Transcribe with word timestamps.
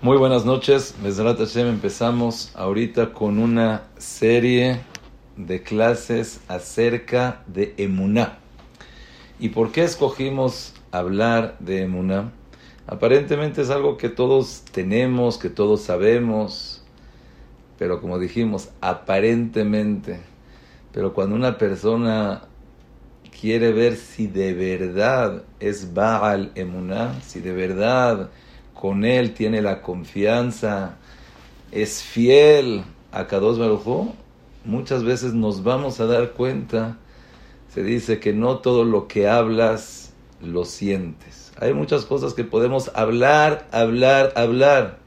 Muy 0.00 0.16
buenas 0.16 0.44
noches, 0.44 0.94
Mesrat 1.02 1.38
Hashem. 1.38 1.66
Empezamos 1.66 2.52
ahorita 2.54 3.12
con 3.12 3.40
una 3.40 3.82
serie 3.96 4.78
de 5.36 5.64
clases 5.64 6.40
acerca 6.46 7.42
de 7.48 7.74
Emuná. 7.78 8.38
¿Y 9.40 9.48
por 9.48 9.72
qué 9.72 9.82
escogimos 9.82 10.72
hablar 10.92 11.56
de 11.58 11.82
Emuná? 11.82 12.30
Aparentemente 12.86 13.62
es 13.62 13.70
algo 13.70 13.96
que 13.96 14.08
todos 14.08 14.62
tenemos, 14.70 15.36
que 15.36 15.50
todos 15.50 15.82
sabemos, 15.82 16.84
pero 17.76 18.00
como 18.00 18.20
dijimos, 18.20 18.68
aparentemente. 18.80 20.20
Pero 20.92 21.12
cuando 21.12 21.34
una 21.34 21.58
persona 21.58 22.42
quiere 23.40 23.72
ver 23.72 23.96
si 23.96 24.28
de 24.28 24.54
verdad 24.54 25.42
es 25.58 25.92
Baal 25.92 26.52
Emuná, 26.54 27.20
si 27.20 27.40
de 27.40 27.52
verdad 27.52 28.30
con 28.78 29.04
él 29.04 29.34
tiene 29.34 29.60
la 29.60 29.82
confianza, 29.82 30.96
es 31.72 32.02
fiel 32.02 32.84
a 33.10 33.26
Kadosh 33.26 33.58
Baruj 33.58 34.12
muchas 34.64 35.02
veces 35.02 35.34
nos 35.34 35.64
vamos 35.64 35.98
a 35.98 36.06
dar 36.06 36.32
cuenta, 36.32 36.96
se 37.74 37.82
dice 37.82 38.20
que 38.20 38.32
no 38.32 38.58
todo 38.58 38.84
lo 38.84 39.08
que 39.08 39.26
hablas 39.26 40.12
lo 40.40 40.64
sientes. 40.64 41.52
Hay 41.58 41.74
muchas 41.74 42.04
cosas 42.04 42.34
que 42.34 42.44
podemos 42.44 42.92
hablar, 42.94 43.66
hablar, 43.72 44.32
hablar, 44.36 44.98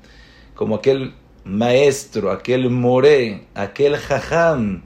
como 0.53 0.76
aquel 0.76 1.13
maestro, 1.45 2.31
aquel 2.31 2.70
moré, 2.70 3.45
aquel 3.55 3.95
jajam 3.95 4.84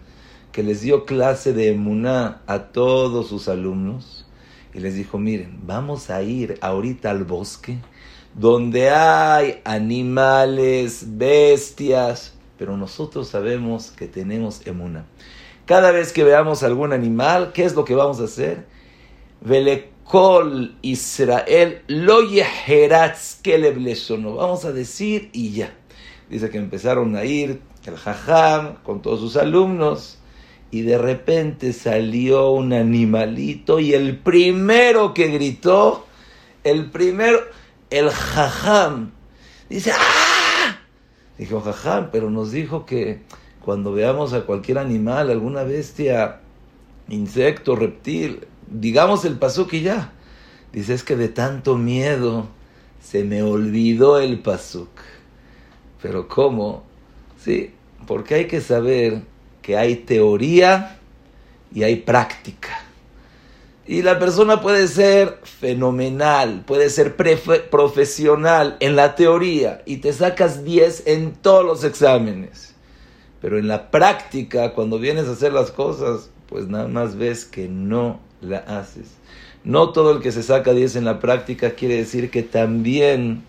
que 0.51 0.61
les 0.61 0.81
dio 0.81 1.05
clase 1.05 1.53
de 1.53 1.69
emuná 1.71 2.41
a 2.45 2.59
todos 2.59 3.29
sus 3.29 3.47
alumnos 3.47 4.27
y 4.75 4.79
les 4.79 4.93
dijo, 4.93 5.17
miren, 5.17 5.59
vamos 5.65 6.11
a 6.11 6.21
ir 6.21 6.59
ahorita 6.61 7.09
al 7.09 7.23
bosque 7.23 7.79
donde 8.35 8.89
hay 8.89 9.61
animales, 9.63 11.05
bestias, 11.17 12.33
pero 12.57 12.75
nosotros 12.75 13.29
sabemos 13.29 13.91
que 13.91 14.07
tenemos 14.07 14.65
emuna. 14.67 15.05
Cada 15.65 15.91
vez 15.91 16.11
que 16.11 16.23
veamos 16.23 16.61
algún 16.61 16.91
animal, 16.93 17.53
¿qué 17.53 17.63
es 17.63 17.75
lo 17.75 17.85
que 17.85 17.95
vamos 17.95 18.19
a 18.19 18.25
hacer? 18.25 18.65
Velekol 19.41 20.75
Israel 20.81 21.81
lo 21.87 22.21
Vamos 24.35 24.65
a 24.65 24.71
decir 24.71 25.29
y 25.31 25.51
ya. 25.51 25.73
Dice 26.29 26.49
que 26.49 26.57
empezaron 26.57 27.15
a 27.15 27.23
ir 27.23 27.61
el 27.85 27.95
jajam 27.95 28.75
con 28.83 29.01
todos 29.01 29.21
sus 29.21 29.37
alumnos 29.37 30.17
y 30.71 30.81
de 30.81 30.97
repente 30.97 31.71
salió 31.71 32.51
un 32.51 32.73
animalito 32.73 33.79
y 33.79 33.93
el 33.93 34.17
primero 34.17 35.13
que 35.13 35.27
gritó, 35.27 36.05
el 36.63 36.89
primero 36.91 37.39
el 37.89 38.09
jajam. 38.09 39.11
Dice, 39.69 39.91
¡ah! 39.91 40.77
Dijo, 41.37 41.61
jajam, 41.61 42.09
pero 42.11 42.29
nos 42.29 42.51
dijo 42.51 42.85
que 42.85 43.21
cuando 43.61 43.91
veamos 43.91 44.33
a 44.33 44.41
cualquier 44.41 44.77
animal, 44.77 45.29
alguna 45.29 45.63
bestia, 45.63 46.41
insecto, 47.09 47.75
reptil, 47.75 48.47
digamos 48.69 49.25
el 49.25 49.37
pasuk 49.37 49.73
y 49.73 49.81
ya. 49.81 50.13
Dice, 50.71 50.93
es 50.93 51.03
que 51.03 51.15
de 51.15 51.29
tanto 51.29 51.77
miedo 51.77 52.47
se 53.01 53.23
me 53.23 53.41
olvidó 53.43 54.19
el 54.19 54.39
pasuk. 54.39 54.89
Pero 56.01 56.27
¿cómo? 56.27 56.83
Sí, 57.39 57.71
porque 58.07 58.35
hay 58.35 58.47
que 58.47 58.61
saber 58.61 59.23
que 59.61 59.77
hay 59.77 59.95
teoría 59.95 60.99
y 61.73 61.83
hay 61.83 61.97
práctica. 61.97 62.84
Y 63.87 64.01
la 64.01 64.17
persona 64.17 64.61
puede 64.61 64.87
ser 64.87 65.37
fenomenal, 65.43 66.63
puede 66.65 66.89
ser 66.89 67.15
profesional 67.69 68.77
en 68.79 68.95
la 68.95 69.13
teoría 69.13 69.83
y 69.85 69.97
te 69.97 70.11
sacas 70.11 70.63
10 70.63 71.03
en 71.05 71.33
todos 71.33 71.63
los 71.63 71.83
exámenes. 71.83 72.73
Pero 73.41 73.59
en 73.59 73.67
la 73.67 73.91
práctica, 73.91 74.73
cuando 74.73 74.97
vienes 74.97 75.27
a 75.27 75.33
hacer 75.33 75.53
las 75.53 75.69
cosas, 75.69 76.31
pues 76.47 76.67
nada 76.67 76.87
más 76.87 77.15
ves 77.15 77.45
que 77.45 77.67
no 77.67 78.19
la 78.41 78.57
haces. 78.57 79.05
No 79.63 79.91
todo 79.91 80.13
el 80.13 80.21
que 80.21 80.31
se 80.31 80.41
saca 80.41 80.73
10 80.73 80.95
en 80.95 81.05
la 81.05 81.19
práctica 81.19 81.71
quiere 81.71 81.97
decir 81.97 82.31
que 82.31 82.41
también, 82.41 83.43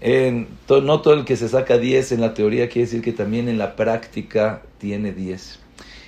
en, 0.00 0.46
no 0.68 1.00
todo 1.00 1.14
el 1.14 1.24
que 1.24 1.36
se 1.36 1.48
saca 1.48 1.78
10 1.78 2.12
en 2.12 2.20
la 2.20 2.32
teoría 2.32 2.68
quiere 2.68 2.86
decir 2.86 3.02
que 3.02 3.12
también 3.12 3.48
en 3.48 3.58
la 3.58 3.74
práctica 3.74 4.62
tiene 4.78 5.10
10. 5.10 5.58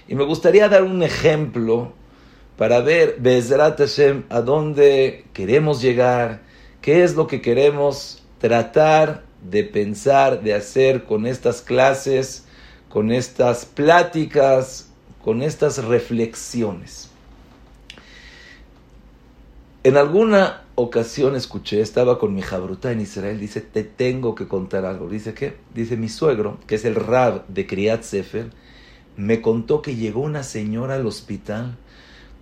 Y 0.07 0.15
me 0.15 0.23
gustaría 0.23 0.69
dar 0.69 0.85
un 0.85 1.03
ejemplo 1.03 1.93
para 2.57 2.81
ver, 2.81 3.17
Bezrat 3.19 3.79
Hashem, 3.79 4.25
a 4.31 4.41
dónde 4.41 5.27
queremos 5.33 5.83
llegar, 5.83 6.41
qué 6.81 7.05
es 7.05 7.15
lo 7.15 7.27
que 7.27 7.43
queremos 7.43 8.23
tratar 8.39 9.25
de 9.43 9.65
pensar, 9.65 10.43
de 10.43 10.55
hacer 10.55 11.05
con 11.05 11.27
estas 11.27 11.61
clases, 11.61 12.47
con 12.89 13.13
estas 13.13 13.67
pláticas, 13.67 14.89
con 15.23 15.43
estas 15.43 15.85
reflexiones. 15.85 17.11
En 19.85 19.97
alguna 19.97 20.65
ocasión 20.77 21.37
escuché, 21.37 21.81
estaba 21.81 22.19
con 22.19 22.35
mi 22.35 22.43
jabruta 22.43 22.91
en 22.91 23.01
Israel, 23.01 23.39
dice, 23.39 23.61
te 23.61 23.85
tengo 23.85 24.35
que 24.35 24.49
contar 24.49 24.85
algo. 24.85 25.09
Dice, 25.09 25.35
¿qué? 25.35 25.57
Dice, 25.75 25.97
mi 25.97 26.09
suegro, 26.09 26.59
que 26.67 26.75
es 26.75 26.85
el 26.85 26.95
rab 26.95 27.47
de 27.49 27.67
Kriyat 27.67 28.03
Sefer, 28.03 28.51
me 29.17 29.41
contó 29.41 29.83
que 29.83 29.95
llegó 29.95 30.21
una 30.21 30.43
señora 30.43 30.95
al 30.95 31.07
hospital 31.07 31.77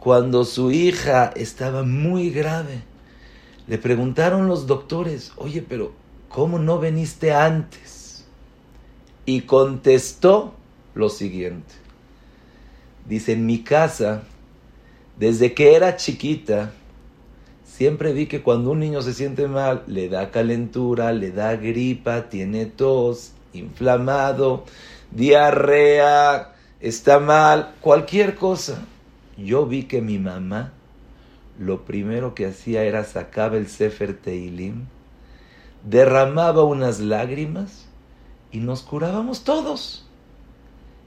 cuando 0.05 0.45
su 0.45 0.71
hija 0.71 1.33
estaba 1.35 1.83
muy 1.83 2.29
grave. 2.29 2.83
Le 3.67 3.79
preguntaron 3.79 4.49
los 4.49 4.67
doctores, 4.67 5.33
oye, 5.37 5.65
pero 5.67 5.93
¿cómo 6.29 6.59
no 6.59 6.79
veniste 6.79 7.33
antes? 7.33 8.27
Y 9.25 9.41
contestó 9.41 10.53
lo 10.95 11.09
siguiente. 11.09 11.73
Dice, 13.09 13.33
en 13.33 13.47
mi 13.47 13.63
casa, 13.63 14.25
desde 15.19 15.55
que 15.55 15.75
era 15.75 15.97
chiquita, 15.97 16.73
siempre 17.65 18.13
vi 18.13 18.27
que 18.27 18.43
cuando 18.43 18.73
un 18.73 18.81
niño 18.81 19.01
se 19.01 19.15
siente 19.15 19.49
mal, 19.49 19.85
le 19.87 20.11
da 20.11 20.31
calentura, 20.31 21.13
le 21.13 21.31
da 21.31 21.57
gripa, 21.57 22.29
tiene 22.29 22.67
tos, 22.67 23.33
inflamado, 23.55 24.67
diarrea, 25.13 26.53
está 26.79 27.21
mal, 27.21 27.73
cualquier 27.81 28.35
cosa 28.35 28.85
yo 29.37 29.67
vi 29.67 29.85
que 29.85 30.01
mi 30.01 30.19
mamá 30.19 30.73
lo 31.59 31.85
primero 31.85 32.35
que 32.35 32.47
hacía 32.47 32.83
era 32.85 33.05
sacaba 33.05 33.57
el 33.57 33.69
Sefer 33.69 34.17
Teilim, 34.17 34.87
derramaba 35.85 36.65
unas 36.65 37.01
lágrimas 37.01 37.87
y 38.51 38.59
nos 38.59 38.83
curábamos 38.83 39.45
todos. 39.45 40.07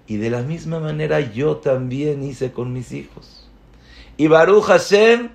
Y 0.07 0.17
de 0.17 0.29
la 0.29 0.41
misma 0.41 0.79
manera 0.79 1.19
yo 1.19 1.57
también 1.57 2.23
hice 2.23 2.51
con 2.51 2.71
mis 2.71 2.93
hijos. 2.93 3.49
Y 4.15 4.27
Baruch 4.27 4.63
Hashem 4.63 5.29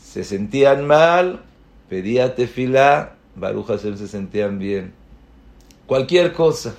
se 0.00 0.22
sentían 0.22 0.86
mal, 0.86 1.42
pedía 1.88 2.34
tefilá, 2.36 3.16
Baruch 3.34 3.66
Hashem 3.66 3.96
se 3.96 4.06
sentían 4.06 4.58
bien. 4.58 4.92
Cualquier 5.86 6.32
cosa. 6.32 6.74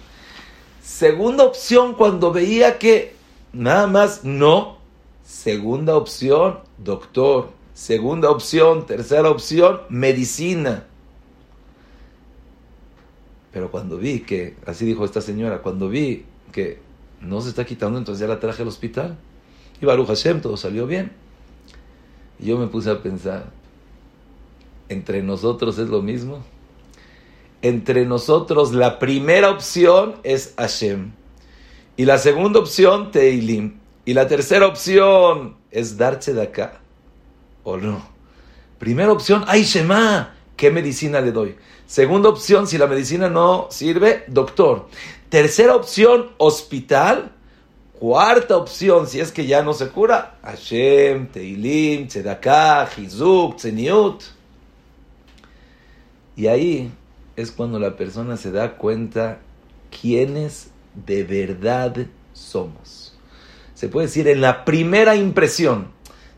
Segunda 0.82 1.44
opción, 1.44 1.96
cuando 1.96 2.32
veía 2.32 2.80
que 2.80 3.14
nada 3.52 3.88
más 3.88 4.24
no, 4.24 4.81
Segunda 5.24 5.96
opción, 5.96 6.60
doctor. 6.78 7.50
Segunda 7.74 8.30
opción, 8.30 8.86
tercera 8.86 9.30
opción, 9.30 9.82
medicina. 9.90 10.86
Pero 13.52 13.72
cuando 13.72 13.98
vi 13.98 14.20
que, 14.20 14.56
así 14.66 14.86
dijo 14.86 15.04
esta 15.04 15.22
señora, 15.22 15.62
cuando 15.62 15.90
vi 15.90 16.26
que 16.52 16.80
no 17.22 17.42
se 17.42 17.50
está 17.50 17.66
quitando, 17.66 17.98
entonces 17.98 18.22
ya 18.22 18.28
la 18.28 18.40
traje 18.40 18.62
al 18.62 18.68
hospital. 18.68 19.18
Y 19.82 19.86
Baruch 19.86 20.08
Hashem, 20.08 20.42
todo 20.42 20.58
salió 20.58 20.86
bien. 20.86 21.12
Y 22.40 22.48
yo 22.48 22.58
me 22.58 22.68
puse 22.68 22.90
a 22.90 23.02
pensar, 23.02 23.52
¿entre 24.90 25.24
nosotros 25.24 25.78
es 25.80 25.90
lo 25.90 26.02
mismo? 26.02 26.44
Entre 27.62 28.06
nosotros 28.06 28.74
la 28.74 29.00
primera 29.00 29.50
opción 29.50 30.16
es 30.24 30.54
Hashem. 30.58 31.12
Y 31.98 32.06
la 32.06 32.18
segunda 32.18 32.60
opción, 32.60 33.12
Teilim. 33.12 33.81
Y 34.04 34.14
la 34.14 34.28
tercera 34.28 34.66
opción 34.66 35.58
es 35.70 35.98
darse 35.98 36.34
de. 36.34 36.52
¿O 37.64 37.78
no? 37.78 38.04
Primera 38.80 39.12
opción, 39.12 39.44
ay 39.48 39.64
Shema, 39.64 40.34
¿qué 40.58 40.72
medicina 40.72 41.22
le 41.22 41.32
doy? 41.32 41.56
Segunda 41.86 42.30
opción, 42.30 42.66
si 42.66 42.80
la 42.80 42.88
medicina 42.88 43.30
no 43.30 43.68
sirve, 43.70 44.24
doctor. 44.28 44.88
Tercera 45.30 45.76
opción, 45.76 46.32
hospital. 46.38 47.32
Cuarta 48.00 48.58
opción, 48.58 49.06
si 49.06 49.20
es 49.20 49.32
que 49.32 49.46
ya 49.46 49.62
no 49.62 49.74
se 49.74 49.90
cura, 49.90 50.40
Hashem, 50.42 51.28
Teilim, 51.28 52.08
Tzedakah, 52.08 52.90
Hizuk, 52.98 53.58
Tzeniut. 53.58 54.24
Y 56.36 56.48
ahí 56.48 56.92
es 57.36 57.52
cuando 57.52 57.78
la 57.78 57.96
persona 57.96 58.38
se 58.38 58.52
da 58.52 58.78
cuenta 58.78 59.38
quiénes 59.92 60.72
de 60.96 61.24
verdad 61.24 61.96
somos 62.34 63.01
se 63.82 63.90
puede 63.90 64.06
decir, 64.06 64.28
en 64.28 64.42
la 64.42 64.64
primera 64.64 65.16
impresión. 65.16 65.88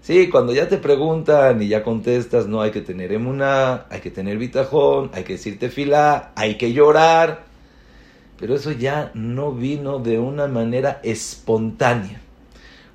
Sí, 0.02 0.30
cuando 0.30 0.54
ya 0.54 0.70
te 0.70 0.78
preguntan 0.78 1.62
y 1.62 1.68
ya 1.68 1.84
contestas, 1.84 2.48
no 2.48 2.62
hay 2.62 2.72
que 2.72 2.80
tener 2.80 3.12
emuná, 3.12 3.86
hay 3.90 4.00
que 4.00 4.12
tener 4.12 4.38
bitajón, 4.38 5.12
hay 5.14 5.26
que 5.26 5.34
decirte 5.34 5.68
fila, 5.68 6.32
hay 6.38 6.58
que 6.58 6.72
llorar. 6.72 7.44
Pero 8.40 8.56
eso 8.56 8.72
ya 8.72 9.12
no 9.14 9.52
vino 9.52 10.00
de 10.00 10.20
una 10.20 10.48
manera 10.48 11.02
espontánea. 11.04 12.22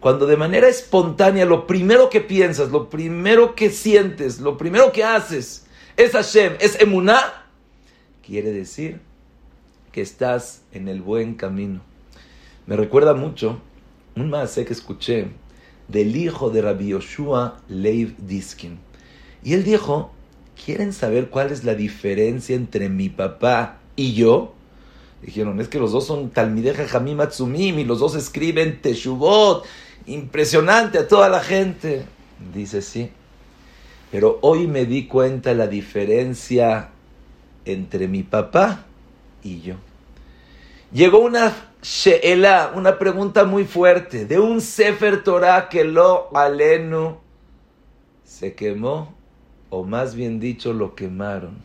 Cuando 0.00 0.26
de 0.26 0.38
manera 0.38 0.66
espontánea 0.66 1.44
lo 1.44 1.66
primero 1.66 2.08
que 2.08 2.22
piensas, 2.22 2.70
lo 2.70 2.88
primero 2.88 3.54
que 3.54 3.68
sientes, 3.68 4.40
lo 4.40 4.56
primero 4.56 4.92
que 4.92 5.04
haces 5.04 5.66
es 5.98 6.12
Hashem, 6.12 6.54
es 6.58 6.80
emuná, 6.80 7.44
quiere 8.26 8.50
decir 8.50 8.98
que 9.92 10.00
estás 10.00 10.62
en 10.72 10.88
el 10.88 11.02
buen 11.02 11.34
camino. 11.34 11.82
Me 12.66 12.76
recuerda 12.76 13.12
mucho 13.12 13.60
un 14.20 14.30
más 14.30 14.54
que 14.54 14.72
escuché 14.72 15.28
del 15.88 16.16
hijo 16.16 16.50
de 16.50 16.62
Rabbi 16.62 16.88
Yoshua 16.88 17.60
Leib 17.68 18.16
Diskin. 18.18 18.78
Y 19.42 19.54
él 19.54 19.64
dijo, 19.64 20.10
¿quieren 20.64 20.92
saber 20.92 21.30
cuál 21.30 21.50
es 21.50 21.64
la 21.64 21.74
diferencia 21.74 22.56
entre 22.56 22.88
mi 22.88 23.08
papá 23.08 23.78
y 23.96 24.14
yo? 24.14 24.54
Dijeron, 25.22 25.60
es 25.60 25.68
que 25.68 25.78
los 25.78 25.92
dos 25.92 26.06
son 26.06 26.30
Talmideja 26.30 26.86
Jamim 26.86 27.20
Atsumim 27.20 27.78
y 27.78 27.84
los 27.84 27.98
dos 27.98 28.14
escriben 28.14 28.80
Teshuvot. 28.80 29.64
Impresionante 30.06 30.98
a 30.98 31.08
toda 31.08 31.28
la 31.28 31.40
gente. 31.40 32.04
Dice, 32.54 32.82
sí. 32.82 33.10
Pero 34.10 34.38
hoy 34.42 34.66
me 34.66 34.86
di 34.86 35.06
cuenta 35.06 35.54
la 35.54 35.66
diferencia 35.66 36.90
entre 37.64 38.08
mi 38.08 38.22
papá 38.22 38.86
y 39.42 39.60
yo. 39.60 39.74
Llegó 40.92 41.18
una 41.18 41.54
she'ela, 41.82 42.72
una 42.74 42.98
pregunta 42.98 43.44
muy 43.44 43.64
fuerte, 43.64 44.24
de 44.24 44.38
un 44.38 44.60
Sefer 44.60 45.22
Torah 45.22 45.68
que 45.68 45.84
lo 45.84 46.34
alenu 46.34 47.18
se 48.24 48.54
quemó, 48.54 49.14
o 49.68 49.84
más 49.84 50.14
bien 50.14 50.40
dicho, 50.40 50.72
lo 50.72 50.94
quemaron. 50.94 51.62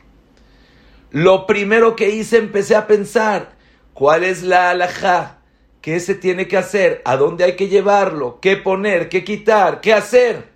Lo 1.11 1.45
primero 1.45 1.95
que 1.95 2.09
hice, 2.09 2.37
empecé 2.37 2.75
a 2.75 2.87
pensar, 2.87 3.53
¿cuál 3.93 4.23
es 4.23 4.43
la 4.43 4.71
alajá? 4.71 5.39
¿Qué 5.81 5.99
se 5.99 6.15
tiene 6.15 6.47
que 6.47 6.57
hacer? 6.57 7.01
¿A 7.05 7.15
dónde 7.15 7.43
hay 7.43 7.55
que 7.55 7.67
llevarlo? 7.67 8.39
¿Qué 8.41 8.57
poner? 8.57 9.09
¿Qué 9.09 9.23
quitar? 9.23 9.81
¿Qué 9.81 9.93
hacer? 9.93 10.49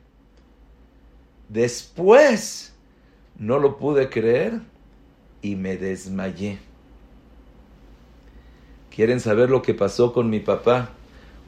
Después, 1.47 2.73
no 3.37 3.59
lo 3.59 3.77
pude 3.77 4.09
creer 4.09 4.61
y 5.41 5.55
me 5.55 5.77
desmayé. 5.77 6.66
¿Quieren 8.97 9.19
saber 9.19 9.51
lo 9.51 9.61
que 9.61 9.75
pasó 9.75 10.11
con 10.11 10.31
mi 10.31 10.39
papá 10.39 10.89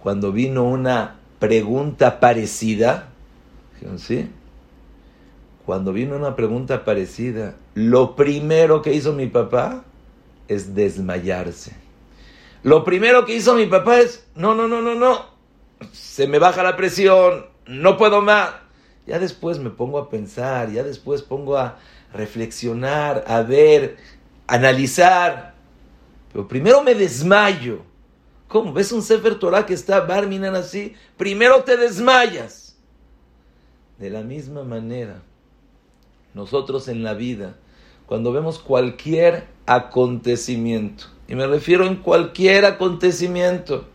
cuando 0.03 0.31
vino 0.31 0.65
una 0.65 1.15
pregunta 1.39 2.19
parecida? 2.19 3.09
¿Sí? 3.97 4.29
Cuando 5.65 5.91
vino 5.91 6.15
una 6.15 6.35
pregunta 6.35 6.85
parecida, 6.85 7.55
lo 7.73 8.15
primero 8.15 8.83
que 8.83 8.93
hizo 8.93 9.13
mi 9.13 9.25
papá 9.25 9.83
es 10.47 10.75
desmayarse. 10.75 11.75
Lo 12.61 12.83
primero 12.83 13.25
que 13.25 13.35
hizo 13.35 13.55
mi 13.55 13.65
papá 13.65 13.97
es, 13.97 14.27
no, 14.35 14.53
no, 14.53 14.67
no, 14.67 14.83
no, 14.83 14.93
no, 14.93 15.25
se 15.91 16.27
me 16.27 16.37
baja 16.37 16.61
la 16.61 16.77
presión, 16.77 17.47
no 17.65 17.97
puedo 17.97 18.21
más. 18.21 18.51
Ya 19.07 19.17
después 19.17 19.57
me 19.57 19.71
pongo 19.71 19.97
a 19.97 20.11
pensar, 20.11 20.69
ya 20.71 20.83
después 20.83 21.23
pongo 21.23 21.57
a 21.57 21.79
reflexionar, 22.13 23.23
a 23.25 23.41
ver, 23.41 23.97
analizar. 24.45 25.48
Pero 26.31 26.47
primero 26.47 26.81
me 26.83 26.95
desmayo. 26.95 27.79
¿Cómo? 28.47 28.73
¿Ves 28.73 28.91
un 28.91 29.01
Sefer 29.01 29.35
Torah 29.35 29.65
que 29.65 29.73
está 29.73 30.01
barminan 30.01 30.55
así? 30.55 30.95
Primero 31.17 31.63
te 31.63 31.77
desmayas. 31.77 32.77
De 33.99 34.09
la 34.09 34.21
misma 34.21 34.63
manera, 34.63 35.21
nosotros 36.33 36.87
en 36.87 37.03
la 37.03 37.13
vida, 37.13 37.57
cuando 38.05 38.31
vemos 38.31 38.57
cualquier 38.57 39.45
acontecimiento, 39.65 41.05
y 41.27 41.35
me 41.35 41.45
refiero 41.45 41.85
en 41.85 41.97
cualquier 41.97 42.65
acontecimiento, 42.65 43.85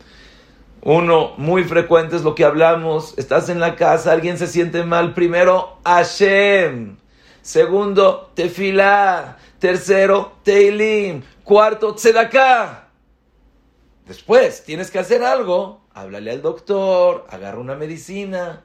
uno 0.81 1.33
muy 1.37 1.63
frecuente 1.63 2.15
es 2.15 2.23
lo 2.23 2.35
que 2.35 2.45
hablamos, 2.45 3.17
estás 3.17 3.49
en 3.49 3.59
la 3.59 3.75
casa, 3.75 4.11
alguien 4.11 4.37
se 4.37 4.45
siente 4.45 4.83
mal, 4.83 5.15
primero 5.15 5.79
Hashem, 5.83 6.97
segundo 7.41 8.31
Tefilá, 8.35 9.37
tercero 9.65 10.33
Teilim, 10.43 11.23
cuarto 11.43 11.95
Tzedaká. 11.95 12.89
Después 14.07 14.63
tienes 14.63 14.91
que 14.91 14.99
hacer 14.99 15.23
algo, 15.23 15.81
háblale 15.91 16.29
al 16.29 16.43
doctor, 16.43 17.25
agarra 17.31 17.57
una 17.57 17.73
medicina, 17.73 18.61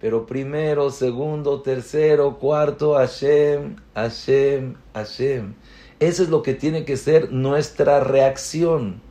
pero 0.00 0.26
primero, 0.26 0.92
segundo, 0.92 1.62
tercero, 1.62 2.38
cuarto 2.38 2.94
Hashem, 2.94 3.78
Hashem, 3.96 4.76
Hashem. 4.94 5.54
Eso 5.98 6.22
es 6.22 6.28
lo 6.28 6.44
que 6.44 6.54
tiene 6.54 6.84
que 6.84 6.96
ser 6.96 7.32
nuestra 7.32 7.98
reacción. 7.98 9.02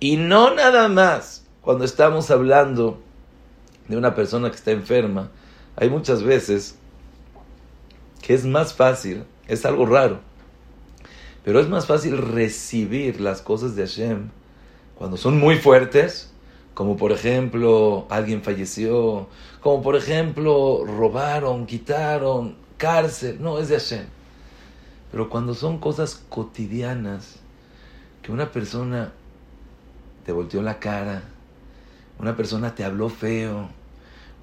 Y 0.00 0.18
no 0.18 0.54
nada 0.54 0.88
más 0.88 1.46
cuando 1.62 1.86
estamos 1.86 2.30
hablando 2.30 3.00
de 3.88 3.96
una 3.96 4.14
persona 4.14 4.50
que 4.50 4.56
está 4.56 4.72
enferma, 4.72 5.30
hay 5.76 5.88
muchas 5.88 6.22
veces 6.22 6.76
que 8.20 8.34
es 8.34 8.44
más 8.44 8.74
fácil, 8.74 9.24
es 9.48 9.64
algo 9.64 9.86
raro, 9.86 10.20
pero 11.44 11.60
es 11.60 11.68
más 11.68 11.86
fácil 11.86 12.18
recibir 12.18 13.20
las 13.20 13.42
cosas 13.42 13.74
de 13.76 13.82
Hashem 13.82 14.30
cuando 14.94 15.16
son 15.16 15.38
muy 15.38 15.56
fuertes, 15.56 16.30
como 16.74 16.96
por 16.96 17.12
ejemplo 17.12 18.06
alguien 18.08 18.42
falleció, 18.42 19.28
como 19.60 19.82
por 19.82 19.96
ejemplo 19.96 20.84
robaron, 20.84 21.66
quitaron, 21.66 22.56
cárcel, 22.76 23.38
no, 23.40 23.58
es 23.58 23.68
de 23.68 23.78
Hashem. 23.78 24.06
Pero 25.10 25.28
cuando 25.28 25.54
son 25.54 25.78
cosas 25.78 26.22
cotidianas, 26.28 27.36
que 28.22 28.32
una 28.32 28.50
persona 28.52 29.12
te 30.24 30.32
volteó 30.32 30.62
la 30.62 30.78
cara, 30.78 31.24
una 32.18 32.36
persona 32.36 32.74
te 32.74 32.84
habló 32.84 33.08
feo, 33.08 33.68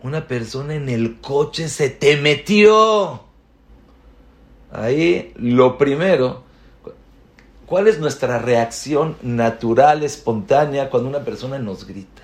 una 0.03 0.27
persona 0.27 0.75
en 0.75 0.89
el 0.89 1.21
coche 1.21 1.69
se 1.69 1.89
te 1.89 2.17
metió. 2.17 3.23
Ahí 4.71 5.33
lo 5.37 5.77
primero, 5.77 6.43
¿cuál 7.69 7.88
es 7.88 8.00
nuestra 8.00 8.39
reacción 8.39 9.16
natural, 9.21 10.04
espontánea 10.04 10.89
cuando 10.89 11.07
una 11.07 11.24
persona 11.24 11.60
nos 11.60 11.86
grita? 11.86 12.24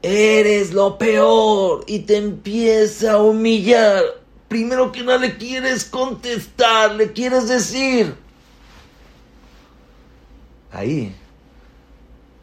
Eres 0.00 0.72
lo 0.72 0.96
peor 0.96 1.84
y 1.88 2.00
te 2.00 2.16
empieza 2.16 3.14
a 3.14 3.22
humillar. 3.22 4.02
Primero 4.46 4.92
que 4.92 5.02
nada 5.02 5.18
le 5.18 5.36
quieres 5.36 5.84
contestar, 5.84 6.94
le 6.94 7.12
quieres 7.12 7.48
decir. 7.48 8.14
Ahí 10.72 11.12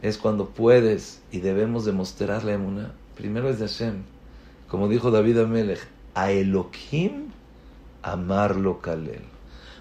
es 0.02 0.18
cuando 0.18 0.50
puedes 0.50 1.22
y 1.32 1.40
debemos 1.40 1.86
demostrarle 1.86 2.58
una. 2.58 2.92
Primero 3.16 3.50
es 3.50 3.58
de 3.60 3.68
Hashem. 3.68 4.04
Como 4.68 4.90
dijo 4.90 5.12
David 5.12 5.40
Amelech, 5.40 5.80
a 6.14 6.32
Elohim 6.32 7.32
amarlo 8.04 8.82
Kalel. 8.82 9.37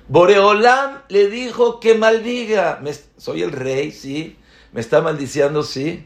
Boreolam 0.08 0.98
le 1.08 1.28
dijo 1.28 1.80
que 1.80 1.94
maldiga. 1.94 2.80
soy 3.16 3.42
el 3.42 3.52
rey, 3.52 3.90
sí. 3.90 4.36
Me 4.72 4.80
está 4.80 5.00
maldiciendo, 5.00 5.62
sí. 5.62 6.04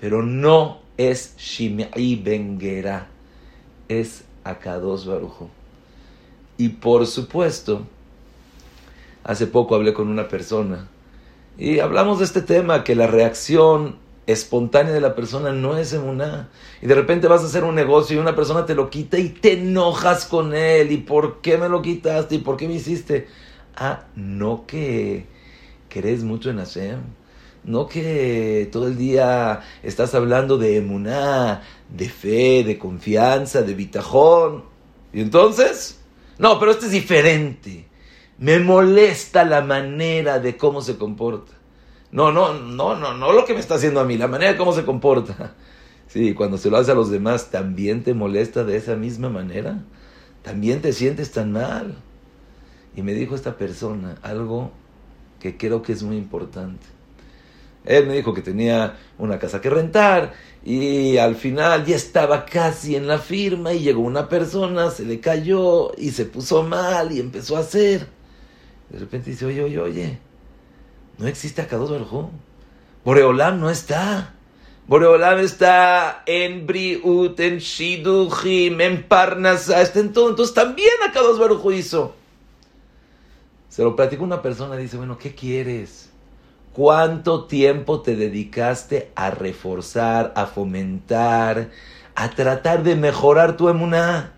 Pero 0.00 0.22
no 0.22 0.80
es 0.96 1.36
Shimei 1.36 2.16
Bengera. 2.16 3.08
Es 3.88 4.24
Akados 4.44 5.06
Barujo. 5.06 5.50
Y 6.56 6.68
por 6.70 7.06
supuesto, 7.06 7.86
hace 9.24 9.46
poco 9.46 9.74
hablé 9.74 9.92
con 9.92 10.08
una 10.08 10.28
persona 10.28 10.88
y 11.56 11.78
hablamos 11.78 12.18
de 12.18 12.24
este 12.24 12.42
tema, 12.42 12.82
que 12.82 12.96
la 12.96 13.06
reacción 13.06 13.96
espontánea 14.26 14.92
de 14.92 15.00
la 15.00 15.14
persona 15.14 15.52
no 15.52 15.76
es 15.76 15.92
emuná. 15.92 16.48
Y 16.80 16.86
de 16.86 16.94
repente 16.94 17.28
vas 17.28 17.42
a 17.42 17.46
hacer 17.46 17.64
un 17.64 17.74
negocio 17.74 18.16
y 18.16 18.20
una 18.20 18.34
persona 18.34 18.66
te 18.66 18.74
lo 18.74 18.90
quita 18.90 19.18
y 19.18 19.28
te 19.30 19.52
enojas 19.52 20.26
con 20.26 20.54
él. 20.54 20.92
¿Y 20.92 20.98
por 20.98 21.40
qué 21.40 21.58
me 21.58 21.68
lo 21.68 21.82
quitaste? 21.82 22.36
¿Y 22.36 22.38
por 22.38 22.56
qué 22.56 22.68
me 22.68 22.74
hiciste? 22.74 23.28
Ah, 23.76 24.04
no 24.14 24.66
que 24.66 25.26
crees 25.88 26.24
mucho 26.24 26.50
en 26.50 26.58
Hashem. 26.58 27.00
No 27.64 27.86
que 27.88 28.68
todo 28.70 28.88
el 28.88 28.98
día 28.98 29.62
estás 29.82 30.14
hablando 30.14 30.58
de 30.58 30.76
emuná, 30.76 31.62
de 31.88 32.08
fe, 32.08 32.62
de 32.62 32.78
confianza, 32.78 33.62
de 33.62 33.74
bitajón. 33.74 34.64
Y 35.12 35.22
entonces, 35.22 36.00
no, 36.38 36.58
pero 36.58 36.72
este 36.72 36.86
es 36.86 36.92
diferente. 36.92 37.86
Me 38.38 38.58
molesta 38.58 39.44
la 39.44 39.62
manera 39.62 40.40
de 40.40 40.56
cómo 40.56 40.82
se 40.82 40.98
comporta. 40.98 41.53
No, 42.14 42.30
no, 42.30 42.54
no, 42.54 42.94
no, 42.94 43.12
no 43.12 43.32
lo 43.32 43.44
que 43.44 43.54
me 43.54 43.58
está 43.58 43.74
haciendo 43.74 43.98
a 43.98 44.04
mí, 44.04 44.16
la 44.16 44.28
manera 44.28 44.52
de 44.52 44.56
cómo 44.56 44.72
se 44.72 44.84
comporta. 44.84 45.54
Sí, 46.06 46.32
cuando 46.34 46.58
se 46.58 46.70
lo 46.70 46.76
hace 46.76 46.92
a 46.92 46.94
los 46.94 47.10
demás, 47.10 47.50
¿también 47.50 48.04
te 48.04 48.14
molesta 48.14 48.62
de 48.62 48.76
esa 48.76 48.94
misma 48.94 49.30
manera? 49.30 49.82
¿También 50.42 50.80
te 50.80 50.92
sientes 50.92 51.32
tan 51.32 51.50
mal? 51.50 51.96
Y 52.94 53.02
me 53.02 53.14
dijo 53.14 53.34
esta 53.34 53.56
persona 53.56 54.16
algo 54.22 54.70
que 55.40 55.56
creo 55.56 55.82
que 55.82 55.92
es 55.92 56.04
muy 56.04 56.16
importante. 56.16 56.86
Él 57.84 58.06
me 58.06 58.14
dijo 58.14 58.32
que 58.32 58.42
tenía 58.42 58.96
una 59.18 59.40
casa 59.40 59.60
que 59.60 59.70
rentar 59.70 60.34
y 60.62 61.16
al 61.16 61.34
final 61.34 61.84
ya 61.84 61.96
estaba 61.96 62.44
casi 62.44 62.94
en 62.94 63.08
la 63.08 63.18
firma 63.18 63.72
y 63.72 63.80
llegó 63.80 64.02
una 64.02 64.28
persona, 64.28 64.90
se 64.90 65.04
le 65.04 65.18
cayó 65.18 65.90
y 65.98 66.10
se 66.10 66.26
puso 66.26 66.62
mal 66.62 67.10
y 67.10 67.18
empezó 67.18 67.56
a 67.56 67.60
hacer. 67.60 68.06
De 68.90 69.00
repente 69.00 69.30
dice, 69.30 69.46
oye, 69.46 69.64
oye, 69.64 69.80
oye, 69.80 70.18
no 71.18 71.26
existe 71.26 71.62
Akadosh 71.62 71.90
Baruj 71.90 72.30
Boreolam 73.04 73.60
no 73.60 73.70
está. 73.70 74.32
Boreolam 74.86 75.38
está 75.38 76.22
en 76.26 76.66
Briut, 76.66 77.38
en 77.40 77.58
Shiduchim, 77.58 78.80
en 78.80 79.02
Parnasa, 79.02 79.80
está 79.82 80.00
en 80.00 80.12
todo. 80.12 80.30
Entonces 80.30 80.54
también 80.54 80.92
Akadosh 81.06 81.38
Baruj 81.38 81.72
hizo. 81.72 82.14
Se 83.68 83.82
lo 83.82 83.96
platicó 83.96 84.24
una 84.24 84.40
persona 84.40 84.76
dice, 84.76 84.96
bueno, 84.96 85.18
¿qué 85.18 85.34
quieres? 85.34 86.10
¿Cuánto 86.72 87.44
tiempo 87.44 88.00
te 88.00 88.16
dedicaste 88.16 89.10
a 89.14 89.30
reforzar, 89.30 90.32
a 90.36 90.46
fomentar, 90.46 91.70
a 92.14 92.30
tratar 92.30 92.82
de 92.82 92.96
mejorar 92.96 93.56
tu 93.56 93.68
emuná? 93.68 94.32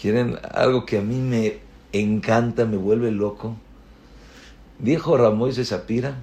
¿Quieren 0.00 0.38
algo 0.54 0.86
que 0.86 0.98
a 0.98 1.02
mí 1.02 1.16
me 1.16 1.58
encanta, 1.92 2.64
me 2.64 2.76
vuelve 2.76 3.10
loco? 3.10 3.56
Dijo 4.78 5.16
Ramón 5.16 5.50
Shapira 5.50 6.16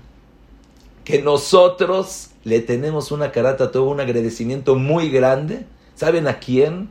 que 1.03 1.21
nosotros 1.21 2.29
le 2.43 2.61
tenemos 2.61 3.11
una 3.11 3.31
carata, 3.31 3.71
todo 3.71 3.83
un 3.83 3.99
agradecimiento 3.99 4.75
muy 4.75 5.09
grande. 5.09 5.65
¿Saben 5.95 6.27
a 6.27 6.39
quién? 6.39 6.89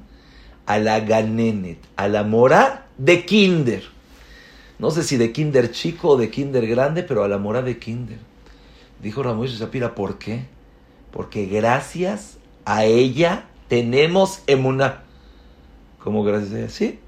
A 0.66 0.78
la 0.78 1.00
Ganenet, 1.00 1.78
a 1.97 2.09
la 2.09 2.23
mora 2.23 2.87
de 2.97 3.25
Kinder 3.26 3.94
no 4.78 4.90
sé 4.90 5.02
si 5.04 5.16
de 5.16 5.33
kinder 5.33 5.71
chico 5.71 6.11
o 6.11 6.16
de 6.16 6.30
kinder 6.30 6.66
grande, 6.66 7.02
pero 7.04 7.25
a 7.25 7.28
la 7.28 7.38
mora 7.38 7.62
de 7.62 7.78
kinder. 7.78 8.18
Dijo 9.02 9.23
Ramón 9.23 9.47
Shapira, 9.47 9.94
¿por 9.94 10.18
qué? 10.18 10.47
Porque 11.12 11.47
gracias 11.47 12.38
a 12.64 12.85
ella 12.85 13.47
tenemos 13.68 14.42
emuna. 14.47 15.02
¿Cómo 16.02 16.25
gracias 16.25 16.52
a 16.52 16.59
ella? 16.59 16.68
Sí. 16.68 16.99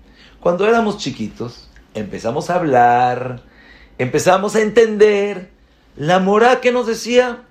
Cuando 0.40 0.66
éramos 0.66 0.98
chiquitos, 0.98 1.68
empezamos 1.94 2.50
a 2.50 2.54
hablar, 2.54 3.42
empezamos 3.98 4.56
a 4.56 4.60
entender 4.60 5.50
la 5.96 6.18
mora 6.18 6.60
que 6.60 6.72
nos 6.72 6.86
decía, 6.86 7.42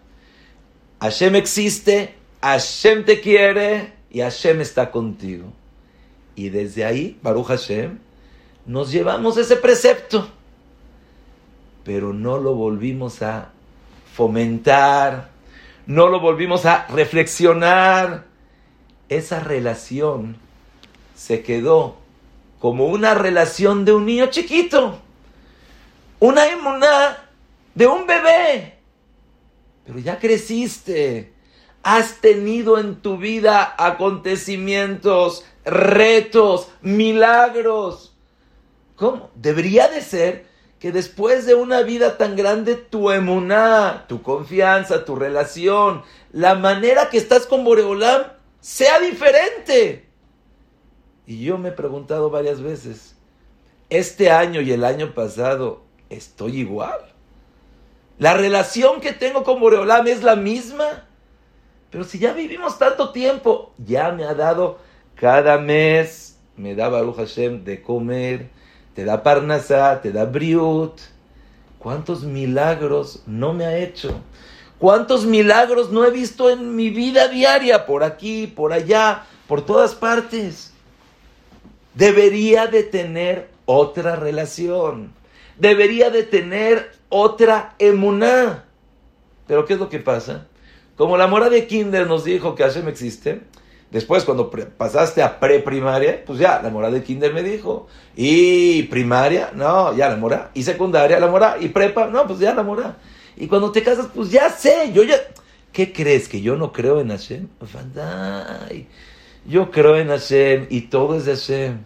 Hashem 0.99 1.35
existe, 1.35 2.15
Hashem 2.41 3.05
te 3.05 3.21
quiere 3.21 3.93
y 4.11 4.21
Hashem 4.21 4.61
está 4.61 4.91
contigo. 4.91 5.51
Y 6.35 6.49
desde 6.49 6.85
ahí, 6.85 7.17
Baruch 7.21 7.47
Hashem, 7.47 7.99
nos 8.65 8.91
llevamos 8.91 9.37
ese 9.37 9.55
precepto, 9.55 10.27
pero 11.83 12.13
no 12.13 12.37
lo 12.37 12.55
volvimos 12.55 13.21
a 13.21 13.51
fomentar, 14.13 15.29
no 15.85 16.07
lo 16.07 16.19
volvimos 16.19 16.65
a 16.65 16.87
reflexionar. 16.87 18.25
Esa 19.07 19.39
relación 19.39 20.37
se 21.15 21.43
quedó 21.43 21.97
como 22.59 22.87
una 22.87 23.13
relación 23.13 23.85
de 23.85 23.93
un 23.93 24.05
niño 24.05 24.27
chiquito, 24.27 24.99
una 26.19 26.47
emuná 26.47 27.29
de 27.73 27.87
un 27.87 28.05
bebé. 28.07 28.79
Pero 29.85 29.99
ya 29.99 30.19
creciste, 30.19 31.33
has 31.83 32.21
tenido 32.21 32.79
en 32.79 33.01
tu 33.01 33.17
vida 33.17 33.75
acontecimientos, 33.77 35.45
retos, 35.63 36.69
milagros 36.81 38.15
¿Cómo? 38.95 39.29
Debería 39.35 39.87
de 39.89 40.01
ser 40.01 40.45
que 40.79 40.91
después 40.91 41.45
de 41.45 41.55
una 41.55 41.81
vida 41.81 42.17
tan 42.17 42.35
grande, 42.35 42.75
tu 42.75 43.11
emuná, 43.11 44.05
tu 44.07 44.21
confianza, 44.21 45.05
tu 45.05 45.15
relación, 45.15 46.03
la 46.31 46.55
manera 46.55 47.09
que 47.09 47.17
estás 47.17 47.45
con 47.45 47.63
Boreolam 47.63 48.23
sea 48.61 48.99
diferente. 48.99 50.07
Y 51.25 51.43
yo 51.43 51.57
me 51.57 51.69
he 51.69 51.71
preguntado 51.71 52.29
varias 52.29 52.61
veces, 52.61 53.15
este 53.89 54.31
año 54.31 54.61
y 54.61 54.71
el 54.71 54.83
año 54.83 55.13
pasado, 55.13 55.83
¿estoy 56.15 56.59
igual? 56.59 56.99
La 58.17 58.33
relación 58.33 59.01
que 59.01 59.13
tengo 59.13 59.43
con 59.43 59.59
Boreolam 59.59 60.07
es 60.07 60.23
la 60.23 60.35
misma. 60.35 61.05
Pero 61.91 62.03
si 62.03 62.19
ya 62.19 62.33
vivimos 62.33 62.77
tanto 62.77 63.11
tiempo, 63.11 63.73
ya 63.77 64.11
me 64.11 64.23
ha 64.23 64.33
dado 64.33 64.79
cada 65.15 65.57
mes, 65.57 66.37
me 66.57 66.75
da 66.75 66.89
Baruch 66.89 67.17
Hashem 67.17 67.63
de 67.63 67.81
comer, 67.81 68.49
te 68.93 69.05
da 69.05 69.23
Parnasá, 69.23 70.01
te 70.01 70.11
da 70.11 70.25
Briut. 70.25 70.99
¿Cuántos 71.79 72.23
milagros 72.23 73.21
no 73.27 73.53
me 73.53 73.65
ha 73.65 73.77
hecho? 73.77 74.21
¿Cuántos 74.79 75.25
milagros 75.25 75.91
no 75.91 76.05
he 76.05 76.11
visto 76.11 76.49
en 76.49 76.75
mi 76.75 76.89
vida 76.89 77.27
diaria? 77.27 77.85
Por 77.85 78.03
aquí, 78.03 78.47
por 78.47 78.73
allá, 78.73 79.25
por 79.47 79.65
todas 79.65 79.95
partes. 79.95 80.73
Debería 81.93 82.67
de 82.67 82.83
tener 82.83 83.49
otra 83.65 84.15
relación. 84.15 85.13
Debería 85.57 86.09
de 86.09 86.23
tener 86.23 86.91
otra 87.09 87.75
emuná. 87.79 88.65
Pero 89.47 89.65
¿qué 89.65 89.73
es 89.73 89.79
lo 89.79 89.89
que 89.89 89.99
pasa? 89.99 90.47
Como 90.95 91.17
la 91.17 91.27
mora 91.27 91.49
de 91.49 91.67
Kinder 91.67 92.07
nos 92.07 92.23
dijo 92.23 92.55
que 92.55 92.63
Hashem 92.63 92.87
existe, 92.87 93.41
Después, 93.91 94.25
cuando 94.25 94.49
pasaste 94.49 95.21
a 95.21 95.39
preprimaria, 95.39 96.23
pues 96.25 96.37
ya, 96.39 96.61
la 96.61 96.69
mora 96.69 96.91
de 96.91 97.01
kinder 97.01 97.33
me 97.33 97.43
dijo. 97.43 97.87
Y 98.15 98.83
primaria, 98.83 99.51
no, 99.53 99.95
ya 99.95 100.09
la 100.09 100.17
mora. 100.17 100.51
Y 100.53 100.63
secundaria, 100.63 101.17
la 101.17 101.27
mora. 101.27 101.57
Y 101.61 101.69
prepa, 101.69 102.07
no, 102.07 102.27
pues 102.27 102.39
ya 102.39 102.53
la 102.53 102.63
mora. 102.63 102.97
Y 103.37 103.47
cuando 103.47 103.71
te 103.71 103.83
casas, 103.83 104.07
pues 104.13 104.31
ya 104.31 104.49
sé, 104.49 104.91
yo 104.93 105.03
ya... 105.03 105.15
¿Qué 105.71 105.93
crees? 105.93 106.27
¿Que 106.27 106.41
yo 106.41 106.57
no 106.57 106.73
creo 106.73 106.99
en 106.99 107.09
Hashem? 107.09 107.47
Yo 109.45 109.71
creo 109.71 109.97
en 109.97 110.07
Hashem 110.09 110.67
y 110.69 110.81
todo 110.81 111.15
es 111.15 111.23
de 111.25 111.35
Hashem. 111.35 111.77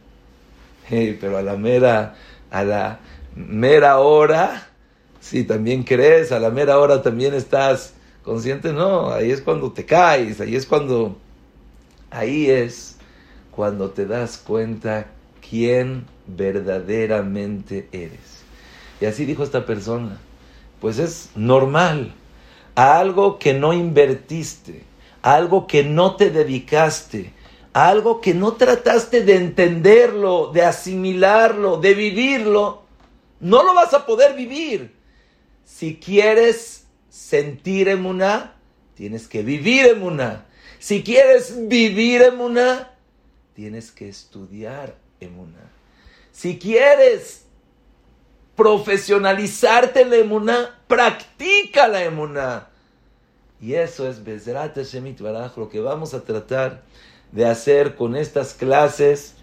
pero 1.21 1.37
a 1.37 1.43
la 1.43 1.57
mera, 1.57 2.15
a 2.49 2.63
la 2.63 2.99
mera 3.47 3.99
hora, 3.99 4.67
si 5.19 5.43
también 5.43 5.83
crees, 5.83 6.31
a 6.31 6.39
la 6.39 6.49
mera 6.49 6.79
hora 6.79 7.01
también 7.01 7.33
estás 7.33 7.93
consciente, 8.23 8.73
no, 8.73 9.11
ahí 9.11 9.31
es 9.31 9.41
cuando 9.41 9.71
te 9.71 9.85
caes, 9.85 10.39
ahí 10.39 10.55
es 10.55 10.65
cuando 10.65 11.17
Ahí 12.11 12.49
es 12.49 12.95
cuando 13.51 13.91
te 13.91 14.05
das 14.05 14.37
cuenta 14.37 15.07
quién 15.47 16.05
verdaderamente 16.25 17.87
eres. 17.91 18.43
Y 18.99 19.05
así 19.05 19.25
dijo 19.25 19.43
esta 19.43 19.65
persona, 19.65 20.17
pues 20.81 20.97
es 20.97 21.29
normal, 21.35 22.13
a 22.75 22.99
algo 22.99 23.37
que 23.37 23.53
no 23.53 23.73
invertiste, 23.73 24.83
a 25.21 25.35
algo 25.35 25.67
que 25.67 25.83
no 25.83 26.15
te 26.15 26.31
dedicaste, 26.31 27.33
a 27.73 27.89
algo 27.89 28.21
que 28.21 28.33
no 28.33 28.53
trataste 28.53 29.23
de 29.23 29.35
entenderlo, 29.35 30.51
de 30.51 30.63
asimilarlo, 30.63 31.77
de 31.77 31.93
vivirlo, 31.93 32.83
no 33.39 33.63
lo 33.63 33.73
vas 33.73 33.93
a 33.93 34.05
poder 34.05 34.35
vivir. 34.35 34.95
Si 35.65 35.97
quieres 35.97 36.85
sentir 37.09 37.87
emuná, 37.87 38.55
tienes 38.95 39.27
que 39.27 39.43
vivir 39.43 39.85
emuná. 39.87 40.45
Si 40.79 41.03
quieres 41.03 41.67
vivir 41.67 42.21
emuná, 42.21 42.91
tienes 43.53 43.91
que 43.91 44.09
estudiar 44.09 44.95
emuná. 45.19 45.69
Si 46.31 46.57
quieres 46.57 47.45
profesionalizarte 48.55 50.01
en 50.01 50.09
la 50.09 50.15
emuná, 50.17 50.79
practica 50.87 51.87
la 51.87 52.03
emuná. 52.03 52.69
Y 53.61 53.73
eso 53.73 54.07
es 54.07 54.23
Bezrat 54.23 54.77
Shemit 54.77 55.19
Baraj, 55.19 55.57
lo 55.57 55.69
que 55.69 55.79
vamos 55.81 56.13
a 56.13 56.23
tratar 56.23 56.81
de 57.31 57.45
hacer 57.45 57.95
con 57.95 58.15
estas 58.15 58.53
clases, 58.53 59.35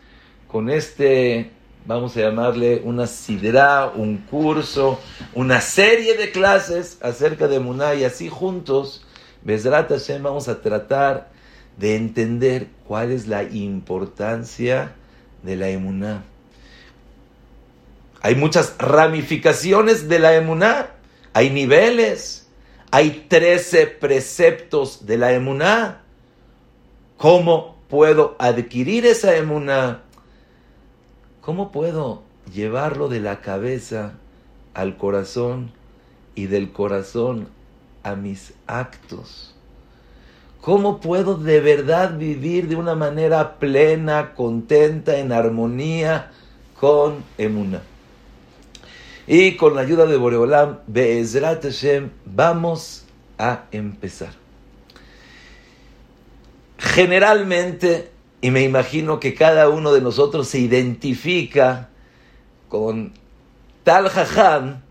con 0.48 0.70
este, 0.70 1.50
vamos 1.86 2.16
a 2.16 2.20
llamarle 2.20 2.82
una 2.84 3.06
sidra, 3.06 3.92
un 3.94 4.18
curso, 4.18 4.98
una 5.34 5.60
serie 5.60 6.16
de 6.16 6.30
clases 6.32 6.98
acerca 7.00 7.48
de 7.48 7.56
emuná 7.56 7.94
y 7.94 8.04
así 8.04 8.28
juntos 8.28 9.04
Besrat 9.42 9.90
Hashem 9.90 10.22
vamos 10.22 10.48
a 10.48 10.60
tratar 10.60 11.30
de 11.76 11.94
entender 11.94 12.66
cuál 12.88 13.12
es 13.12 13.28
la 13.28 13.44
importancia 13.44 14.92
de 15.44 15.54
la 15.54 15.68
emuná. 15.68 16.24
Hay 18.22 18.34
muchas 18.34 18.74
ramificaciones 18.78 20.08
de 20.08 20.18
la 20.18 20.34
emuná, 20.34 20.90
hay 21.32 21.50
niveles, 21.50 22.48
hay 22.90 23.26
trece 23.28 23.86
preceptos 23.86 25.06
de 25.06 25.18
la 25.18 25.32
emuná. 25.32 26.02
¿Cómo 27.16 27.76
puedo 27.88 28.34
adquirir 28.40 29.06
esa 29.06 29.36
emuná? 29.36 30.02
¿Cómo 31.46 31.70
puedo 31.70 32.24
llevarlo 32.52 33.06
de 33.06 33.20
la 33.20 33.40
cabeza 33.40 34.14
al 34.74 34.96
corazón 34.96 35.70
y 36.34 36.46
del 36.46 36.72
corazón 36.72 37.46
a 38.02 38.16
mis 38.16 38.54
actos? 38.66 39.54
¿Cómo 40.60 41.00
puedo 41.00 41.36
de 41.36 41.60
verdad 41.60 42.18
vivir 42.18 42.66
de 42.66 42.74
una 42.74 42.96
manera 42.96 43.60
plena, 43.60 44.34
contenta, 44.34 45.18
en 45.18 45.30
armonía 45.30 46.32
con 46.80 47.22
Emuna? 47.38 47.80
Y 49.28 49.54
con 49.54 49.76
la 49.76 49.82
ayuda 49.82 50.06
de 50.06 50.16
Boreolam, 50.16 50.80
Be'ezrat 50.88 51.62
Hashem, 51.62 52.10
vamos 52.24 53.04
a 53.38 53.66
empezar. 53.70 54.32
Generalmente, 56.76 58.15
y 58.46 58.52
me 58.52 58.62
imagino 58.62 59.18
que 59.18 59.34
cada 59.34 59.68
uno 59.68 59.92
de 59.92 60.00
nosotros 60.00 60.46
se 60.46 60.60
identifica 60.60 61.88
con 62.68 63.12
tal 63.82 64.08
jajam, 64.08 64.82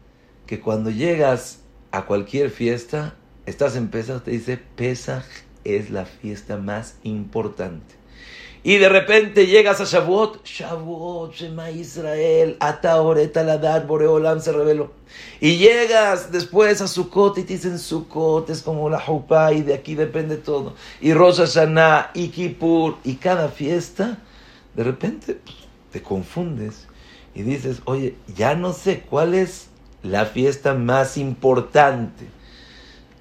que 0.46 0.60
cuando 0.60 0.90
llegas 0.90 1.62
a 1.92 2.06
cualquier 2.06 2.50
fiesta, 2.50 3.16
estás 3.46 3.78
en 3.78 3.88
Pesach, 3.88 4.24
te 4.24 4.32
dice, 4.32 4.58
Pesach 4.58 5.24
es 5.64 5.90
la 5.90 6.04
fiesta 6.04 6.58
más 6.58 6.98
importante. 7.04 7.95
Y 8.66 8.80
de 8.80 8.90
repente 8.90 9.46
llegas 9.46 9.80
a 9.80 9.84
Shavuot, 9.84 10.44
Shavuot, 10.44 11.36
Shema 11.36 11.70
Israel, 11.70 12.58
Ataoret 12.60 13.38
Aladar, 13.38 13.86
Boreolam 13.86 14.42
se 14.42 14.52
reveló. 14.52 14.92
Y 15.40 15.58
llegas 15.58 16.32
después 16.32 16.82
a 16.82 16.88
Sukkot 16.88 17.38
y 17.38 17.44
te 17.44 17.54
dicen 17.54 17.78
Sukkot 17.78 18.50
es 18.50 18.64
como 18.64 18.90
la 18.90 19.00
Jupá 19.00 19.54
y 19.54 19.62
de 19.62 19.76
aquí 19.76 19.94
depende 19.94 20.38
todo. 20.38 20.74
Y 21.00 21.14
Rosh 21.14 21.38
Hashanah, 21.38 22.10
y 22.16 22.30
Kippur, 22.30 22.96
y 23.04 23.18
cada 23.18 23.50
fiesta, 23.50 24.18
de 24.74 24.84
repente 24.84 25.40
te 25.92 26.02
confundes 26.02 26.88
y 27.36 27.44
dices, 27.44 27.84
oye, 27.86 28.16
ya 28.36 28.56
no 28.56 28.74
sé 28.74 29.02
cuál 29.02 29.36
es 29.36 29.68
la 30.02 30.26
fiesta 30.26 30.74
más 30.74 31.18
importante. 31.18 32.26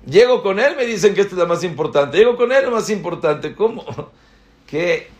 Llego 0.06 0.42
con 0.42 0.58
él, 0.58 0.74
me 0.74 0.86
dicen 0.86 1.12
que 1.12 1.20
esta 1.20 1.34
es 1.34 1.38
la 1.38 1.44
más 1.44 1.62
importante. 1.64 2.16
Llego 2.16 2.34
con 2.38 2.50
él, 2.50 2.64
la 2.64 2.70
más 2.70 2.88
importante. 2.88 3.54
¿Cómo? 3.54 3.84
¿Qué? 4.66 5.12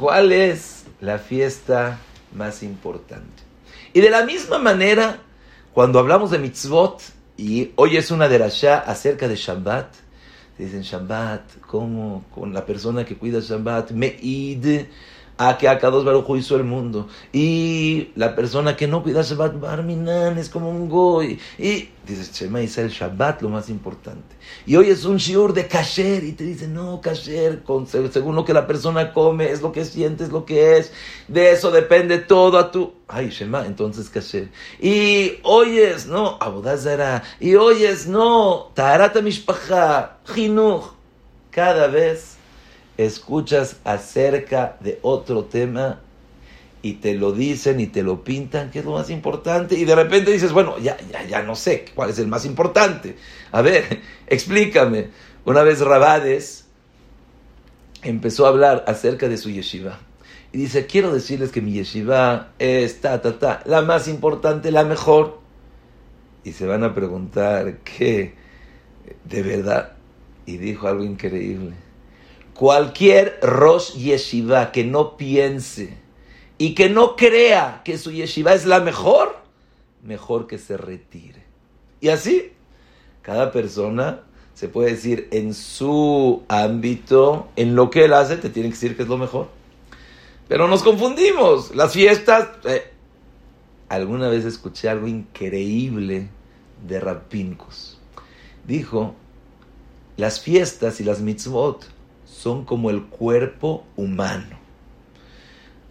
¿Cuál 0.00 0.32
es 0.32 0.84
la 1.02 1.18
fiesta 1.18 1.98
más 2.34 2.62
importante? 2.62 3.42
Y 3.92 4.00
de 4.00 4.08
la 4.08 4.24
misma 4.24 4.58
manera, 4.58 5.18
cuando 5.74 5.98
hablamos 5.98 6.30
de 6.30 6.38
mitzvot, 6.38 7.02
y 7.36 7.72
hoy 7.76 7.98
es 7.98 8.10
una 8.10 8.26
derashá 8.26 8.78
acerca 8.78 9.28
de 9.28 9.36
Shabbat, 9.36 9.92
dicen 10.56 10.80
Shabbat, 10.80 11.58
¿cómo? 11.66 12.24
Con 12.34 12.54
la 12.54 12.64
persona 12.64 13.04
que 13.04 13.18
cuida 13.18 13.40
Shabbat, 13.40 13.90
Meid, 13.90 14.86
a 15.40 15.56
que 15.56 15.66
dos 15.86 16.04
Baruj 16.04 16.36
hizo 16.36 16.56
el 16.56 16.64
mundo. 16.64 17.08
Y 17.32 18.10
la 18.14 18.36
persona 18.36 18.76
que 18.76 18.86
no 18.86 19.02
cuida 19.02 19.22
Shabbat 19.22 19.58
Barminan 19.58 20.36
es 20.36 20.50
como 20.50 20.68
un 20.68 20.86
goy. 20.86 21.38
Y 21.58 21.88
dices, 22.06 22.30
Shema 22.34 22.60
el 22.60 22.68
Shabbat 22.68 23.40
lo 23.40 23.48
más 23.48 23.70
importante. 23.70 24.36
Y 24.66 24.76
hoy 24.76 24.90
es 24.90 25.06
un 25.06 25.16
shiur 25.16 25.54
de 25.54 25.66
kasher 25.66 26.24
y 26.24 26.32
te 26.32 26.44
dice, 26.44 26.68
no, 26.68 27.00
kasher, 27.00 27.62
según 28.12 28.34
lo 28.34 28.44
que 28.44 28.52
la 28.52 28.66
persona 28.66 29.14
come, 29.14 29.50
es 29.50 29.62
lo 29.62 29.72
que 29.72 29.86
siente, 29.86 30.24
es 30.24 30.30
lo 30.30 30.44
que 30.44 30.76
es. 30.76 30.92
De 31.26 31.52
eso 31.52 31.70
depende 31.70 32.18
todo 32.18 32.58
a 32.58 32.70
tu... 32.70 32.92
Ay, 33.08 33.30
Shema, 33.30 33.64
entonces 33.64 34.10
kasher. 34.10 34.50
Y 34.78 35.38
oyes, 35.42 36.06
no, 36.06 36.36
Abodazara. 36.38 37.22
Y 37.40 37.54
oyes, 37.54 38.06
no, 38.06 38.72
Tarata 38.74 39.22
Mishpacha, 39.22 40.18
Jinuch. 40.34 40.84
Cada 41.50 41.86
vez 41.86 42.36
escuchas 43.04 43.76
acerca 43.84 44.76
de 44.80 44.98
otro 45.02 45.44
tema 45.44 46.00
y 46.82 46.94
te 46.94 47.14
lo 47.14 47.32
dicen 47.32 47.80
y 47.80 47.86
te 47.86 48.02
lo 48.02 48.24
pintan, 48.24 48.70
que 48.70 48.80
es 48.80 48.84
lo 48.84 48.92
más 48.92 49.10
importante, 49.10 49.74
y 49.74 49.84
de 49.84 49.94
repente 49.94 50.30
dices, 50.30 50.52
bueno, 50.52 50.78
ya, 50.78 50.96
ya, 51.10 51.24
ya 51.26 51.42
no 51.42 51.54
sé 51.54 51.84
cuál 51.94 52.10
es 52.10 52.18
el 52.18 52.26
más 52.26 52.44
importante. 52.44 53.16
A 53.52 53.62
ver, 53.62 54.00
explícame. 54.26 55.08
Una 55.44 55.62
vez 55.62 55.80
Rabades 55.80 56.66
empezó 58.02 58.46
a 58.46 58.50
hablar 58.50 58.84
acerca 58.86 59.28
de 59.28 59.36
su 59.36 59.50
yeshiva. 59.50 59.98
Y 60.52 60.58
dice, 60.58 60.86
quiero 60.86 61.12
decirles 61.12 61.52
que 61.52 61.60
mi 61.60 61.72
yeshiva 61.72 62.52
es 62.58 63.00
ta, 63.00 63.20
ta, 63.20 63.38
ta, 63.38 63.62
la 63.66 63.82
más 63.82 64.08
importante, 64.08 64.72
la 64.72 64.84
mejor. 64.84 65.38
Y 66.44 66.52
se 66.52 66.66
van 66.66 66.82
a 66.82 66.94
preguntar, 66.94 67.78
¿qué? 67.78 68.34
¿De 69.24 69.42
verdad? 69.42 69.92
Y 70.46 70.56
dijo 70.56 70.88
algo 70.88 71.04
increíble 71.04 71.89
Cualquier 72.60 73.38
Rosh 73.40 73.94
Yeshiva 73.94 74.70
que 74.70 74.84
no 74.84 75.16
piense 75.16 75.96
y 76.58 76.74
que 76.74 76.90
no 76.90 77.16
crea 77.16 77.80
que 77.86 77.96
su 77.96 78.12
yeshiva 78.12 78.52
es 78.52 78.66
la 78.66 78.80
mejor, 78.80 79.34
mejor 80.02 80.46
que 80.46 80.58
se 80.58 80.76
retire. 80.76 81.42
Y 82.02 82.10
así, 82.10 82.52
cada 83.22 83.50
persona 83.50 84.24
se 84.52 84.68
puede 84.68 84.90
decir 84.90 85.28
en 85.30 85.54
su 85.54 86.42
ámbito, 86.48 87.48
en 87.56 87.74
lo 87.74 87.88
que 87.88 88.04
él 88.04 88.12
hace, 88.12 88.36
te 88.36 88.50
tiene 88.50 88.68
que 88.68 88.74
decir 88.74 88.94
que 88.94 89.04
es 89.04 89.08
lo 89.08 89.16
mejor. 89.16 89.48
Pero 90.46 90.68
nos 90.68 90.82
confundimos. 90.82 91.74
Las 91.74 91.94
fiestas. 91.94 92.46
Eh, 92.64 92.92
alguna 93.88 94.28
vez 94.28 94.44
escuché 94.44 94.90
algo 94.90 95.06
increíble 95.08 96.28
de 96.86 97.00
Rapincos. 97.00 97.98
Dijo: 98.66 99.14
las 100.18 100.42
fiestas 100.42 101.00
y 101.00 101.04
las 101.04 101.20
mitzvot 101.20 101.98
son 102.30 102.64
como 102.64 102.90
el 102.90 103.04
cuerpo 103.06 103.84
humano. 103.96 104.58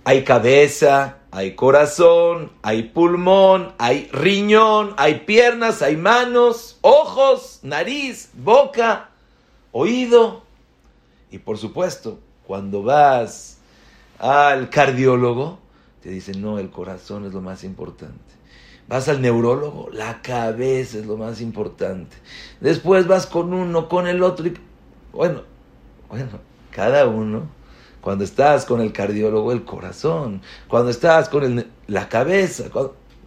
Hay 0.05 0.23
cabeza, 0.23 1.17
hay 1.31 1.55
corazón, 1.55 2.51
hay 2.63 2.83
pulmón, 2.83 3.73
hay 3.77 4.09
riñón, 4.11 4.93
hay 4.97 5.19
piernas, 5.25 5.81
hay 5.81 5.97
manos, 5.97 6.79
ojos, 6.81 7.59
nariz, 7.61 8.31
boca, 8.33 9.09
oído. 9.71 10.43
Y 11.29 11.39
por 11.39 11.57
supuesto, 11.57 12.19
cuando 12.47 12.81
vas 12.81 13.59
al 14.17 14.69
cardiólogo, 14.69 15.59
te 16.01 16.09
dicen, 16.09 16.41
no, 16.41 16.57
el 16.57 16.71
corazón 16.71 17.25
es 17.25 17.33
lo 17.33 17.41
más 17.41 17.63
importante. 17.63 18.17
Vas 18.87 19.07
al 19.07 19.21
neurólogo, 19.21 19.89
la 19.91 20.21
cabeza 20.23 20.97
es 20.97 21.05
lo 21.05 21.17
más 21.17 21.41
importante. 21.41 22.17
Después 22.59 23.05
vas 23.05 23.27
con 23.27 23.53
uno, 23.53 23.87
con 23.87 24.07
el 24.07 24.23
otro. 24.23 24.47
Y, 24.47 24.57
bueno, 25.11 25.43
bueno, 26.09 26.39
cada 26.71 27.07
uno, 27.07 27.47
cuando 28.01 28.23
estás 28.23 28.65
con 28.65 28.81
el 28.81 28.91
cardiólogo, 28.91 29.51
el 29.51 29.63
corazón, 29.63 30.41
cuando 30.67 30.89
estás 30.89 31.29
con 31.29 31.65
la 31.87 32.09
cabeza, 32.09 32.65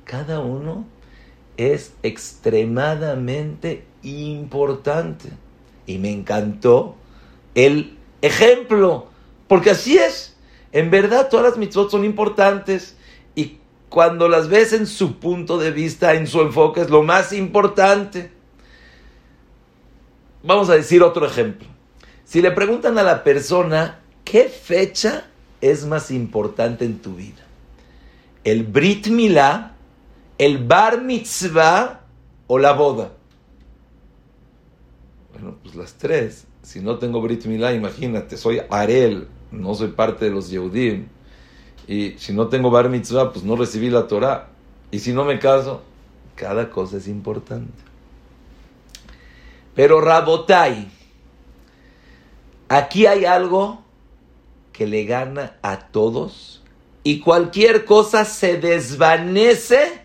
cada 0.04 0.40
uno 0.40 0.84
es 1.56 1.94
extremadamente 2.02 3.84
importante. 4.02 5.30
Y 5.86 5.98
me 5.98 6.10
encantó 6.10 6.96
el 7.54 7.98
ejemplo, 8.20 9.06
porque 9.48 9.70
así 9.70 9.98
es. 9.98 10.36
En 10.72 10.90
verdad, 10.90 11.28
todas 11.28 11.46
las 11.46 11.58
mitzvot 11.58 11.90
son 11.90 12.04
importantes 12.04 12.96
y 13.34 13.58
cuando 13.88 14.28
las 14.28 14.48
ves 14.48 14.72
en 14.72 14.86
su 14.86 15.18
punto 15.18 15.58
de 15.58 15.70
vista, 15.70 16.14
en 16.14 16.26
su 16.26 16.40
enfoque, 16.40 16.80
es 16.80 16.90
lo 16.90 17.02
más 17.02 17.32
importante. 17.32 18.32
Vamos 20.42 20.70
a 20.70 20.74
decir 20.74 21.02
otro 21.02 21.26
ejemplo. 21.26 21.71
Si 22.32 22.40
le 22.40 22.50
preguntan 22.50 22.96
a 22.96 23.02
la 23.02 23.24
persona 23.24 24.00
qué 24.24 24.44
fecha 24.44 25.26
es 25.60 25.84
más 25.84 26.10
importante 26.10 26.86
en 26.86 26.98
tu 26.98 27.14
vida, 27.14 27.42
el 28.42 28.64
Brit 28.64 29.08
Milá, 29.08 29.74
el 30.38 30.64
Bar 30.64 31.02
Mitzvah 31.02 32.00
o 32.46 32.58
la 32.58 32.72
boda. 32.72 33.12
Bueno, 35.34 35.58
pues 35.62 35.74
las 35.74 35.92
tres. 35.92 36.46
Si 36.62 36.80
no 36.80 36.98
tengo 36.98 37.20
Brit 37.20 37.44
Milá, 37.44 37.74
imagínate, 37.74 38.38
soy 38.38 38.62
Arel, 38.70 39.28
no 39.50 39.74
soy 39.74 39.88
parte 39.88 40.24
de 40.24 40.30
los 40.30 40.48
Yehudim. 40.48 41.08
Y 41.86 42.12
si 42.16 42.32
no 42.32 42.48
tengo 42.48 42.70
Bar 42.70 42.88
Mitzvah, 42.88 43.30
pues 43.30 43.44
no 43.44 43.56
recibí 43.56 43.90
la 43.90 44.06
Torah. 44.06 44.48
Y 44.90 45.00
si 45.00 45.12
no 45.12 45.26
me 45.26 45.38
caso, 45.38 45.82
cada 46.34 46.70
cosa 46.70 46.96
es 46.96 47.08
importante. 47.08 47.74
Pero 49.74 50.00
Rabotai, 50.00 51.01
Aquí 52.72 53.04
hay 53.04 53.26
algo 53.26 53.82
que 54.72 54.86
le 54.86 55.04
gana 55.04 55.58
a 55.60 55.78
todos 55.78 56.62
y 57.04 57.20
cualquier 57.20 57.84
cosa 57.84 58.24
se 58.24 58.56
desvanece 58.56 60.00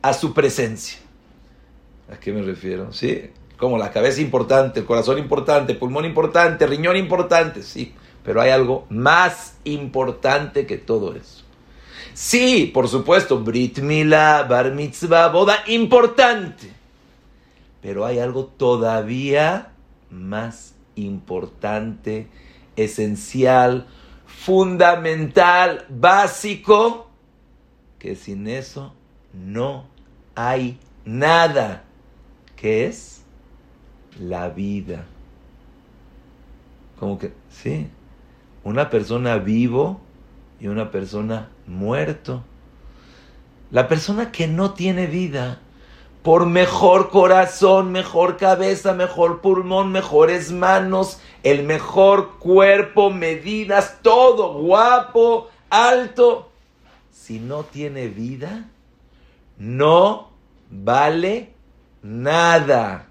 a 0.00 0.12
su 0.12 0.32
presencia. 0.32 1.00
¿A 2.08 2.16
qué 2.20 2.30
me 2.30 2.42
refiero? 2.42 2.92
Sí, 2.92 3.30
como 3.56 3.78
la 3.78 3.90
cabeza 3.90 4.20
importante, 4.20 4.78
el 4.78 4.86
corazón 4.86 5.18
importante, 5.18 5.74
pulmón 5.74 6.04
importante, 6.04 6.68
riñón 6.68 6.96
importante, 6.96 7.64
sí, 7.64 7.92
pero 8.22 8.40
hay 8.40 8.50
algo 8.50 8.86
más 8.90 9.56
importante 9.64 10.66
que 10.66 10.76
todo 10.76 11.16
eso. 11.16 11.42
Sí, 12.14 12.70
por 12.72 12.86
supuesto, 12.86 13.40
Brit 13.40 13.80
Mila, 13.80 14.46
Bar 14.48 14.72
Mitzvah, 14.72 15.30
boda 15.30 15.64
importante, 15.66 16.70
pero 17.82 18.06
hay 18.06 18.20
algo 18.20 18.44
todavía 18.46 19.72
más 20.12 20.77
importante, 21.04 22.28
esencial, 22.76 23.86
fundamental, 24.26 25.86
básico, 25.88 27.10
que 27.98 28.14
sin 28.14 28.46
eso 28.46 28.94
no 29.32 29.86
hay 30.34 30.78
nada, 31.04 31.84
que 32.56 32.86
es 32.86 33.22
la 34.18 34.48
vida. 34.48 35.06
Como 36.98 37.18
que, 37.18 37.32
sí, 37.48 37.88
una 38.64 38.90
persona 38.90 39.36
vivo 39.38 40.00
y 40.60 40.68
una 40.68 40.90
persona 40.90 41.48
muerto. 41.66 42.44
La 43.70 43.88
persona 43.88 44.32
que 44.32 44.48
no 44.48 44.74
tiene 44.74 45.06
vida, 45.06 45.60
por 46.22 46.46
mejor 46.46 47.10
corazón, 47.10 47.92
mejor 47.92 48.36
cabeza, 48.36 48.92
mejor 48.92 49.40
pulmón, 49.40 49.92
mejores 49.92 50.52
manos, 50.52 51.20
el 51.42 51.62
mejor 51.62 52.38
cuerpo, 52.38 53.10
medidas, 53.10 53.98
todo 54.02 54.54
guapo, 54.54 55.48
alto. 55.70 56.50
Si 57.12 57.38
no 57.38 57.64
tiene 57.64 58.08
vida, 58.08 58.68
no 59.58 60.30
vale 60.70 61.52
nada. 62.02 63.06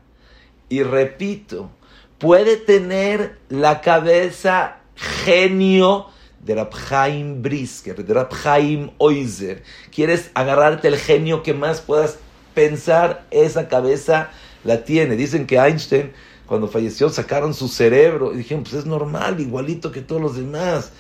Y 0.69 0.83
repito, 0.83 1.69
puede 2.17 2.57
tener 2.57 3.39
la 3.49 3.81
cabeza 3.81 4.77
genio 4.95 6.07
de 6.39 6.55
Rabhaim 6.55 7.41
Brisker, 7.41 8.05
de 8.05 8.13
Rabhaim 8.13 8.91
Oizer. 8.97 9.63
¿Quieres 9.93 10.31
agarrarte 10.33 10.87
el 10.87 10.97
genio 10.97 11.43
que 11.43 11.53
más 11.53 11.81
puedas 11.81 12.19
pensar? 12.57 13.27
Esa 13.29 13.67
cabeza 13.67 14.31
la 14.63 14.83
tiene. 14.83 15.15
Dicen 15.15 15.45
que 15.45 15.57
Einstein, 15.57 16.11
cuando 16.47 16.67
falleció, 16.67 17.07
sacaron 17.09 17.53
su 17.53 17.67
cerebro 17.67 18.33
y 18.33 18.37
dijeron, 18.37 18.63
pues 18.63 18.73
es 18.73 18.85
normal, 18.87 19.39
igualito 19.39 19.91
que 19.91 20.01
todos 20.01 20.19
los 20.19 20.35
demás. 20.35 20.91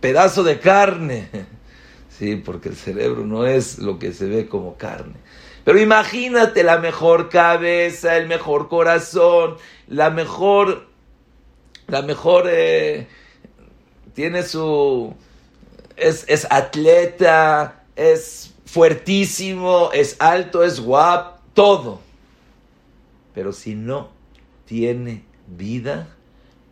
Pedazo 0.00 0.42
de 0.42 0.58
carne. 0.58 1.30
Sí, 2.18 2.36
porque 2.36 2.68
el 2.68 2.76
cerebro 2.76 3.24
no 3.24 3.46
es 3.46 3.78
lo 3.78 3.98
que 3.98 4.12
se 4.12 4.26
ve 4.26 4.46
como 4.46 4.76
carne. 4.76 5.14
Pero 5.64 5.80
imagínate 5.80 6.62
la 6.62 6.76
mejor 6.76 7.30
cabeza, 7.30 8.18
el 8.18 8.28
mejor 8.28 8.68
corazón, 8.68 9.56
la 9.88 10.10
mejor, 10.10 10.86
la 11.86 12.02
mejor, 12.02 12.44
eh, 12.46 13.06
tiene 14.12 14.42
su, 14.42 15.14
es, 15.96 16.26
es 16.28 16.46
atleta, 16.50 17.84
es 17.96 18.52
fuertísimo, 18.70 19.90
es 19.92 20.16
alto, 20.20 20.62
es 20.62 20.80
guapo, 20.80 21.40
todo. 21.54 22.00
Pero 23.34 23.52
si 23.52 23.74
no 23.74 24.10
tiene 24.64 25.24
vida, 25.48 26.14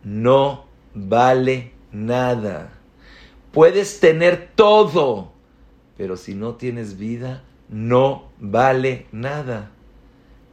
no 0.05 0.67
vale 0.95 1.73
nada. 1.91 2.73
Puedes 3.51 3.99
tener 3.99 4.51
todo, 4.55 5.33
pero 5.97 6.17
si 6.17 6.35
no 6.35 6.55
tienes 6.55 6.99
vida, 6.99 7.43
no 7.69 8.29
vale 8.39 9.07
nada. 9.11 9.73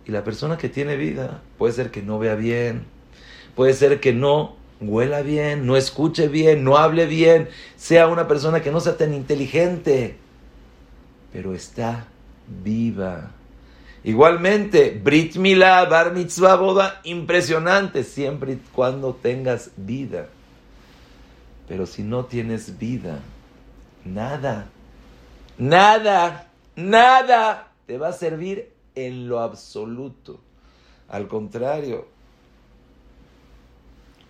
Y 0.08 0.12
la 0.12 0.24
persona 0.24 0.58
que 0.58 0.70
tiene 0.70 0.96
vida 0.96 1.44
puede 1.60 1.74
ser 1.74 1.92
que 1.92 2.02
no 2.02 2.18
vea 2.18 2.34
bien, 2.34 2.86
puede 3.56 3.74
ser 3.74 4.00
que 4.00 4.14
no 4.14 4.56
huela 4.82 5.22
bien, 5.22 5.68
no 5.68 5.78
escuche 5.78 6.28
bien, 6.28 6.64
no 6.64 6.78
hable 6.78 7.06
bien, 7.06 7.50
sea 7.76 8.08
una 8.08 8.28
persona 8.28 8.64
que 8.64 8.72
no 8.72 8.80
sea 8.80 8.98
tan 8.98 9.14
inteligente, 9.14 10.18
pero 11.36 11.54
está 11.54 12.08
viva. 12.64 13.32
Igualmente, 14.06 14.98
Brit 15.04 15.36
Milá, 15.36 15.84
Bar 15.84 16.14
Mitzvah, 16.14 16.56
boda, 16.56 17.02
impresionante, 17.04 18.06
siempre 18.06 18.54
y 18.54 18.62
cuando 18.72 19.16
tengas 19.16 19.72
vida. 19.76 20.30
Pero 21.68 21.88
si 21.88 22.04
no 22.04 22.24
tienes 22.24 22.80
vida, 22.80 23.20
nada, 24.06 24.70
nada, 25.58 26.48
nada 26.78 27.68
te 27.86 27.98
va 27.98 28.08
a 28.08 28.14
servir 28.14 28.72
en 28.96 29.28
lo 29.28 29.42
absoluto. 29.42 30.40
Al 31.10 31.28
contrario, 31.28 32.08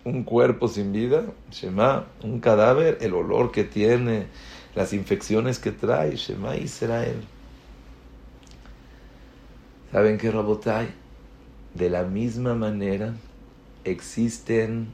un 0.02 0.24
cuerpo 0.24 0.66
sin 0.66 0.92
vida, 0.92 1.26
Shema, 1.52 2.06
un 2.24 2.40
cadáver, 2.40 2.98
el 3.00 3.14
olor 3.14 3.52
que 3.52 3.62
tiene, 3.62 4.26
las 4.76 4.92
infecciones 4.92 5.58
que 5.58 5.72
trae, 5.72 6.14
Shema 6.16 6.56
Israel. 6.56 7.16
¿Saben 9.90 10.18
qué, 10.18 10.30
Rabotai? 10.30 10.88
De 11.74 11.88
la 11.88 12.04
misma 12.04 12.54
manera 12.54 13.14
existen 13.84 14.88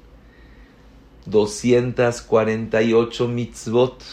248 1.26 3.28
mitzvot, 3.28 4.04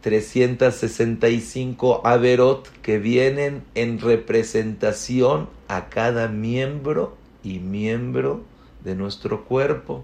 365 0.00 2.06
averot 2.06 2.70
que 2.80 2.98
vienen 2.98 3.64
en 3.74 4.00
representación 4.00 5.50
a 5.68 5.90
cada 5.90 6.28
miembro 6.28 7.18
y 7.44 7.58
miembro 7.58 8.42
de 8.84 8.94
nuestro 8.94 9.44
cuerpo. 9.44 10.02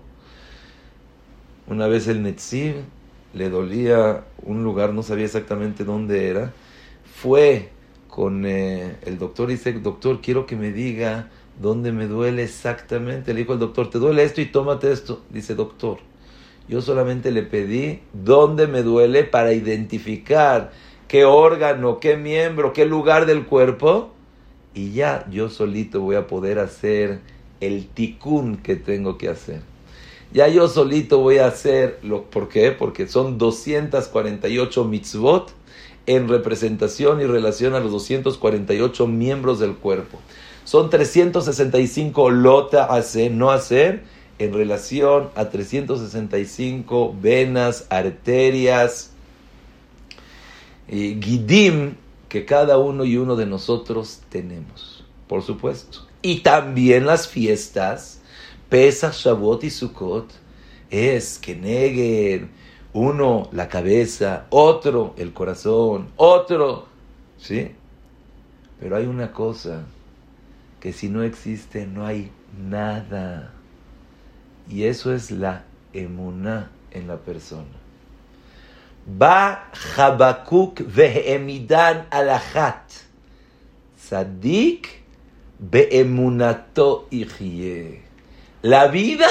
Una 1.67 1.87
vez 1.87 2.07
el 2.07 2.23
Netziv 2.23 2.85
le 3.35 3.51
dolía 3.51 4.25
un 4.43 4.63
lugar, 4.65 4.93
no 4.93 5.03
sabía 5.03 5.25
exactamente 5.25 5.85
dónde 5.85 6.29
era, 6.29 6.53
fue 7.05 7.71
con 8.09 8.47
eh, 8.47 8.97
el 9.03 9.19
doctor 9.19 9.51
y 9.51 9.55
dice, 9.55 9.73
doctor, 9.73 10.21
quiero 10.21 10.47
que 10.47 10.57
me 10.57 10.71
diga 10.71 11.31
dónde 11.61 11.93
me 11.93 12.07
duele 12.07 12.45
exactamente. 12.45 13.35
Le 13.35 13.41
dijo 13.41 13.55
el 13.55 13.59
doctor, 13.59 13.91
te 13.91 13.99
duele 13.99 14.23
esto 14.23 14.41
y 14.41 14.47
tómate 14.47 14.93
esto. 14.93 15.23
Dice, 15.31 15.55
doctor, 15.55 15.99
yo 16.69 16.81
solamente 16.81 17.33
le 17.33 17.43
pedí 17.43 18.01
dónde 18.13 18.67
me 18.67 18.83
duele 18.83 19.25
para 19.25 19.53
identificar 19.53 20.71
qué 21.09 21.25
órgano, 21.25 21.99
qué 21.99 22.17
miembro, 22.17 22.73
qué 22.73 22.87
lugar 22.87 23.27
del 23.27 23.47
cuerpo. 23.47 24.13
Y 24.75 24.93
ya 24.93 25.27
yo 25.31 25.51
solito 25.51 26.01
voy 26.01 26.17
a 26.17 26.27
poder 26.27 26.59
hacer 26.59 27.21
el 27.61 27.87
tikkun 27.89 28.59
que 28.59 28.77
tengo 28.77 29.19
que 29.19 29.29
hacer. 29.29 29.74
Ya 30.35 30.49
yo 30.49 30.67
solito 30.69 31.21
voy 31.21 31.39
a 31.39 31.47
hacer 31.47 32.01
lo 32.03 32.25
¿por 32.25 32.49
qué? 32.49 32.73
Porque 32.73 33.07
son 33.07 33.39
248 33.39 34.85
mitzvot 34.85 35.53
en 36.07 36.29
representación 36.29 37.21
y 37.21 37.25
relación 37.25 37.75
a 37.75 37.81
los 37.81 37.93
248 37.93 39.07
miembros 39.07 39.61
del 39.61 39.77
cuerpo. 39.77 40.19
Son 40.65 40.91
365 40.91 42.31
lota 42.31 42.85
hacer, 42.87 43.31
no 43.31 43.51
hacer, 43.53 44.03
en 44.39 44.53
relación 44.53 45.31
a 45.37 45.51
365 45.51 47.15
venas, 47.21 47.87
arterias, 47.89 49.13
y 50.89 51.19
gidim 51.23 51.95
que 52.29 52.45
cada 52.45 52.79
uno 52.79 53.05
y 53.05 53.17
uno 53.17 53.37
de 53.37 53.47
nosotros 53.47 54.23
tenemos, 54.29 55.05
por 55.29 55.43
supuesto. 55.43 56.07
Y 56.23 56.41
también 56.41 57.07
las 57.07 57.29
fiestas, 57.29 58.21
Pesach, 58.75 59.15
Shavuot 59.15 59.63
y 59.63 59.71
Sukkot, 59.71 60.33
es 60.91 61.39
que 61.39 61.55
neguen 61.55 62.51
uno 62.93 63.49
la 63.53 63.69
cabeza, 63.69 64.47
otro 64.51 65.15
el 65.17 65.33
corazón, 65.33 66.09
otro, 66.17 66.89
¿sí? 67.39 67.71
Pero 68.81 68.97
hay 68.97 69.07
una 69.07 69.31
cosa 69.31 69.85
que 70.81 70.93
si 70.93 71.09
no 71.09 71.23
existe 71.23 71.87
no 71.87 72.05
hay 72.05 72.33
nada. 72.69 73.53
Y 74.69 74.83
eso 74.83 75.15
es 75.15 75.31
la 75.31 75.63
emuná 75.93 76.73
en 76.91 77.07
la 77.07 77.19
persona. 77.19 77.79
Ba 79.07 79.71
Habakuk 79.97 80.81
vehemidan 80.93 82.09
alachat. 82.11 82.91
Sadik 83.97 84.89
beemunato 85.61 87.07
ichie. 87.13 88.14
La 88.65 88.87
vida 88.87 89.29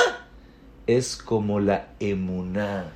es 0.86 1.18
como 1.18 1.60
la 1.60 1.88
emuná. 2.00 2.92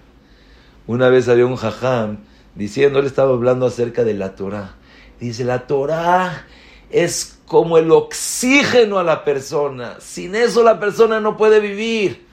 Una 0.86 1.10
vez 1.10 1.30
había 1.30 1.47
un 1.47 1.56
jajam 1.56 2.19
diciendo, 2.54 3.00
él 3.00 3.08
estaba 3.08 3.34
hablando 3.34 3.65
acerca 3.65 4.04
de 4.04 4.13
la 4.13 4.36
Torah. 4.36 4.76
Dice, 5.19 5.43
la 5.43 5.65
Torah 5.65 6.45
es 6.91 7.39
como 7.47 7.80
el 7.80 7.89
oxígeno 7.89 9.00
a 9.00 9.04
la 9.04 9.26
persona. 9.26 9.95
Sin 10.00 10.36
eso 10.36 10.62
la 10.62 10.80
persona 10.80 11.19
no 11.19 11.38
puede 11.38 11.60
vivir. 11.60 12.28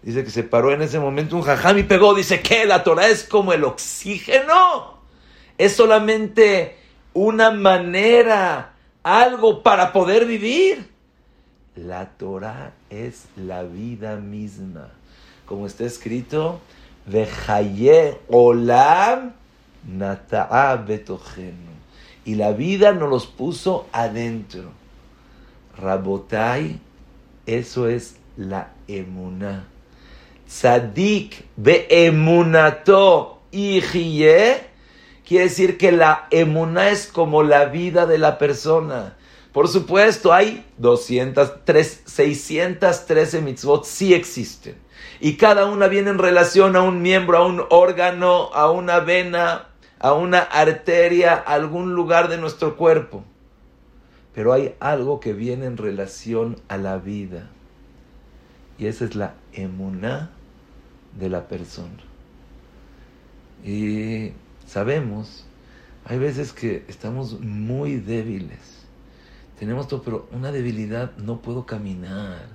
Dice 0.00 0.24
que 0.24 0.30
se 0.30 0.42
paró 0.42 0.72
en 0.72 0.80
ese 0.80 0.98
momento 0.98 1.36
un 1.36 1.42
jajam 1.42 1.76
y 1.76 1.82
pegó. 1.82 2.14
Dice 2.14 2.40
que 2.40 2.64
la 2.64 2.84
Torah 2.84 3.08
es 3.08 3.22
como 3.22 3.52
el 3.52 3.64
oxígeno. 3.64 5.02
Es 5.58 5.76
solamente 5.76 6.78
una 7.12 7.50
manera, 7.50 8.72
algo 9.02 9.62
para 9.62 9.92
poder 9.92 10.24
vivir. 10.24 10.95
La 11.76 12.06
Torah 12.16 12.72
es 12.90 13.26
la 13.36 13.62
vida 13.62 14.16
misma. 14.16 14.88
Como 15.44 15.66
está 15.66 15.84
escrito, 15.84 16.60
Vejaye 17.06 18.18
olam 18.28 19.34
nata'a 19.86 20.76
betojenu. 20.76 21.76
Y 22.24 22.34
la 22.34 22.52
vida 22.52 22.92
nos 22.92 23.08
los 23.08 23.26
puso 23.26 23.86
adentro. 23.92 24.70
Rabotai, 25.78 26.80
eso 27.46 27.88
es 27.88 28.16
la 28.36 28.72
emuná 28.88 29.66
tzadik 30.46 31.44
beemunato 31.56 33.38
ichie, 33.50 34.60
quiere 35.26 35.44
decir 35.44 35.78
que 35.78 35.92
la 35.92 36.26
emuná 36.30 36.90
es 36.90 37.06
como 37.06 37.42
la 37.42 37.66
vida 37.66 38.06
de 38.06 38.18
la 38.18 38.38
persona. 38.38 39.15
Por 39.56 39.68
supuesto, 39.68 40.34
hay 40.34 40.66
203, 40.76 42.02
613 42.04 43.40
mitzvot, 43.40 43.86
sí 43.86 44.12
existen. 44.12 44.74
Y 45.18 45.38
cada 45.38 45.64
una 45.64 45.88
viene 45.88 46.10
en 46.10 46.18
relación 46.18 46.76
a 46.76 46.82
un 46.82 47.00
miembro, 47.00 47.38
a 47.38 47.46
un 47.46 47.62
órgano, 47.70 48.52
a 48.52 48.70
una 48.70 49.00
vena, 49.00 49.68
a 49.98 50.12
una 50.12 50.40
arteria, 50.40 51.32
a 51.32 51.54
algún 51.54 51.94
lugar 51.94 52.28
de 52.28 52.36
nuestro 52.36 52.76
cuerpo. 52.76 53.24
Pero 54.34 54.52
hay 54.52 54.74
algo 54.78 55.20
que 55.20 55.32
viene 55.32 55.64
en 55.64 55.78
relación 55.78 56.60
a 56.68 56.76
la 56.76 56.98
vida. 56.98 57.48
Y 58.76 58.88
esa 58.88 59.06
es 59.06 59.14
la 59.14 59.36
emuná 59.54 60.32
de 61.18 61.30
la 61.30 61.48
persona. 61.48 62.04
Y 63.64 64.32
sabemos, 64.66 65.46
hay 66.04 66.18
veces 66.18 66.52
que 66.52 66.84
estamos 66.88 67.40
muy 67.40 67.96
débiles. 67.96 68.85
Tenemos 69.58 69.88
todo, 69.88 70.02
pero 70.02 70.28
una 70.32 70.52
debilidad, 70.52 71.16
no 71.16 71.40
puedo 71.40 71.64
caminar. 71.64 72.48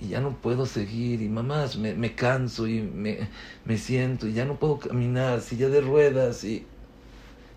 Y 0.00 0.08
ya 0.08 0.20
no 0.20 0.36
puedo 0.36 0.64
seguir. 0.64 1.20
Y 1.20 1.28
mamás, 1.28 1.76
me, 1.76 1.94
me 1.94 2.14
canso 2.14 2.66
y 2.66 2.80
me, 2.80 3.28
me, 3.64 3.76
siento. 3.76 4.26
Y 4.26 4.32
ya 4.32 4.44
no 4.44 4.58
puedo 4.58 4.78
caminar. 4.78 5.40
Silla 5.40 5.68
de 5.68 5.80
ruedas. 5.80 6.44
Y, 6.44 6.66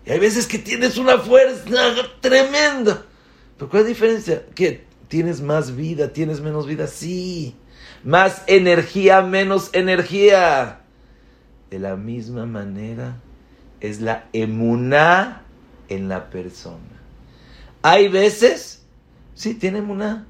y 0.04 0.10
hay 0.10 0.18
veces 0.18 0.46
que 0.46 0.58
tienes 0.58 0.98
una 0.98 1.18
fuerza 1.18 1.64
tremenda. 2.20 3.04
Pero 3.56 3.70
¿cuál 3.70 3.82
es 3.82 3.84
la 3.84 3.88
diferencia? 3.88 4.46
¿Que 4.54 4.84
tienes 5.08 5.40
más 5.40 5.74
vida? 5.74 6.12
¿Tienes 6.12 6.40
menos 6.40 6.66
vida? 6.66 6.86
Sí. 6.86 7.54
Más 8.02 8.42
energía, 8.46 9.22
menos 9.22 9.70
energía. 9.72 10.80
De 11.70 11.78
la 11.78 11.96
misma 11.96 12.44
manera 12.44 13.20
es 13.80 14.00
la 14.00 14.28
emuná 14.32 15.42
en 15.88 16.08
la 16.08 16.28
persona. 16.28 16.93
Hay 17.86 18.08
veces, 18.08 18.80
sí, 19.34 19.52
tiene 19.52 19.80
emuná, 19.80 20.26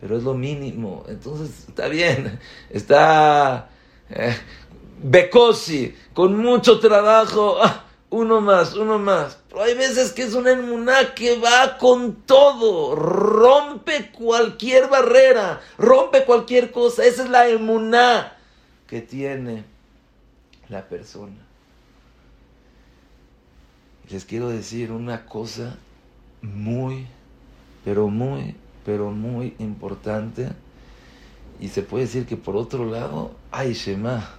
pero 0.00 0.16
es 0.16 0.24
lo 0.24 0.34
mínimo. 0.34 1.04
Entonces, 1.06 1.68
está 1.68 1.86
bien. 1.86 2.40
Está 2.68 3.70
eh, 4.10 4.36
Becosi, 5.00 5.94
con 6.12 6.36
mucho 6.36 6.80
trabajo. 6.80 7.58
Ah, 7.62 7.84
uno 8.10 8.40
más, 8.40 8.74
uno 8.74 8.98
más. 8.98 9.38
Pero 9.48 9.62
hay 9.62 9.74
veces 9.74 10.10
que 10.10 10.24
es 10.24 10.34
una 10.34 10.50
emuná 10.50 11.14
que 11.14 11.38
va 11.38 11.78
con 11.78 12.22
todo, 12.22 12.96
rompe 12.96 14.10
cualquier 14.10 14.88
barrera, 14.88 15.60
rompe 15.78 16.24
cualquier 16.24 16.72
cosa. 16.72 17.04
Esa 17.04 17.22
es 17.22 17.30
la 17.30 17.48
emuná 17.48 18.36
que 18.88 19.00
tiene 19.00 19.62
la 20.68 20.88
persona. 20.88 21.46
Les 24.10 24.24
quiero 24.24 24.48
decir 24.48 24.90
una 24.90 25.24
cosa 25.24 25.78
muy, 26.42 27.06
pero 27.84 28.08
muy, 28.08 28.54
pero 28.84 29.10
muy 29.10 29.54
importante. 29.58 30.48
Y 31.60 31.68
se 31.68 31.82
puede 31.82 32.04
decir 32.04 32.26
que 32.26 32.36
por 32.36 32.56
otro 32.56 32.84
lado, 32.84 33.32
ay 33.50 33.72
Shema, 33.72 34.30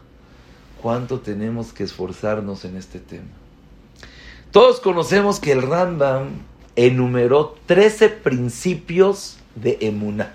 cuánto 0.82 1.20
tenemos 1.20 1.74
que 1.74 1.84
esforzarnos 1.84 2.66
en 2.66 2.78
este 2.78 3.00
tema. 3.00 3.30
Todos 4.52 4.80
conocemos 4.80 5.40
que 5.40 5.52
el 5.52 5.62
Rambam 5.62 6.30
enumeró 6.76 7.56
13 7.66 8.10
principios 8.10 9.38
de 9.56 9.78
Emuná. 9.82 10.34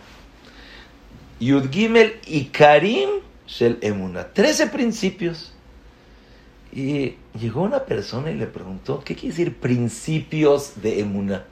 Yud 1.41 1.71
Gimel 1.71 2.21
y 2.27 2.47
Karim 2.47 3.09
Shel 3.47 3.79
Emuná. 3.81 4.33
13 4.33 4.69
principios. 4.69 5.53
Y 6.73 7.17
llegó 7.39 7.63
una 7.63 7.85
persona 7.85 8.31
y 8.31 8.35
le 8.35 8.47
preguntó, 8.47 9.03
¿qué 9.05 9.15
quiere 9.15 9.37
decir 9.37 9.57
principios 9.57 10.83
de 10.83 11.01
Emuná? 11.01 11.45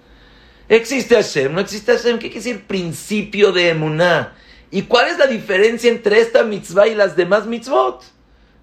¿Existe 0.70 1.16
Hashem? 1.16 1.52
¿No 1.52 1.60
existe 1.60 1.90
Hashem? 1.90 2.20
¿Qué 2.20 2.30
quiere 2.30 2.44
decir 2.44 2.64
principio 2.64 3.50
de 3.50 3.70
Emuná? 3.70 4.34
¿Y 4.70 4.82
cuál 4.82 5.08
es 5.08 5.18
la 5.18 5.26
diferencia 5.26 5.90
entre 5.90 6.20
esta 6.20 6.44
mitzvah 6.44 6.86
y 6.86 6.94
las 6.94 7.16
demás 7.16 7.44
mitzvot? 7.44 8.04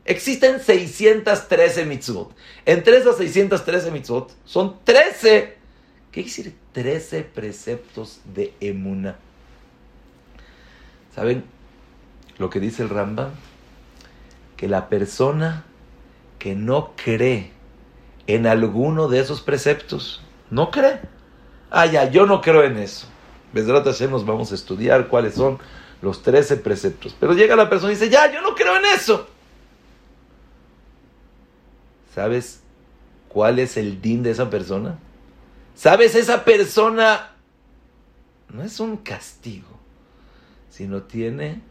Existen 0.06 0.62
613 0.62 1.84
mitzvot. 1.84 2.34
Entre 2.66 2.96
esas 2.96 3.18
613 3.18 3.92
mitzvot 3.92 4.34
son 4.46 4.80
13. 4.86 5.58
¿Qué 6.10 6.24
quiere 6.24 6.30
decir 6.30 6.56
13 6.72 7.24
preceptos 7.24 8.22
de 8.34 8.54
Emuna? 8.62 9.18
¿Saben 11.14 11.44
lo 12.38 12.50
que 12.50 12.62
dice 12.62 12.84
el 12.84 12.90
Rambam? 12.90 13.32
Que 14.56 14.70
la 14.70 14.88
persona 14.88 15.66
que 16.40 16.56
no 16.56 16.94
cree 16.96 17.52
en 18.28 18.48
alguno 18.48 19.10
de 19.10 19.20
esos 19.20 19.42
preceptos, 19.42 20.24
no 20.50 20.72
cree. 20.72 21.17
Ah, 21.70 21.86
ya, 21.86 22.10
yo 22.10 22.26
no 22.26 22.42
creo 22.42 22.64
en 22.64 22.78
eso. 22.78 23.08
Besrat 23.54 23.86
Hashem 23.86 24.12
nos 24.12 24.26
vamos 24.26 24.52
a 24.52 24.56
estudiar 24.56 25.08
cuáles 25.08 25.36
son 25.36 25.60
los 26.02 26.22
13 26.24 26.58
preceptos. 26.58 27.16
Pero 27.20 27.34
llega 27.34 27.56
la 27.56 27.70
persona 27.70 27.92
y 27.92 27.96
dice, 27.96 28.10
ya, 28.10 28.32
yo 28.32 28.42
no 28.42 28.56
creo 28.56 28.78
en 28.78 28.86
eso. 28.86 29.28
¿Sabes 32.14 32.62
cuál 33.30 33.60
es 33.60 33.78
el 33.78 34.02
din 34.02 34.24
de 34.24 34.32
esa 34.32 34.50
persona? 34.50 34.98
¿Sabes? 35.76 36.16
Esa 36.16 36.44
persona 36.44 37.32
no 38.50 38.64
es 38.64 38.80
un 38.80 38.98
castigo, 38.98 39.68
sino 40.70 41.04
tiene 41.04 41.62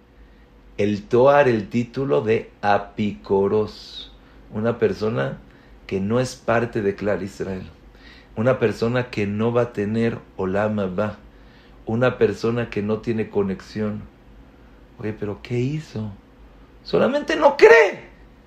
el 0.77 1.05
toar, 1.05 1.49
el 1.49 1.69
título 1.69 2.21
de 2.21 2.51
apicoros. 2.61 4.13
Una 4.53 4.79
persona 4.79 5.39
que 5.87 6.01
no 6.01 6.21
es 6.21 6.37
parte 6.37 6.83
de 6.83 6.95
Clar 6.95 7.23
Israel. 7.23 7.69
Una 8.37 8.59
persona 8.59 9.11
que 9.11 9.27
no 9.27 9.53
va 9.53 9.63
a 9.63 9.73
tener 9.73 10.19
olama 10.37 10.87
va. 10.87 11.19
Una 11.87 12.19
persona 12.19 12.69
que 12.69 12.83
no 12.83 12.99
tiene 12.99 13.31
conexión. 13.31 14.03
Oye, 14.99 15.13
pero 15.13 15.41
¿qué 15.43 15.59
hizo? 15.59 16.13
Solamente 16.85 17.37
no 17.37 17.57
cree. 17.57 18.07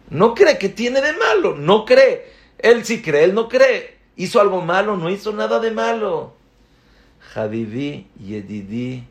No 0.10 0.34
cree 0.34 0.58
que 0.58 0.70
tiene 0.70 1.02
de 1.02 1.14
malo, 1.14 1.56
no 1.56 1.86
cree. 1.86 2.32
Él 2.58 2.86
sí 2.86 3.02
cree, 3.02 3.24
él 3.24 3.34
no 3.34 3.48
cree. 3.48 3.98
Hizo 4.16 4.42
algo 4.42 4.62
malo, 4.62 4.98
no 4.98 5.10
hizo 5.10 5.32
nada 5.34 5.60
de 5.60 5.72
malo. 5.72 6.34
y 7.36 8.06
Yedidi 8.20 9.04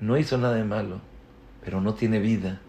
no 0.00 0.18
hizo 0.18 0.36
nada 0.36 0.54
de 0.54 0.64
malo, 0.64 1.00
pero 1.64 1.80
no 1.80 1.94
tiene 1.94 2.18
vida. 2.18 2.60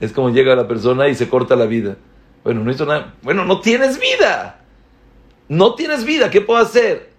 Es 0.00 0.12
como 0.12 0.30
llega 0.30 0.54
la 0.54 0.68
persona 0.68 1.08
y 1.08 1.14
se 1.14 1.28
corta 1.28 1.56
la 1.56 1.66
vida. 1.66 1.96
Bueno, 2.44 2.62
no 2.62 2.70
hizo 2.70 2.84
nada. 2.84 3.14
Bueno, 3.22 3.44
no 3.44 3.60
tienes 3.60 3.98
vida. 3.98 4.60
No 5.48 5.74
tienes 5.74 6.04
vida, 6.04 6.30
¿qué 6.30 6.40
puedo 6.40 6.60
hacer? 6.60 7.12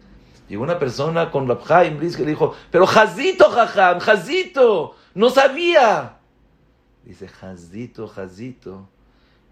Llegó 0.50 0.64
una 0.64 0.80
persona 0.80 1.32
con 1.32 1.48
Rabhaim 1.48 2.00
que 2.00 2.24
le 2.24 2.30
dijo, 2.30 2.56
pero 2.72 2.88
Jazito, 2.88 3.50
Jajam, 3.50 4.00
Jazito, 4.00 4.96
no 5.14 5.30
sabía. 5.30 6.18
Dice, 7.04 7.28
Jazito, 7.28 8.08
Jazito 8.08 8.90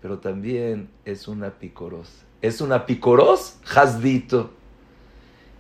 pero 0.06 0.20
también 0.20 0.92
es 1.04 1.28
una 1.28 1.50
picoros. 1.50 2.12
Es 2.40 2.62
una 2.62 2.86
picoros 2.86 3.58
jazdito. 3.64 4.52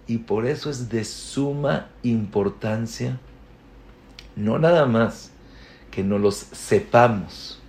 Y 0.05 0.19
por 0.19 0.45
eso 0.45 0.69
es 0.69 0.87
de 0.87 1.03
suma 1.03 1.89
importancia, 2.03 3.19
no 4.35 4.59
nada 4.59 4.85
más 4.85 5.31
que 5.89 6.03
no 6.03 6.19
los 6.19 6.35
sepamos, 6.35 7.59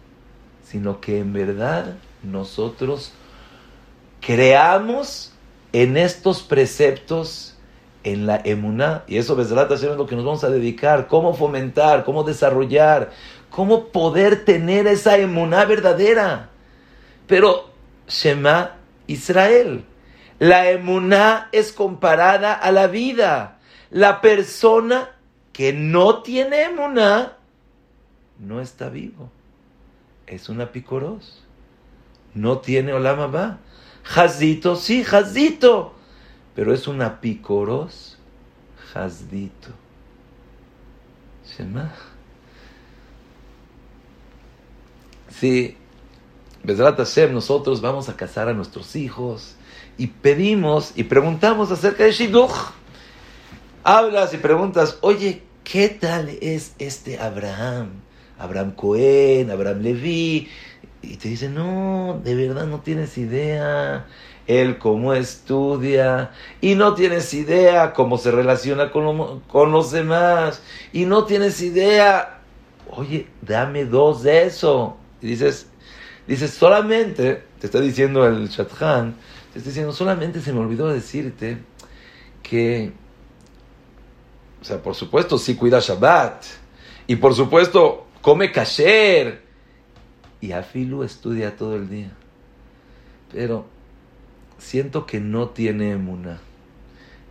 sino 0.64 1.00
que 1.00 1.18
en 1.18 1.32
verdad 1.32 1.96
nosotros 2.22 3.14
creamos 4.20 5.32
en 5.76 5.98
estos 5.98 6.42
preceptos 6.42 7.54
en 8.02 8.24
la 8.24 8.40
emuná. 8.42 9.04
Y 9.06 9.18
eso, 9.18 9.36
Besrat 9.36 9.70
es 9.72 9.82
lo 9.82 10.06
que 10.06 10.16
nos 10.16 10.24
vamos 10.24 10.42
a 10.42 10.48
dedicar. 10.48 11.06
Cómo 11.06 11.34
fomentar, 11.34 12.06
cómo 12.06 12.24
desarrollar, 12.24 13.10
cómo 13.50 13.88
poder 13.88 14.46
tener 14.46 14.86
esa 14.86 15.18
emuná 15.18 15.66
verdadera. 15.66 16.48
Pero 17.26 17.68
Shema 18.08 18.76
Israel. 19.06 19.84
La 20.38 20.70
emuná 20.70 21.50
es 21.52 21.72
comparada 21.72 22.54
a 22.54 22.72
la 22.72 22.86
vida. 22.86 23.58
La 23.90 24.22
persona 24.22 25.10
que 25.52 25.74
no 25.74 26.22
tiene 26.22 26.62
emuná 26.62 27.36
no 28.38 28.62
está 28.62 28.88
vivo. 28.88 29.30
Es 30.26 30.48
una 30.48 30.72
picoros. 30.72 31.42
No 32.32 32.60
tiene 32.60 32.94
olama. 32.94 33.58
Jazito, 34.06 34.76
sí, 34.76 35.04
jazito. 35.04 35.92
Pero 36.54 36.72
es 36.72 36.86
una 36.86 37.20
picoros 37.20 38.16
jazdito. 38.92 39.68
Shema. 41.44 41.92
Sí, 45.28 45.76
Hashem, 46.66 47.32
nosotros 47.32 47.80
vamos 47.80 48.08
a 48.08 48.16
casar 48.16 48.48
a 48.48 48.54
nuestros 48.54 48.96
hijos 48.96 49.54
y 49.98 50.08
pedimos 50.08 50.92
y 50.96 51.04
preguntamos 51.04 51.70
acerca 51.70 52.04
de 52.04 52.12
Shidduch. 52.12 52.72
Hablas 53.84 54.34
y 54.34 54.38
preguntas, 54.38 54.98
oye, 55.02 55.42
¿qué 55.62 55.88
tal 55.88 56.30
es 56.40 56.74
este 56.78 57.20
Abraham? 57.20 57.90
Abraham 58.38 58.72
Cohen, 58.72 59.50
Abraham 59.50 59.80
Leví. 59.82 60.48
Y 61.06 61.16
te 61.16 61.28
dicen, 61.28 61.54
no, 61.54 62.20
de 62.24 62.34
verdad 62.34 62.66
no 62.66 62.80
tienes 62.80 63.16
idea 63.18 64.06
él 64.46 64.78
cómo 64.78 65.12
estudia 65.12 66.30
y 66.60 66.76
no 66.76 66.94
tienes 66.94 67.34
idea 67.34 67.92
cómo 67.92 68.16
se 68.16 68.30
relaciona 68.30 68.92
con, 68.92 69.40
con, 69.40 69.72
los 69.72 69.90
demás 69.90 70.62
y 70.92 71.04
no 71.04 71.24
tienes 71.24 71.60
idea, 71.62 72.40
oye, 72.90 73.26
dame 73.42 73.84
dos 73.84 74.22
de 74.22 74.44
eso. 74.44 74.96
Y 75.20 75.28
dices, 75.28 75.66
Dice, 76.26 76.48
solamente, 76.48 77.44
te 77.60 77.66
está 77.66 77.80
diciendo 77.80 78.26
el 78.26 78.48
Shathan, 78.48 79.14
Te 79.52 79.58
estoy 79.58 79.70
diciendo, 79.70 79.92
solamente 79.92 80.40
se 80.40 80.52
me 80.52 80.60
olvidó 80.60 80.88
decirte 80.88 81.58
que, 82.42 82.92
o 84.60 84.64
sea, 84.64 84.82
por 84.82 84.94
supuesto, 84.94 85.38
sí 85.38 85.54
cuida 85.54 85.78
Shabbat. 85.78 86.44
Y 87.06 87.16
por 87.16 87.34
supuesto, 87.34 88.06
come 88.22 88.50
kasher. 88.50 89.45
Y 90.40 90.53
Afilu 90.53 91.03
estudia 91.03 91.57
todo 91.57 91.77
el 91.77 91.88
día. 91.88 92.12
Pero 93.33 93.66
siento 94.59 95.07
que 95.07 95.20
no 95.20 95.51
tiene 95.51 95.92
emuna. 95.92 96.40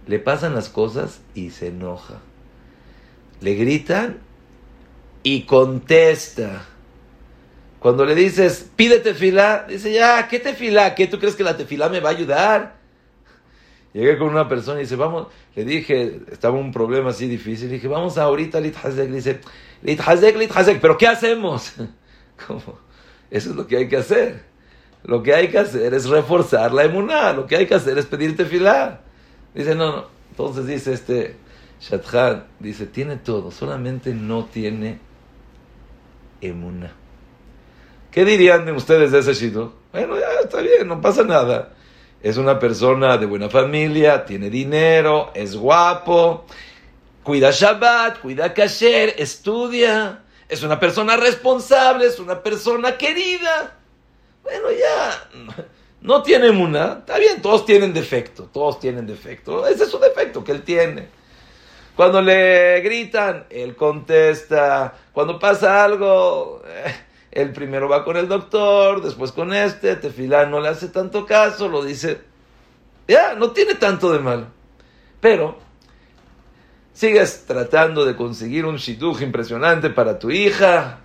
Le 0.08 0.20
pasan 0.20 0.54
las 0.54 0.70
cosas 0.70 1.22
y 1.34 1.50
se 1.52 1.68
enoja. 1.68 2.20
Le 3.42 3.56
gritan 3.56 4.20
y 5.24 5.44
contesta. 5.44 6.66
Cuando 7.80 8.06
le 8.06 8.16
dices, 8.16 8.70
pide 8.76 9.00
tefilá, 9.00 9.66
dice, 9.68 9.92
ya, 9.92 10.28
¿qué 10.28 10.40
tefilá? 10.40 10.96
¿Qué 10.96 11.08
tú 11.08 11.20
crees 11.20 11.36
que 11.36 11.44
la 11.44 11.58
tefilá 11.58 11.90
me 11.90 12.00
va 12.00 12.10
a 12.10 12.14
ayudar? 12.14 12.76
Llegué 13.94 14.18
con 14.18 14.30
una 14.30 14.48
persona 14.50 14.80
y 14.80 14.84
dice, 14.84 14.96
vamos, 14.96 15.28
le 15.56 15.64
dije, 15.64 16.20
estaba 16.32 16.58
un 16.58 16.72
problema 16.72 17.12
así 17.12 17.28
difícil, 17.28 17.70
le 17.70 17.76
dije, 17.76 17.88
vamos 17.88 18.18
ahorita 18.18 18.58
Hazek. 18.58 19.10
Le 19.10 19.16
dice, 19.16 19.40
Hazek, 20.04 20.52
Hazek, 20.56 20.82
pero 20.82 20.98
¿qué 20.98 21.08
hacemos? 21.08 21.74
¿Cómo? 22.48 22.85
Eso 23.32 23.50
es 23.52 23.56
lo 23.56 23.68
que 23.68 23.78
hay 23.78 23.88
que 23.88 23.98
hacer. 23.98 24.44
Lo 25.04 25.22
que 25.22 25.34
hay 25.36 25.50
que 25.50 25.60
hacer 25.60 25.94
es 25.94 26.08
reforzar 26.08 26.74
la 26.74 26.84
emuná, 26.84 27.32
lo 27.34 27.46
que 27.46 27.56
hay 27.56 27.68
que 27.68 27.76
hacer 27.76 27.98
es 27.98 28.06
pedir 28.08 28.36
tefilá. 28.36 29.02
Dice, 29.54 29.76
no, 29.76 29.92
no. 29.92 30.06
Entonces 30.32 30.66
dice 30.68 30.94
este 30.94 31.36
Shathan, 31.80 32.46
dice, 32.60 32.88
tiene 32.88 33.18
todo, 33.18 33.52
solamente 33.52 34.14
no 34.14 34.46
tiene 34.46 35.00
emuná. 36.42 36.92
¿Qué 38.12 38.26
dirían 38.26 38.66
de 38.66 38.72
ustedes 38.72 39.12
de 39.12 39.20
ese 39.20 39.34
shidduch? 39.34 39.72
Bueno, 39.92 40.18
ya 40.18 40.28
está 40.44 40.62
bien, 40.62 40.88
no 40.88 41.00
pasa 41.02 41.24
nada. 41.24 41.74
Es 42.24 42.38
una 42.38 42.58
persona 42.58 43.18
de 43.18 43.26
buena 43.26 43.50
familia, 43.50 44.26
tiene 44.26 44.50
dinero, 44.50 45.32
es 45.36 45.56
guapo, 45.56 46.46
cuida 47.24 47.52
Shabbat, 47.52 48.22
cuida 48.22 48.54
Kasher, 48.54 49.16
estudia, 49.18 50.24
es 50.48 50.64
una 50.64 50.80
persona 50.80 51.18
responsable, 51.18 52.06
es 52.08 52.20
una 52.20 52.42
persona 52.42 52.98
querida. 52.98 53.78
Bueno, 54.44 54.68
ya, 54.72 55.30
no 56.02 56.22
tiene 56.22 56.50
una, 56.50 57.00
está 57.00 57.18
bien, 57.18 57.42
todos 57.42 57.66
tienen 57.66 57.94
defecto, 57.94 58.50
todos 58.54 58.80
tienen 58.80 59.08
defecto. 59.08 59.66
Ese 59.68 59.86
es 59.86 59.90
su 59.90 60.00
defecto 60.00 60.44
que 60.44 60.52
él 60.52 60.64
tiene. 60.64 61.08
Cuando 61.96 62.22
le 62.22 62.82
gritan, 62.82 63.46
él 63.50 63.76
contesta. 63.76 64.94
Cuando 65.14 65.40
pasa 65.40 65.84
algo, 65.84 66.62
eh, 66.68 66.94
él 67.32 67.52
primero 67.54 67.88
va 67.88 68.04
con 68.04 68.18
el 68.18 68.28
doctor, 68.28 69.02
después 69.02 69.32
con 69.32 69.54
este, 69.54 69.96
Tefilá 69.96 70.46
no 70.46 70.60
le 70.60 70.68
hace 70.68 70.90
tanto 70.90 71.26
caso, 71.26 71.70
lo 71.70 71.84
dice. 71.84 72.22
Ya, 73.08 73.34
no 73.36 73.52
tiene 73.52 73.76
tanto 73.76 74.12
de 74.12 74.20
malo. 74.20 74.48
Pero 75.22 75.58
sigues 76.96 77.46
tratando 77.46 78.06
de 78.06 78.16
conseguir 78.16 78.66
un 78.66 78.78
shidduch 78.78 79.22
impresionante 79.22 79.92
para 79.92 80.18
tu 80.18 80.32
hija 80.32 81.02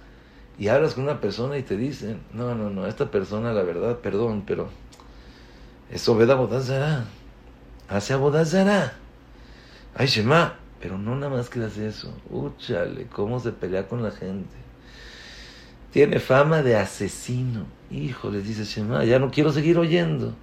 y 0.59 0.69
hablas 0.69 0.95
con 0.95 1.05
una 1.05 1.21
persona 1.21 1.59
y 1.59 1.63
te 1.63 1.77
dicen, 1.77 2.23
no, 2.33 2.55
no, 2.55 2.71
no, 2.71 2.87
esta 2.87 3.11
persona, 3.11 3.53
la 3.53 3.63
verdad, 3.63 3.99
perdón, 3.99 4.45
pero 4.47 4.71
eso 5.91 6.17
veda 6.17 6.37
Bodazara. 6.37 7.05
Hace 7.89 8.15
Bodazara. 8.15 8.95
Ay, 9.95 10.07
Shema. 10.07 10.57
Pero 10.81 10.97
no 10.97 11.15
nada 11.15 11.31
más 11.31 11.51
que 11.51 11.63
hace 11.63 11.89
eso. 11.89 12.15
Úchale, 12.31 13.07
cómo 13.13 13.39
se 13.39 13.53
pelea 13.53 13.87
con 13.87 14.03
la 14.03 14.11
gente. 14.11 14.57
Tiene 15.93 16.21
fama 16.21 16.63
de 16.63 16.77
asesino. 16.77 17.67
Híjole, 17.91 18.41
dice 18.41 18.65
Shema, 18.65 19.05
ya 19.05 19.19
no 19.19 19.31
quiero 19.31 19.53
seguir 19.53 19.79
oyendo. 19.79 20.35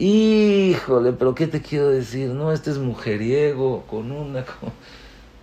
Híjole, 0.00 1.12
pero 1.12 1.34
¿qué 1.34 1.48
te 1.48 1.60
quiero 1.60 1.88
decir? 1.88 2.28
No, 2.28 2.52
este 2.52 2.70
es 2.70 2.78
mujeriego, 2.78 3.84
con 3.88 4.12
una... 4.12 4.44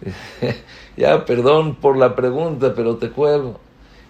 ya, 0.97 1.25
perdón 1.25 1.75
por 1.75 1.97
la 1.97 2.15
pregunta, 2.15 2.73
pero 2.73 2.95
te 2.95 3.09
cuelgo. 3.09 3.59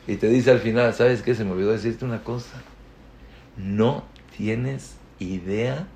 Y 0.07 0.17
te 0.17 0.29
dice 0.29 0.51
al 0.51 0.59
final, 0.59 0.93
¿sabes 0.93 1.23
qué? 1.23 1.33
Se 1.33 1.43
me 1.43 1.53
olvidó 1.53 1.71
decirte 1.71 2.05
una 2.05 2.23
cosa. 2.23 2.61
No 3.57 4.03
tienes 4.37 4.97
idea 5.17 5.87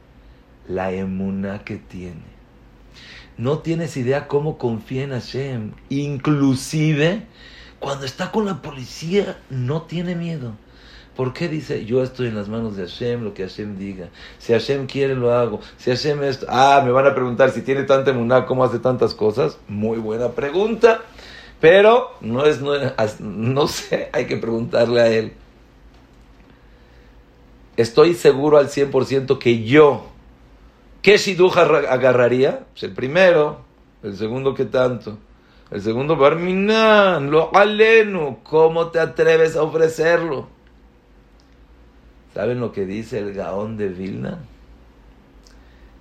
la 0.67 0.91
emuna 0.93 1.63
que 1.63 1.75
tiene. 1.77 2.39
No 3.37 3.59
tienes 3.59 3.97
idea 3.97 4.27
cómo 4.27 4.57
confía 4.57 5.03
en 5.03 5.11
Hashem. 5.11 5.73
Inclusive, 5.89 7.27
cuando 7.79 8.03
está 8.03 8.31
con 8.31 8.47
la 8.47 8.63
policía, 8.63 9.39
no 9.51 9.83
tiene 9.83 10.15
miedo. 10.15 10.55
¿Por 11.15 11.33
qué 11.33 11.49
dice, 11.49 11.85
yo 11.85 12.01
estoy 12.01 12.27
en 12.27 12.35
las 12.35 12.47
manos 12.47 12.77
de 12.77 12.83
Hashem, 12.83 13.23
lo 13.23 13.33
que 13.33 13.43
Hashem 13.43 13.77
diga? 13.77 14.09
Si 14.37 14.53
Hashem 14.53 14.87
quiere, 14.87 15.15
lo 15.15 15.33
hago. 15.33 15.59
Si 15.77 15.89
Hashem 15.89 16.23
esto... 16.23 16.45
Ah, 16.49 16.81
me 16.85 16.91
van 16.91 17.07
a 17.07 17.13
preguntar, 17.13 17.51
si 17.51 17.61
tiene 17.61 17.83
tanta 17.83 18.11
emuná, 18.11 18.45
¿cómo 18.45 18.63
hace 18.63 18.79
tantas 18.79 19.13
cosas? 19.13 19.57
Muy 19.67 19.97
buena 19.97 20.29
pregunta. 20.29 21.01
Pero 21.59 22.11
no 22.21 22.45
es, 22.45 22.61
no, 22.61 22.71
no 23.19 23.67
sé, 23.67 24.09
hay 24.13 24.25
que 24.25 24.37
preguntarle 24.37 25.01
a 25.01 25.07
él 25.07 25.33
estoy 27.81 28.13
seguro 28.13 28.57
al 28.57 28.67
100% 28.67 29.37
que 29.37 29.63
yo, 29.63 30.07
¿qué 31.01 31.17
shidduch 31.17 31.55
agarraría? 31.57 32.65
Pues 32.73 32.83
el 32.83 32.91
primero, 32.91 33.61
el 34.03 34.17
segundo, 34.17 34.53
¿qué 34.53 34.65
tanto? 34.65 35.17
El 35.71 35.81
segundo, 35.81 36.17
Barminan, 36.17 37.31
lo 37.31 37.55
aleno, 37.55 38.39
¿cómo 38.43 38.87
te 38.87 38.99
atreves 38.99 39.55
a 39.55 39.63
ofrecerlo? 39.63 40.47
¿Saben 42.33 42.59
lo 42.59 42.71
que 42.71 42.85
dice 42.85 43.19
el 43.19 43.33
Gaón 43.33 43.77
de 43.77 43.89
Vilna? 43.89 44.39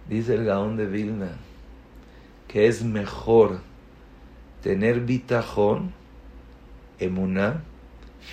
Dice 0.09 0.35
el 0.35 0.45
Gaón 0.45 0.77
de 0.77 0.87
Vilna 0.87 1.31
que 2.49 2.67
es 2.67 2.83
mejor 2.83 3.61
tener 4.63 5.01
bitajón, 5.01 5.93
emuná, 6.99 7.63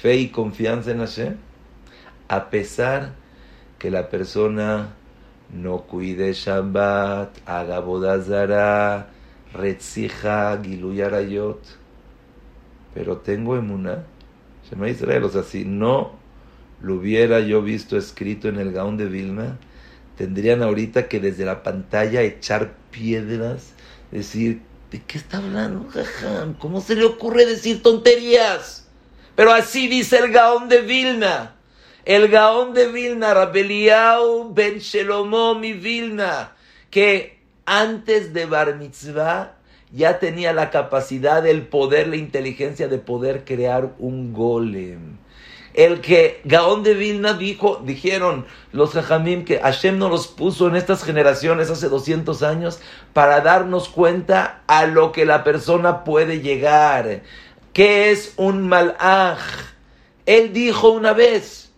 fe 0.02 0.16
y 0.16 0.30
confianza 0.30 0.92
en 0.92 1.00
Hashem, 1.00 1.36
a 2.30 2.50
pesar 2.50 3.14
que 3.78 3.92
la 3.92 4.10
persona 4.10 4.94
no 5.54 5.82
cuide 5.82 6.34
Shabbat, 6.34 7.38
haga 7.46 7.80
bodazara, 7.80 9.10
retzija, 9.54 10.60
giluyarayot. 10.64 11.62
Pero 12.94 13.18
tengo 13.18 13.58
emuná. 13.58 14.06
Shema 14.68 14.90
Israel, 14.90 15.26
o 15.26 15.30
sea, 15.30 15.44
si 15.44 15.66
no 15.66 16.14
lo 16.82 16.96
hubiera 16.96 17.40
yo 17.40 17.62
visto 17.62 17.98
escrito 17.98 18.48
en 18.48 18.60
el 18.60 18.72
Gaón 18.72 18.98
de 18.98 19.06
Vilna, 19.06 19.58
tendrían 20.18 20.62
ahorita 20.64 21.08
que 21.08 21.20
desde 21.20 21.46
la 21.46 21.64
pantalla 21.64 22.22
echar 22.22 22.74
piedras, 22.92 23.74
decir, 24.12 24.62
¿de 24.92 25.02
qué 25.02 25.18
está 25.18 25.38
hablando, 25.38 25.88
¿Cómo 26.60 26.82
se 26.82 26.96
le 26.96 27.06
ocurre 27.06 27.46
decir 27.46 27.82
tonterías? 27.82 28.88
Pero 29.36 29.52
así 29.52 29.88
dice 29.88 30.18
el 30.18 30.32
Gaón 30.32 30.70
de 30.70 30.82
Vilna. 30.82 31.56
El 32.06 32.30
Gaón 32.30 32.74
de 32.74 32.88
Vilna, 32.88 33.34
Rabeliau 33.34 34.54
ben 34.54 34.78
Shelomo 34.78 35.56
mi 35.56 35.74
Vilna, 35.74 36.56
que 36.92 37.40
antes 37.66 38.32
de 38.34 38.46
Bar 38.46 38.76
Mitzvah 38.76 39.56
ya 39.92 40.20
tenía 40.20 40.54
la 40.54 40.70
capacidad, 40.70 41.46
el 41.48 41.64
poder, 41.64 42.08
la 42.08 42.16
inteligencia 42.16 42.88
de 42.88 43.00
poder 43.00 43.44
crear 43.44 43.96
un 43.98 44.34
golem. 44.34 45.18
El 45.76 46.00
que 46.00 46.40
Gaón 46.46 46.84
de 46.84 46.94
Vilna 46.94 47.34
dijo, 47.34 47.82
dijeron 47.84 48.46
los 48.72 48.94
Jajamim 48.94 49.44
que 49.44 49.60
Hashem 49.60 49.98
nos 49.98 50.10
los 50.10 50.28
puso 50.28 50.70
en 50.70 50.78
estas 50.78 51.04
generaciones 51.04 51.70
hace 51.70 51.90
200 51.90 52.44
años 52.44 52.80
para 53.12 53.42
darnos 53.42 53.90
cuenta 53.90 54.62
a 54.68 54.86
lo 54.86 55.12
que 55.12 55.26
la 55.26 55.44
persona 55.44 56.06
puede 56.06 56.40
llegar. 56.40 57.24
¿Qué 57.74 58.12
es 58.12 58.36
un 58.38 58.66
malaj? 58.70 59.40
Él 60.26 60.54
dijo 60.54 60.92
una 60.92 61.12
vez, 61.12 61.74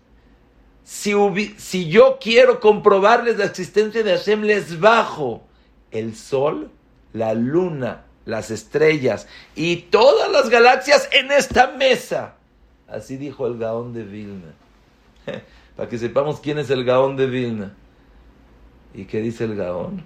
si, 0.84 1.90
yo 1.90 2.20
quiero 2.22 2.60
comprobarles 2.60 3.38
la 3.38 3.46
existencia 3.46 4.04
de 4.04 4.12
Hashem, 4.12 4.44
les 4.44 4.80
bajo 4.80 5.42
el 5.90 6.16
sol, 6.16 6.70
la 7.14 7.34
luna, 7.34 8.06
las 8.26 8.52
estrellas 8.52 9.28
y 9.56 9.78
todas 9.78 10.32
las 10.32 10.50
galaxias 10.50 11.10
en 11.12 11.32
esta 11.32 11.72
mesa. 11.72 12.37
Así 12.88 13.18
dijo 13.18 13.48
el 13.48 13.58
Gaón 13.58 13.94
de 13.94 14.04
Vilna. 14.04 14.54
Para 15.76 15.90
que 15.90 15.98
sepamos 15.98 16.40
quién 16.40 16.58
es 16.58 16.70
el 16.70 16.86
Gaón 16.86 17.18
de 17.18 17.28
Vilna. 17.28 17.74
¿Y 18.94 19.06
qué 19.06 19.22
dice 19.22 19.44
el 19.44 19.56
Gaón? 19.56 20.04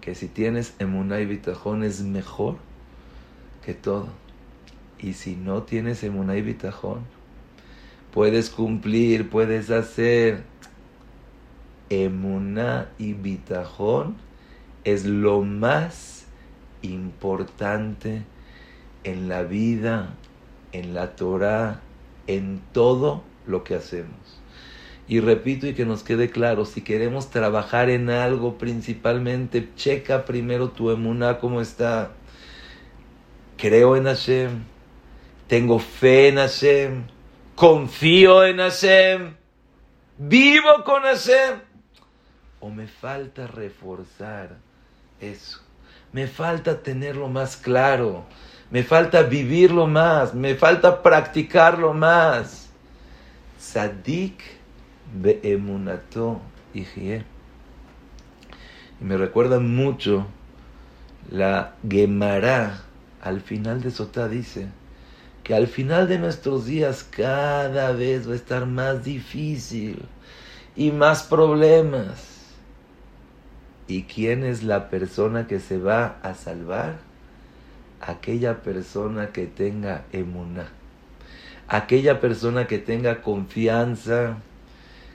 Que 0.00 0.14
si 0.14 0.28
tienes 0.28 0.74
emuná 0.78 1.20
y 1.20 1.26
bitajón 1.26 1.82
es 1.82 2.02
mejor 2.02 2.56
que 3.64 3.74
todo. 3.74 4.08
Y 4.98 5.14
si 5.14 5.34
no 5.34 5.62
tienes 5.62 6.02
emuná 6.04 6.36
y 6.36 6.42
bitajón, 6.42 7.04
puedes 8.12 8.50
cumplir, 8.50 9.30
puedes 9.30 9.70
hacer. 9.70 10.44
Emuná 11.88 12.88
y 12.98 13.14
bitajón 13.14 14.16
es 14.84 15.04
lo 15.04 15.42
más 15.42 16.26
importante 16.82 18.22
en 19.04 19.28
la 19.28 19.42
vida, 19.42 20.14
en 20.72 20.94
la 20.94 21.16
Torah, 21.16 21.80
en 22.26 22.60
todo 22.72 23.22
lo 23.46 23.64
que 23.64 23.74
hacemos. 23.74 24.40
Y 25.08 25.18
repito 25.18 25.66
y 25.66 25.74
que 25.74 25.84
nos 25.84 26.04
quede 26.04 26.30
claro, 26.30 26.64
si 26.64 26.82
queremos 26.82 27.30
trabajar 27.30 27.90
en 27.90 28.10
algo 28.10 28.58
principalmente, 28.58 29.68
checa 29.74 30.24
primero 30.24 30.70
tu 30.70 30.90
emuná 30.90 31.40
cómo 31.40 31.60
está. 31.60 32.12
Creo 33.56 33.96
en 33.96 34.04
Hashem, 34.04 34.62
tengo 35.48 35.80
fe 35.80 36.28
en 36.28 36.36
Hashem, 36.36 37.02
confío 37.56 38.44
en 38.44 38.58
Hashem, 38.58 39.34
vivo 40.16 40.84
con 40.84 41.02
Hashem. 41.02 41.58
O 42.60 42.70
me 42.70 42.86
falta 42.86 43.48
reforzar 43.48 44.58
eso, 45.20 45.60
me 46.12 46.28
falta 46.28 46.84
tenerlo 46.84 47.28
más 47.28 47.56
claro, 47.56 48.26
me 48.70 48.82
falta 48.82 49.22
vivirlo 49.22 49.86
más, 49.86 50.34
me 50.34 50.54
falta 50.54 51.02
practicarlo 51.02 51.92
más. 51.92 52.68
Sadik 53.58 54.42
Be'emunato 55.12 56.40
Y 56.72 56.86
me 59.00 59.16
recuerda 59.16 59.58
mucho 59.58 60.26
la 61.30 61.74
Gemara, 61.88 62.82
al 63.20 63.40
final 63.40 63.82
de 63.82 63.90
Sotá 63.90 64.28
dice 64.28 64.68
que 65.42 65.54
al 65.54 65.66
final 65.66 66.08
de 66.08 66.18
nuestros 66.18 66.66
días 66.66 67.04
cada 67.04 67.92
vez 67.92 68.28
va 68.28 68.32
a 68.32 68.36
estar 68.36 68.66
más 68.66 69.04
difícil 69.04 70.02
y 70.76 70.90
más 70.92 71.22
problemas. 71.22 72.28
¿Y 73.88 74.04
quién 74.04 74.44
es 74.44 74.62
la 74.62 74.88
persona 74.88 75.46
que 75.46 75.58
se 75.58 75.78
va 75.78 76.18
a 76.22 76.34
salvar? 76.34 77.09
Aquella 78.00 78.62
persona 78.62 79.28
que 79.28 79.46
tenga 79.46 80.04
emuna. 80.12 80.68
Aquella 81.68 82.20
persona 82.20 82.66
que 82.66 82.78
tenga 82.78 83.22
confianza 83.22 84.38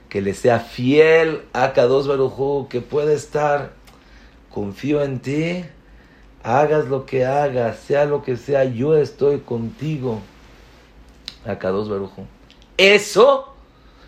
que 0.08 0.22
le 0.22 0.34
sea 0.34 0.60
fiel 0.60 1.42
a 1.52 1.72
Kadosh 1.72 2.06
Barujú, 2.06 2.68
que 2.68 2.80
pueda 2.80 3.12
estar, 3.12 3.72
confío 4.50 5.02
en 5.02 5.18
ti, 5.18 5.64
hagas 6.42 6.86
lo 6.86 7.06
que 7.06 7.24
hagas, 7.24 7.78
sea 7.80 8.04
lo 8.04 8.22
que 8.22 8.36
sea, 8.36 8.64
yo 8.64 8.96
estoy 8.96 9.40
contigo, 9.40 10.20
a 11.44 11.58
Kadosh 11.58 11.88
Barujú. 11.88 12.24
Eso 12.76 13.54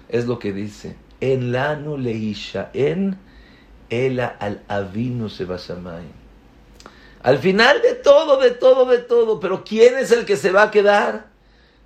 es 0.08 0.26
lo 0.26 0.38
que 0.38 0.52
dice, 0.52 0.96
en 1.20 1.52
la 1.52 1.74
leisha, 1.76 2.70
en 2.72 3.18
ela 3.90 4.26
al 4.38 4.62
avino 4.68 5.28
se 5.28 5.44
Al 7.22 7.38
final 7.38 7.82
de 7.82 7.94
todo, 7.94 8.38
de 8.38 8.52
todo, 8.52 8.86
de 8.86 8.98
todo, 8.98 9.40
pero 9.40 9.64
¿quién 9.64 9.98
es 9.98 10.12
el 10.12 10.24
que 10.24 10.36
se 10.36 10.52
va 10.52 10.64
a 10.64 10.70
quedar? 10.70 11.38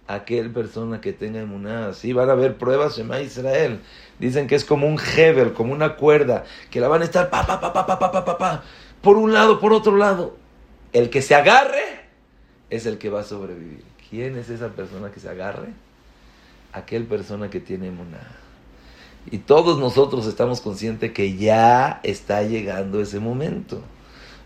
aquel 0.07 0.51
persona 0.51 1.01
que 1.01 1.13
tenga 1.13 1.41
emuná. 1.41 1.93
Sí, 1.93 2.13
van 2.13 2.29
a 2.29 2.33
haber 2.33 2.57
pruebas, 2.57 2.97
Shema 2.97 3.21
Israel. 3.21 3.81
Dicen 4.19 4.47
que 4.47 4.55
es 4.55 4.65
como 4.65 4.87
un 4.87 4.99
heber, 4.99 5.53
como 5.53 5.73
una 5.73 5.97
cuerda, 5.97 6.45
que 6.71 6.81
la 6.81 6.89
van 6.89 7.03
a 7.03 7.05
estar 7.05 7.31
pa, 7.31 7.47
pa, 7.47 7.61
pa, 7.61 7.73
pa, 7.73 7.87
pa, 7.87 7.99
pa, 7.99 8.25
pa, 8.25 8.39
pa, 8.39 8.63
por 9.01 9.17
un 9.17 9.33
lado, 9.33 9.59
por 9.59 9.73
otro 9.73 9.97
lado. 9.97 10.37
El 10.93 11.11
que 11.11 11.23
se 11.23 11.35
agarre 11.35 12.03
es 12.71 12.87
el 12.87 12.99
que 12.99 13.11
va 13.11 13.21
a 13.21 13.25
sobrevivir. 13.25 13.85
¿Quién 14.11 14.37
es 14.37 14.51
esa 14.51 14.69
persona 14.69 15.11
que 15.11 15.21
se 15.21 15.29
agarre? 15.29 15.69
Aquel 16.73 17.05
persona 17.05 17.51
que 17.51 17.61
tiene 17.61 17.89
emuná. 17.89 18.39
Y 19.31 19.39
todos 19.39 19.79
nosotros 19.79 20.27
estamos 20.27 20.61
conscientes 20.61 21.13
que 21.13 21.37
ya 21.37 22.01
está 22.03 22.43
llegando 22.43 23.01
ese 23.01 23.21
momento. 23.21 23.81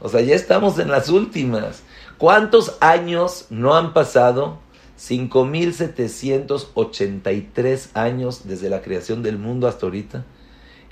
O 0.01 0.09
sea, 0.09 0.21
ya 0.21 0.35
estamos 0.35 0.79
en 0.79 0.91
las 0.91 1.09
últimas. 1.09 1.83
¿Cuántos 2.19 2.77
años 2.81 3.47
no 3.51 3.75
han 3.75 3.93
pasado 3.93 4.59
5.783 4.99 7.89
años 7.95 8.49
desde 8.49 8.69
la 8.71 8.81
creación 8.83 9.23
del 9.23 9.39
mundo 9.39 9.69
hasta 9.69 9.87
ahorita. 9.87 10.25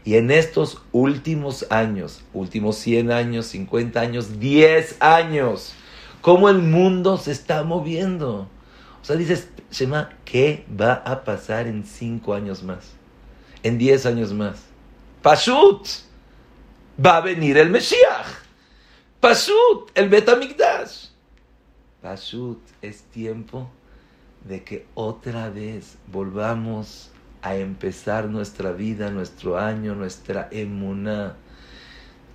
Y 0.04 0.14
en 0.16 0.30
estos 0.30 0.82
últimos 0.92 1.66
años, 1.70 2.22
últimos 2.34 2.76
100 2.76 3.10
años, 3.10 3.46
50 3.46 4.00
años, 4.00 4.38
10 4.38 4.98
años, 5.00 5.72
cómo 6.20 6.50
el 6.50 6.58
mundo 6.58 7.16
se 7.16 7.32
está 7.32 7.62
moviendo. 7.62 8.46
O 9.00 9.04
sea, 9.04 9.16
dices, 9.16 9.48
Shema, 9.70 10.10
¿qué 10.26 10.66
va 10.78 10.92
a 10.92 11.24
pasar 11.24 11.66
en 11.66 11.86
5 11.86 12.34
años 12.34 12.62
más? 12.62 12.90
En 13.62 13.78
10 13.78 14.04
años 14.04 14.34
más. 14.34 14.58
Pashut, 15.22 15.88
va 17.04 17.16
a 17.16 17.20
venir 17.22 17.56
el 17.56 17.70
Mesías. 17.70 18.43
Pashut, 19.24 19.90
el 19.94 20.10
Betamigdash. 20.10 21.06
Pashut, 22.02 22.60
es 22.82 23.04
tiempo 23.04 23.70
de 24.46 24.62
que 24.62 24.84
otra 24.92 25.48
vez 25.48 25.96
volvamos 26.08 27.10
a 27.40 27.56
empezar 27.56 28.26
nuestra 28.26 28.72
vida, 28.72 29.08
nuestro 29.08 29.56
año, 29.56 29.94
nuestra 29.94 30.48
emuná. 30.50 31.36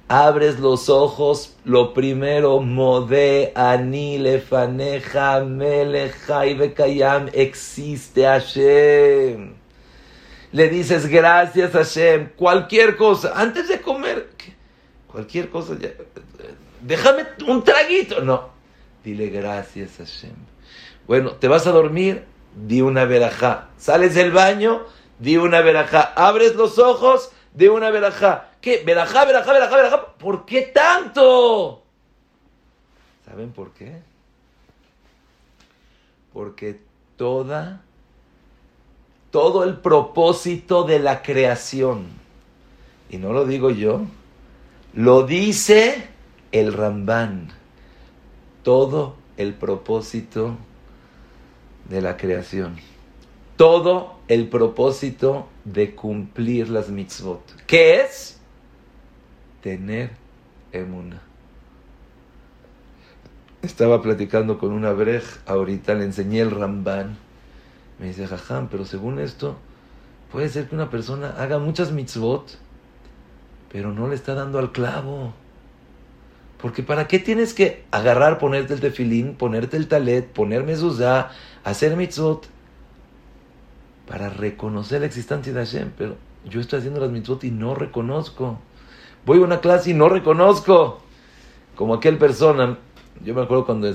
Abres 0.07 0.59
los 0.59 0.89
ojos, 0.89 1.55
lo 1.63 1.93
primero, 1.93 2.59
modé, 2.59 3.51
anile, 3.53 4.39
faneja, 4.39 5.41
meleja 5.41 6.47
y 6.47 6.55
bekayam, 6.55 7.29
existe 7.33 8.25
Hashem. 8.25 9.53
Le 10.51 10.69
dices 10.69 11.05
gracias 11.05 11.71
Hashem, 11.71 12.29
cualquier 12.29 12.97
cosa, 12.97 13.33
antes 13.35 13.67
de 13.67 13.79
comer, 13.79 14.31
cualquier 15.05 15.51
cosa, 15.51 15.77
déjame 16.81 17.25
un 17.47 17.63
traguito, 17.63 18.21
no, 18.21 18.49
dile 19.03 19.27
gracias 19.29 19.97
Hashem 19.97 20.35
bueno, 21.09 21.31
te 21.31 21.47
vas 21.47 21.65
a 21.65 21.71
dormir, 21.71 22.25
di 22.55 22.81
una 22.81 23.05
verajá. 23.05 23.69
Sales 23.77 24.13
del 24.13 24.31
baño, 24.31 24.85
di 25.17 25.37
una 25.37 25.61
verajá. 25.61 26.13
Abres 26.15 26.53
los 26.53 26.77
ojos, 26.77 27.31
di 27.51 27.67
una 27.67 27.89
verajá. 27.89 28.51
¿Qué? 28.61 28.83
Verajá, 28.85 29.25
verajá, 29.25 29.51
verajá, 29.51 29.75
verajá. 29.75 30.05
¿Por 30.19 30.45
qué 30.45 30.61
tanto? 30.61 31.81
¿Saben 33.25 33.51
por 33.53 33.71
qué? 33.71 34.03
Porque 36.31 36.79
toda, 37.17 37.81
todo 39.31 39.63
el 39.63 39.77
propósito 39.77 40.83
de 40.83 40.99
la 40.99 41.23
creación, 41.23 42.05
y 43.09 43.17
no 43.17 43.33
lo 43.33 43.45
digo 43.45 43.71
yo, 43.71 44.01
lo 44.93 45.23
dice 45.23 46.07
el 46.51 46.73
Rambán. 46.73 47.49
Todo 48.63 49.15
el 49.37 49.53
propósito 49.53 50.57
de 51.89 52.01
la 52.01 52.17
creación. 52.17 52.77
Todo 53.57 54.19
el 54.27 54.47
propósito 54.47 55.47
de 55.65 55.95
cumplir 55.95 56.69
las 56.69 56.89
mitzvot. 56.89 57.41
¿Qué 57.65 58.01
es? 58.01 58.39
Tener 59.61 60.11
emuna. 60.71 61.21
Estaba 63.61 64.01
platicando 64.01 64.57
con 64.57 64.71
una 64.71 64.93
brej, 64.93 65.23
ahorita 65.45 65.93
le 65.95 66.05
enseñé 66.05 66.39
el 66.39 66.51
Ramban. 66.51 67.17
Me 67.99 68.07
dice, 68.07 68.25
jajam, 68.25 68.69
pero 68.69 68.85
según 68.85 69.19
esto, 69.19 69.57
puede 70.31 70.47
ser 70.47 70.69
que 70.69 70.75
una 70.75 70.89
persona 70.89 71.35
haga 71.37 71.59
muchas 71.59 71.91
mitzvot, 71.91 72.57
pero 73.69 73.91
no 73.91 74.07
le 74.07 74.15
está 74.15 74.33
dando 74.33 74.59
al 74.59 74.71
clavo. 74.71 75.33
Porque 76.61 76.83
¿para 76.83 77.07
qué 77.07 77.19
tienes 77.19 77.53
que 77.53 77.83
agarrar, 77.91 78.37
ponerte 78.37 78.73
el 78.73 78.81
tefilín, 78.81 79.35
ponerte 79.35 79.77
el 79.77 79.87
talet, 79.87 80.27
ponerme 80.27 80.73
mezuzá, 80.73 81.31
hacer 81.63 81.95
mitzvot? 81.95 82.47
Para 84.07 84.29
reconocer 84.29 84.99
la 84.99 85.07
existencia 85.07 85.53
de 85.53 85.59
Hashem. 85.59 85.91
Pero 85.97 86.17
yo 86.49 86.59
estoy 86.59 86.79
haciendo 86.79 86.99
las 86.99 87.11
mitzvot 87.11 87.43
y 87.45 87.51
no 87.51 87.75
reconozco. 87.75 88.59
Voy 89.25 89.39
a 89.39 89.41
una 89.41 89.61
clase 89.61 89.91
y 89.91 89.93
no 89.93 90.09
reconozco. 90.09 90.99
Como 91.75 91.93
aquel 91.93 92.17
persona, 92.17 92.77
yo 93.23 93.33
me 93.33 93.41
acuerdo 93.41 93.65
cuando 93.65 93.93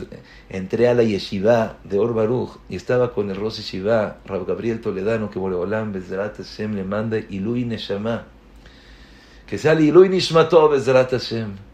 entré 0.49 0.89
a 0.89 0.95
la 0.95 1.03
yeshiva 1.03 1.77
de 1.85 1.99
Or 1.99 2.15
Baruch 2.15 2.59
y 2.71 2.77
estaba 2.77 3.13
con 3.13 3.31
el 3.31 3.37
Rosh 3.37 3.57
Yeshiva, 3.57 4.19
Rab 4.25 4.47
Gabriel 4.47 4.81
Toledano, 4.81 5.29
que 5.31 5.39
Boleolam, 5.39 5.93
Bezrat 5.93 6.39
Hashem 6.39 6.75
le 6.75 6.85
manda 6.85 7.19
Ilui 7.19 7.67
Neshama. 7.67 8.25
Que 9.47 9.59
sea 9.59 9.75
Ilui 9.75 10.09
Nishmato, 10.09 10.67
Bezrat 10.71 11.11
Hashem. 11.11 11.74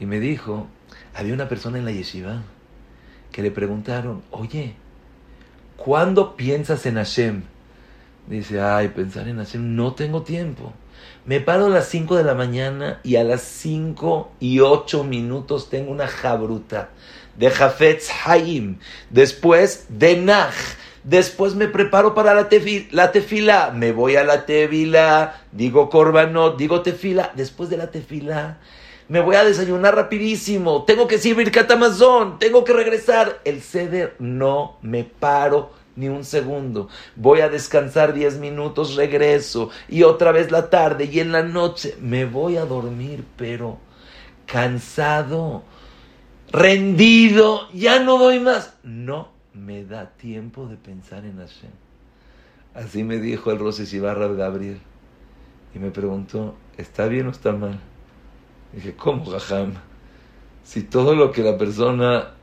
Y 0.00 0.06
me 0.06 0.20
dijo, 0.20 0.66
había 1.14 1.34
una 1.34 1.48
persona 1.48 1.78
en 1.78 1.84
la 1.84 1.92
yeshiva 1.92 2.42
que 3.30 3.42
le 3.42 3.50
preguntaron, 3.50 4.22
oye, 4.30 4.74
¿cuándo 5.76 6.36
piensas 6.36 6.86
en 6.86 6.96
Hashem? 6.96 7.42
Dice, 8.26 8.60
ay, 8.60 8.88
pensar 8.88 9.28
en 9.28 9.38
Hashem, 9.38 9.76
no 9.76 9.94
tengo 9.94 10.22
tiempo. 10.22 10.72
Me 11.26 11.40
paro 11.40 11.66
a 11.66 11.70
las 11.70 11.88
5 11.88 12.16
de 12.16 12.24
la 12.24 12.34
mañana 12.34 13.00
y 13.02 13.16
a 13.16 13.24
las 13.24 13.42
5 13.42 14.32
y 14.40 14.60
8 14.60 15.04
minutos 15.04 15.68
tengo 15.68 15.90
una 15.90 16.06
jabruta 16.06 16.90
de 17.36 17.50
Jafetz 17.50 18.10
Haim. 18.24 18.78
Después 19.10 19.86
de 19.88 20.16
Nach. 20.16 20.54
Después 21.02 21.54
me 21.54 21.68
preparo 21.68 22.14
para 22.14 22.32
la, 22.34 22.48
la 22.92 23.12
tefila. 23.12 23.72
Me 23.74 23.92
voy 23.92 24.16
a 24.16 24.24
la 24.24 24.46
tefila. 24.46 25.42
Digo 25.52 25.90
korbanot, 25.90 26.56
digo 26.56 26.80
tefila. 26.80 27.32
Después 27.34 27.68
de 27.68 27.76
la 27.76 27.90
tefila 27.90 28.58
me 29.08 29.20
voy 29.20 29.36
a 29.36 29.44
desayunar 29.44 29.94
rapidísimo, 29.94 30.84
tengo 30.84 31.06
que 31.06 31.18
servir 31.18 31.50
catamazón, 31.50 32.38
tengo 32.38 32.64
que 32.64 32.72
regresar. 32.72 33.40
El 33.44 33.60
ceder 33.60 34.16
no 34.18 34.78
me 34.82 35.04
paro 35.04 35.72
ni 35.96 36.08
un 36.08 36.24
segundo. 36.24 36.88
Voy 37.16 37.40
a 37.40 37.48
descansar 37.48 38.14
diez 38.14 38.38
minutos, 38.38 38.96
regreso 38.96 39.70
y 39.88 40.02
otra 40.02 40.32
vez 40.32 40.50
la 40.50 40.70
tarde 40.70 41.08
y 41.10 41.20
en 41.20 41.32
la 41.32 41.42
noche 41.42 41.96
me 42.00 42.24
voy 42.24 42.56
a 42.56 42.64
dormir, 42.64 43.24
pero 43.36 43.78
cansado, 44.46 45.62
rendido, 46.50 47.68
ya 47.72 48.00
no 48.00 48.18
doy 48.18 48.40
más. 48.40 48.74
No 48.82 49.28
me 49.52 49.84
da 49.84 50.10
tiempo 50.10 50.66
de 50.66 50.76
pensar 50.76 51.24
en 51.24 51.36
Hashem. 51.36 51.70
Así 52.74 53.04
me 53.04 53.18
dijo 53.18 53.52
el 53.52 53.58
Roses 53.58 53.92
Ibarra 53.92 54.28
Gabriel. 54.28 54.80
Y 55.74 55.78
me 55.78 55.90
preguntó, 55.90 56.54
¿está 56.76 57.06
bien 57.06 57.26
o 57.26 57.30
está 57.30 57.52
mal? 57.52 57.80
Dije, 58.74 58.94
¿cómo, 58.94 59.24
Jajam? 59.26 59.74
Si 60.64 60.82
todo 60.82 61.14
lo 61.14 61.30
que 61.30 61.42
la 61.42 61.58
persona 61.58 62.34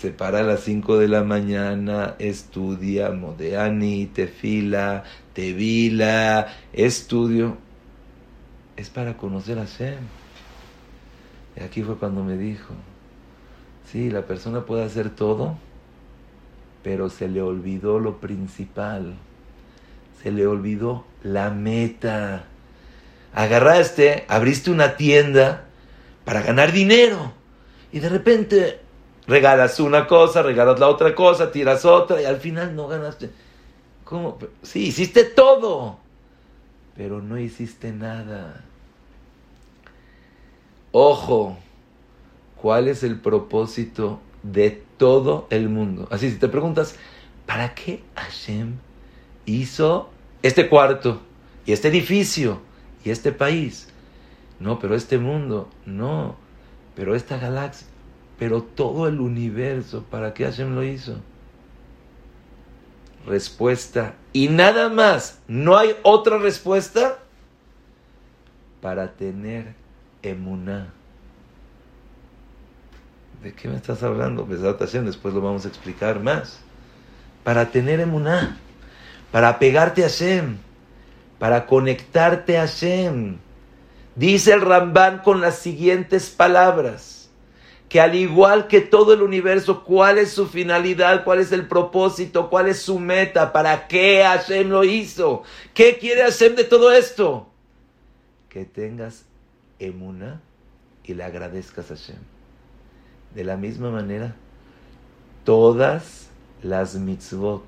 se 0.00 0.10
para 0.12 0.40
a 0.40 0.42
las 0.42 0.60
5 0.60 0.96
de 0.96 1.08
la 1.08 1.24
mañana, 1.24 2.14
estudia, 2.18 3.10
modeani, 3.10 4.06
tefila, 4.06 5.04
tevila, 5.34 6.46
estudio, 6.72 7.58
es 8.76 8.88
para 8.88 9.18
conocer 9.18 9.58
a 9.58 9.66
Hashem. 9.66 9.98
Y 11.54 11.62
aquí 11.62 11.82
fue 11.82 11.96
cuando 11.96 12.24
me 12.24 12.38
dijo, 12.38 12.72
sí, 13.84 14.08
la 14.08 14.22
persona 14.22 14.64
puede 14.64 14.84
hacer 14.84 15.10
todo, 15.10 15.58
pero 16.82 17.10
se 17.10 17.28
le 17.28 17.42
olvidó 17.42 17.98
lo 17.98 18.20
principal, 18.20 19.16
se 20.22 20.32
le 20.32 20.46
olvidó 20.46 21.04
la 21.22 21.50
meta. 21.50 22.46
Agarraste, 23.34 24.24
abriste 24.28 24.70
una 24.70 24.96
tienda 24.96 25.64
para 26.24 26.42
ganar 26.42 26.72
dinero 26.72 27.32
y 27.92 28.00
de 28.00 28.08
repente 28.08 28.80
regalas 29.26 29.78
una 29.80 30.06
cosa, 30.06 30.42
regalas 30.42 30.80
la 30.80 30.88
otra 30.88 31.14
cosa, 31.14 31.52
tiras 31.52 31.84
otra 31.84 32.20
y 32.20 32.24
al 32.24 32.38
final 32.38 32.74
no 32.74 32.88
ganaste. 32.88 33.30
¿Cómo? 34.04 34.38
Sí, 34.62 34.86
hiciste 34.86 35.24
todo, 35.24 35.98
pero 36.96 37.22
no 37.22 37.38
hiciste 37.38 37.92
nada. 37.92 38.64
Ojo, 40.92 41.56
¿cuál 42.56 42.88
es 42.88 43.04
el 43.04 43.20
propósito 43.20 44.20
de 44.42 44.82
todo 44.96 45.46
el 45.50 45.68
mundo? 45.68 46.08
Así, 46.10 46.30
si 46.30 46.36
te 46.38 46.48
preguntas, 46.48 46.96
¿para 47.46 47.74
qué 47.74 48.02
Hashem 48.16 48.74
hizo 49.46 50.10
este 50.42 50.68
cuarto 50.68 51.20
y 51.64 51.72
este 51.72 51.88
edificio 51.88 52.60
y 53.04 53.10
este 53.10 53.32
país? 53.32 53.88
No, 54.58 54.78
pero 54.78 54.94
este 54.94 55.18
mundo, 55.18 55.68
no, 55.86 56.36
pero 56.94 57.14
esta 57.14 57.38
galaxia, 57.38 57.86
pero 58.38 58.62
todo 58.62 59.08
el 59.08 59.20
universo, 59.20 60.04
¿para 60.10 60.34
qué 60.34 60.44
Hashem 60.44 60.74
lo 60.74 60.82
hizo? 60.82 61.16
Respuesta, 63.26 64.14
y 64.32 64.48
nada 64.48 64.88
más, 64.88 65.40
no 65.48 65.76
hay 65.76 65.94
otra 66.02 66.38
respuesta 66.38 67.18
para 68.80 69.12
tener 69.12 69.74
emuná. 70.22 70.92
¿De 73.42 73.54
qué 73.54 73.68
me 73.68 73.76
estás 73.76 74.02
hablando? 74.02 74.44
después 74.44 75.34
lo 75.34 75.40
vamos 75.40 75.64
a 75.64 75.68
explicar 75.68 76.20
más. 76.20 76.60
Para 77.44 77.70
tener 77.70 78.00
emuná, 78.00 78.58
para 79.32 79.58
pegarte 79.58 80.04
a 80.04 80.08
Hashem, 80.08 80.58
para 81.40 81.66
conectarte 81.66 82.58
a 82.58 82.68
Hashem. 82.68 83.38
Dice 84.14 84.52
el 84.52 84.60
Ramban 84.60 85.20
con 85.20 85.40
las 85.40 85.58
siguientes 85.58 86.28
palabras 86.28 87.30
que 87.88 88.00
al 88.00 88.14
igual 88.14 88.68
que 88.68 88.82
todo 88.82 89.14
el 89.14 89.22
universo, 89.22 89.82
cuál 89.82 90.18
es 90.18 90.30
su 90.30 90.46
finalidad, 90.46 91.24
cuál 91.24 91.40
es 91.40 91.50
el 91.50 91.66
propósito, 91.66 92.48
cuál 92.48 92.68
es 92.68 92.80
su 92.80 93.00
meta, 93.00 93.52
para 93.52 93.88
qué 93.88 94.22
Hashem 94.22 94.68
lo 94.68 94.84
hizo, 94.84 95.42
qué 95.74 95.98
quiere 95.98 96.22
Hashem 96.22 96.54
de 96.54 96.62
todo 96.62 96.92
esto. 96.92 97.48
Que 98.48 98.64
tengas 98.64 99.24
emuna 99.80 100.40
y 101.02 101.14
le 101.14 101.24
agradezcas 101.24 101.90
a 101.90 101.96
Hashem. 101.96 102.20
De 103.34 103.42
la 103.42 103.56
misma 103.56 103.90
manera, 103.90 104.36
todas 105.44 106.28
las 106.62 106.94
mitzvot, 106.94 107.64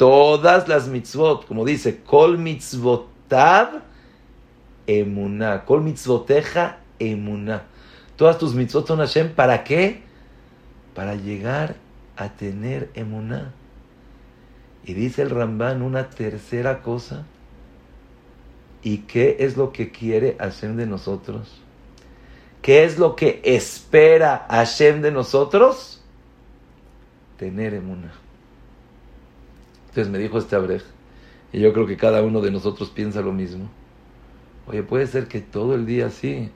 todas 0.00 0.66
las 0.66 0.88
mitzvot, 0.88 1.46
como 1.46 1.62
dice, 1.66 2.00
kol 2.00 2.38
mitzvotav 2.38 3.82
emuna, 4.86 5.66
kol 5.66 5.82
mitzvoteja 5.82 6.78
emuna 6.98 7.64
Todas 8.16 8.38
tus 8.38 8.54
mitzvot 8.54 8.86
son 8.86 9.00
Hashem, 9.00 9.34
¿para 9.34 9.62
qué? 9.62 10.00
Para 10.94 11.16
llegar 11.16 11.76
a 12.16 12.30
tener 12.30 12.90
emuná. 12.94 13.52
Y 14.84 14.94
dice 14.94 15.20
el 15.20 15.28
Ramban 15.28 15.82
una 15.82 16.08
tercera 16.08 16.80
cosa. 16.80 17.26
¿Y 18.82 18.98
qué 18.98 19.36
es 19.40 19.58
lo 19.58 19.70
que 19.70 19.90
quiere 19.90 20.36
Hashem 20.38 20.76
de 20.76 20.86
nosotros? 20.86 21.60
¿Qué 22.62 22.84
es 22.84 22.98
lo 22.98 23.16
que 23.16 23.42
espera 23.44 24.46
Hashem 24.48 25.02
de 25.02 25.12
nosotros? 25.12 26.02
Tener 27.38 27.74
emuná. 27.74 28.19
Entonces 29.90 30.10
me 30.10 30.18
dijo 30.18 30.38
este 30.38 30.56
Abrej, 30.56 30.82
y 31.52 31.60
yo 31.60 31.72
creo 31.72 31.86
que 31.86 31.96
cada 31.96 32.22
uno 32.22 32.40
de 32.40 32.50
nosotros 32.50 32.90
piensa 32.90 33.20
lo 33.20 33.32
mismo. 33.32 33.68
Oye, 34.66 34.82
puede 34.82 35.06
ser 35.06 35.28
que 35.28 35.40
todo 35.40 35.74
el 35.74 35.84
día 35.84 36.10
sí, 36.10 36.50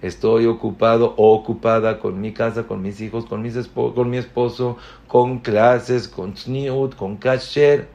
Estoy 0.00 0.46
ocupado 0.46 1.14
o 1.16 1.34
ocupada 1.34 1.98
con 1.98 2.20
mi 2.20 2.32
casa, 2.32 2.68
con 2.68 2.82
mis 2.82 3.00
hijos, 3.00 3.26
con, 3.26 3.42
mis 3.42 3.56
con 3.66 4.10
mi 4.10 4.16
esposo, 4.16 4.76
con 5.08 5.40
clases, 5.40 6.06
con 6.06 6.36
sniut, 6.36 6.94
con 6.94 7.16
kasher, 7.16 7.88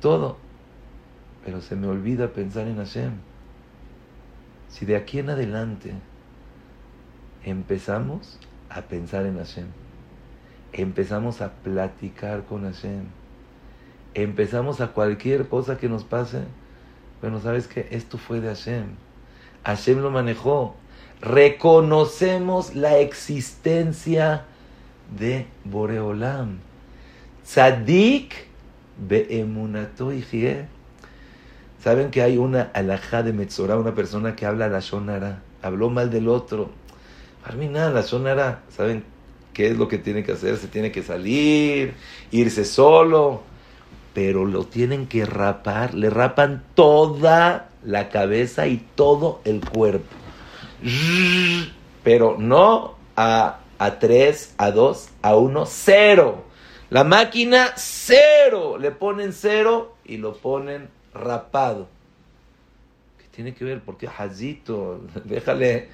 todo. 0.00 0.38
Pero 1.44 1.60
se 1.60 1.76
me 1.76 1.86
olvida 1.86 2.28
pensar 2.28 2.66
en 2.66 2.76
Hashem. 2.76 3.12
Si 4.68 4.86
de 4.86 4.96
aquí 4.96 5.18
en 5.18 5.28
adelante 5.28 5.92
empezamos 7.44 8.38
a 8.70 8.82
pensar 8.82 9.26
en 9.26 9.36
Hashem, 9.36 9.66
empezamos 10.72 11.42
a 11.42 11.52
platicar 11.52 12.44
con 12.44 12.62
Hashem, 12.62 13.04
empezamos 14.22 14.80
a 14.80 14.88
cualquier 14.88 15.48
cosa 15.48 15.78
que 15.78 15.88
nos 15.88 16.04
pase, 16.04 16.42
bueno, 17.20 17.40
sabes 17.40 17.66
que 17.66 17.88
esto 17.90 18.18
fue 18.18 18.40
de 18.40 18.48
Hashem. 18.48 18.86
Hashem 19.64 20.00
lo 20.00 20.10
manejó 20.10 20.76
reconocemos 21.20 22.74
la 22.74 22.98
existencia 22.98 24.44
de 25.16 25.46
Boreolam. 25.64 26.58
Tzadik 27.44 28.34
be'emunato 28.98 30.12
Saben 31.82 32.10
que 32.10 32.22
hay 32.22 32.36
una 32.36 32.70
alajá 32.74 33.22
de 33.22 33.32
Metzorah, 33.32 33.78
una 33.78 33.94
persona 33.94 34.34
que 34.34 34.46
habla 34.46 34.68
la 34.68 34.80
shonara, 34.80 35.42
habló 35.62 35.90
mal 35.90 36.10
del 36.10 36.28
otro. 36.28 36.70
nada, 37.70 37.90
la 37.90 38.02
shonara, 38.02 38.62
¿saben 38.68 39.04
qué 39.54 39.68
es 39.68 39.78
lo 39.78 39.88
que 39.88 39.98
tiene 39.98 40.24
que 40.24 40.32
hacer? 40.32 40.56
Se 40.56 40.66
tiene 40.66 40.90
que 40.90 41.02
salir, 41.02 41.94
irse 42.32 42.64
solo, 42.64 43.42
pero 44.18 44.44
lo 44.44 44.64
tienen 44.64 45.06
que 45.06 45.24
rapar, 45.24 45.94
le 45.94 46.10
rapan 46.10 46.64
toda 46.74 47.68
la 47.84 48.08
cabeza 48.08 48.66
y 48.66 48.78
todo 48.96 49.40
el 49.44 49.60
cuerpo 49.60 50.08
pero 52.02 52.36
no 52.36 52.96
a, 53.14 53.60
a 53.78 53.98
3, 54.00 54.54
a 54.58 54.72
2, 54.72 55.08
a 55.22 55.36
1, 55.36 55.66
0. 55.66 56.44
La 56.90 57.04
máquina, 57.04 57.74
cero. 57.76 58.76
Le 58.76 58.90
ponen 58.90 59.32
cero 59.32 59.94
y 60.04 60.16
lo 60.16 60.34
ponen 60.34 60.88
rapado. 61.12 61.86
¿Qué 63.18 63.26
tiene 63.30 63.54
que 63.54 63.64
ver? 63.64 63.80
¿Por 63.80 63.98
qué 63.98 64.08
Hazito? 64.08 65.00
Déjale, 65.24 65.90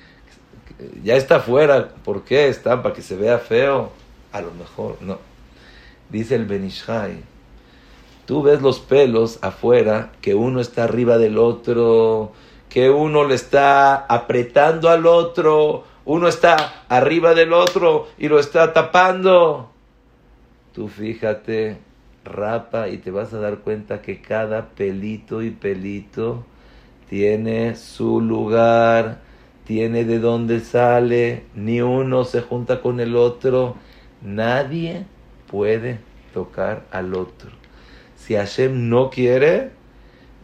ya 1.02 1.16
está 1.16 1.36
afuera. 1.36 1.88
¿Por 2.04 2.24
qué 2.24 2.48
está? 2.48 2.82
¿Para 2.82 2.94
que 2.94 3.02
se 3.02 3.16
vea 3.16 3.38
feo? 3.38 3.90
A 4.32 4.40
lo 4.40 4.52
mejor, 4.52 4.98
no. 5.02 5.18
Dice 6.08 6.36
el 6.36 6.46
Benishai. 6.46 7.33
Tú 8.26 8.42
ves 8.42 8.62
los 8.62 8.80
pelos 8.80 9.38
afuera, 9.42 10.12
que 10.22 10.34
uno 10.34 10.60
está 10.60 10.84
arriba 10.84 11.18
del 11.18 11.38
otro, 11.38 12.32
que 12.70 12.90
uno 12.90 13.24
le 13.24 13.34
está 13.34 13.96
apretando 13.96 14.88
al 14.88 15.06
otro, 15.06 15.84
uno 16.06 16.28
está 16.28 16.84
arriba 16.88 17.34
del 17.34 17.52
otro 17.52 18.08
y 18.18 18.28
lo 18.28 18.38
está 18.38 18.72
tapando. 18.72 19.70
Tú 20.72 20.88
fíjate, 20.88 21.78
rapa 22.24 22.88
y 22.88 22.98
te 22.98 23.10
vas 23.10 23.32
a 23.34 23.38
dar 23.38 23.58
cuenta 23.58 24.02
que 24.02 24.20
cada 24.20 24.70
pelito 24.70 25.42
y 25.42 25.50
pelito 25.50 26.44
tiene 27.08 27.76
su 27.76 28.20
lugar, 28.20 29.20
tiene 29.64 30.04
de 30.04 30.18
dónde 30.18 30.60
sale, 30.60 31.44
ni 31.54 31.80
uno 31.80 32.24
se 32.24 32.40
junta 32.40 32.80
con 32.80 33.00
el 33.00 33.16
otro, 33.16 33.76
nadie 34.22 35.06
puede 35.46 36.00
tocar 36.32 36.84
al 36.90 37.14
otro. 37.14 37.63
Si 38.26 38.36
Hashem 38.36 38.88
no 38.88 39.10
quiere, 39.10 39.70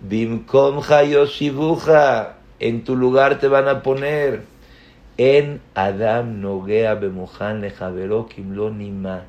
Bimkom 0.02 0.82
Hayoshibuja, 0.86 2.36
en 2.58 2.84
tu 2.84 2.94
lugar 2.94 3.38
te 3.38 3.48
van 3.48 3.68
a 3.68 3.82
poner. 3.82 4.42
En 5.16 5.62
Adam 5.74 6.42
Nogea 6.42 6.94
Bemohan 6.96 7.62
Lejavero 7.62 8.26
Kimlo 8.26 8.68
Nima. 8.68 9.24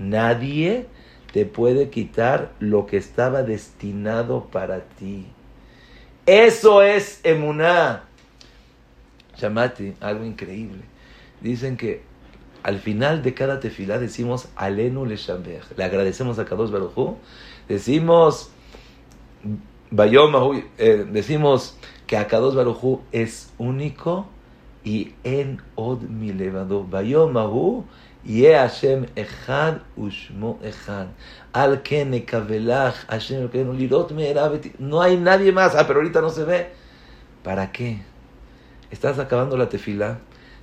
Nadie 0.00 0.86
te 1.32 1.46
puede 1.46 1.90
quitar 1.90 2.50
lo 2.58 2.86
que 2.86 2.96
estaba 2.96 3.44
destinado 3.44 4.48
para 4.50 4.80
ti. 4.80 5.26
Eso 6.26 6.82
es 6.82 7.20
emuná. 7.22 8.02
Chamati, 9.36 9.94
algo 10.00 10.24
increíble. 10.24 10.82
Dicen 11.40 11.76
que 11.76 12.02
al 12.64 12.80
final 12.80 13.22
de 13.22 13.34
cada 13.34 13.60
tefilá 13.60 14.00
decimos 14.00 14.48
Alenu 14.56 15.06
le 15.06 15.18
Le 15.76 15.84
agradecemos 15.84 16.40
a 16.40 16.44
Kadosh 16.44 16.70
Baruj 16.70 17.16
Decimos 17.68 18.50
Bayom 19.90 20.62
eh, 20.78 21.06
decimos 21.10 21.76
que 22.06 22.16
Akados 22.16 22.54
Baruj 22.54 23.00
es 23.12 23.52
único 23.58 24.26
y 24.84 25.12
en 25.22 25.60
od 25.74 26.00
mi 26.02 26.32
levado. 26.32 26.84
Bayom 26.84 27.34
Ye 28.24 28.54
Hashem 28.54 29.06
echad 29.16 29.80
ushmo 29.96 30.58
echad. 30.62 31.08
Al 31.52 31.82
que 31.82 32.04
nekavelach 32.04 32.94
Hashem 33.08 33.50
lirot 33.76 34.12
No 34.78 35.02
hay 35.02 35.18
nadie 35.18 35.52
más. 35.52 35.74
Ah, 35.74 35.86
pero 35.86 36.00
ahorita 36.00 36.20
no 36.20 36.30
se 36.30 36.44
ve. 36.44 36.70
¿Para 37.42 37.70
qué? 37.72 37.98
Estás 38.90 39.18
acabando 39.18 39.56
la 39.56 39.68
tefila. 39.68 40.20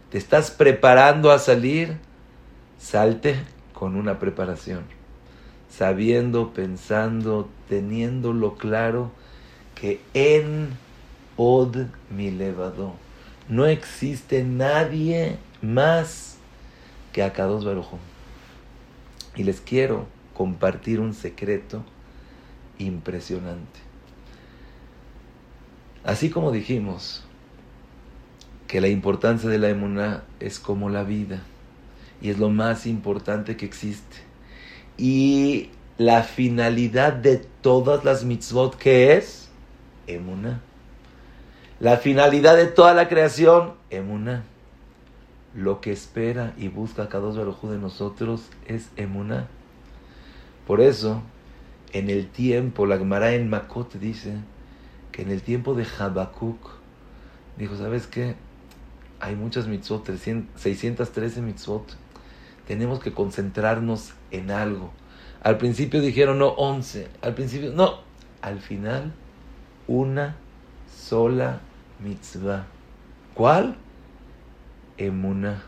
Te 0.09 0.17
estás 0.17 0.49
preparando 0.49 1.31
a 1.31 1.37
salir. 1.37 1.97
Salte 2.79 3.35
con 3.73 3.95
una 3.95 4.17
preparación. 4.17 4.98
Sabiendo, 5.69 6.53
pensando, 6.53 7.49
teniéndolo 7.67 8.55
claro 8.55 9.11
que 9.75 10.01
en 10.13 10.69
od 11.37 11.87
mi 12.09 12.31
levado 12.31 12.93
no 13.47 13.65
existe 13.65 14.43
nadie 14.43 15.37
más 15.61 16.37
que 17.13 17.23
Akados 17.23 17.65
Barujo. 17.65 17.97
Y 19.35 19.43
les 19.43 19.61
quiero 19.61 20.05
compartir 20.33 20.99
un 20.99 21.13
secreto 21.13 21.83
impresionante. 22.77 23.79
Así 26.03 26.29
como 26.29 26.51
dijimos 26.51 27.23
que 28.67 28.81
la 28.81 28.87
importancia 28.87 29.49
de 29.49 29.57
la 29.57 29.69
emuná 29.69 30.23
es 30.39 30.59
como 30.59 30.89
la 30.89 31.03
vida 31.03 31.41
y 32.21 32.29
es 32.29 32.37
lo 32.37 32.49
más 32.49 32.85
importante 32.85 33.57
que 33.57 33.65
existe. 33.65 34.28
Y 34.99 35.69
la 35.97 36.23
finalidad 36.23 37.13
de 37.13 37.37
todas 37.37 38.03
las 38.03 38.23
mitzvot 38.23 38.75
que 38.75 39.15
es 39.15 39.49
emuná. 40.05 40.61
La 41.79 41.97
finalidad 41.97 42.57
de 42.57 42.67
toda 42.67 42.93
la 42.93 43.07
creación, 43.07 43.73
emuná 43.89 44.43
lo 45.55 45.81
que 45.81 45.91
espera 45.91 46.53
y 46.57 46.67
busca 46.67 47.09
cada 47.09 47.31
Baruj 47.31 47.63
de 47.63 47.77
nosotros 47.77 48.49
es 48.67 48.89
emuná. 48.95 49.47
Por 50.67 50.81
eso, 50.81 51.21
en 51.91 52.09
el 52.09 52.27
tiempo, 52.27 52.85
la 52.85 52.97
Gemara 52.97 53.33
en 53.33 53.49
Makot 53.49 53.95
dice 53.95 54.35
que 55.11 55.23
en 55.23 55.31
el 55.31 55.41
tiempo 55.41 55.73
de 55.73 55.87
Habacuc, 55.97 56.59
dijo, 57.57 57.75
¿sabes 57.75 58.05
qué? 58.07 58.35
Hay 59.19 59.35
muchas 59.35 59.67
mitzvot, 59.67 60.07
613 60.55 61.41
mitzvot. 61.41 61.95
Tenemos 62.67 62.99
que 62.99 63.11
concentrarnos 63.11 64.13
en 64.31 64.51
algo. 64.51 64.91
Al 65.41 65.57
principio 65.57 66.01
dijeron, 66.01 66.39
no, 66.39 66.49
11. 66.49 67.07
Al 67.21 67.33
principio, 67.33 67.71
no. 67.71 67.99
Al 68.41 68.59
final, 68.59 69.13
una 69.87 70.35
sola 70.95 71.61
mitzvah. 71.99 72.65
¿Cuál? 73.33 73.77
emuna. 74.99 75.63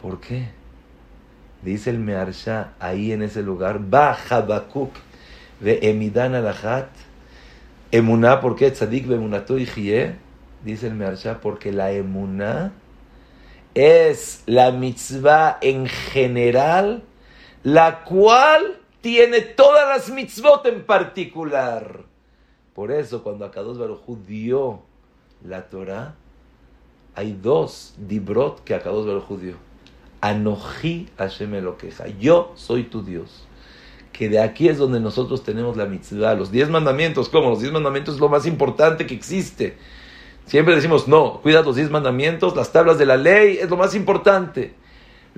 ¿Por 0.00 0.20
qué? 0.20 0.48
Dice 1.62 1.90
el 1.90 1.98
Mearsha 1.98 2.72
ahí 2.78 3.12
en 3.12 3.22
ese 3.22 3.42
lugar, 3.42 3.80
Ba 3.80 4.16
Habakuk 4.16 4.92
ve 5.60 5.80
emidan 5.82 6.34
alachat. 6.34 6.88
Emuná, 7.90 8.40
¿por 8.40 8.54
qué? 8.54 8.70
Tzadik 8.70 9.06
bemunato 9.06 9.58
y 9.58 9.66
Dice 10.64 10.86
el 10.86 10.94
Mearsha, 10.94 11.40
porque 11.40 11.72
la 11.72 11.90
emuná 11.90 12.72
es 13.74 14.42
la 14.46 14.72
mitzvah 14.72 15.58
en 15.60 15.86
general, 15.86 17.02
la 17.62 18.04
cual 18.04 18.78
tiene 19.00 19.40
todas 19.40 19.88
las 19.88 20.10
mitzvot 20.10 20.66
en 20.66 20.84
particular. 20.84 22.04
Por 22.74 22.92
eso, 22.92 23.22
cuando 23.22 23.44
Akados 23.44 23.78
Baruj 23.78 24.06
dio 24.26 24.82
la 25.44 25.68
Torah, 25.68 26.14
hay 27.18 27.32
dos 27.32 27.94
dibrot 27.96 28.62
que 28.62 28.74
de 28.78 28.80
ver 28.80 29.18
judío. 29.20 29.54
Anoji 30.20 31.08
Hashem 31.18 31.52
queja. 31.76 32.06
Yo 32.20 32.52
soy 32.54 32.84
tu 32.84 33.02
Dios. 33.02 33.44
Que 34.12 34.28
de 34.28 34.40
aquí 34.40 34.68
es 34.68 34.78
donde 34.78 35.00
nosotros 35.00 35.42
tenemos 35.42 35.76
la 35.76 35.86
mitzvah. 35.86 36.34
Los 36.34 36.52
diez 36.52 36.68
mandamientos, 36.68 37.28
¿cómo? 37.28 37.50
Los 37.50 37.60
diez 37.60 37.72
mandamientos 37.72 38.14
es 38.14 38.20
lo 38.20 38.28
más 38.28 38.46
importante 38.46 39.06
que 39.06 39.14
existe. 39.14 39.76
Siempre 40.46 40.76
decimos, 40.76 41.08
no, 41.08 41.40
cuida 41.42 41.62
los 41.62 41.74
diez 41.74 41.90
mandamientos, 41.90 42.54
las 42.54 42.72
tablas 42.72 42.98
de 42.98 43.06
la 43.06 43.16
ley 43.16 43.58
es 43.60 43.68
lo 43.68 43.76
más 43.76 43.96
importante. 43.96 44.74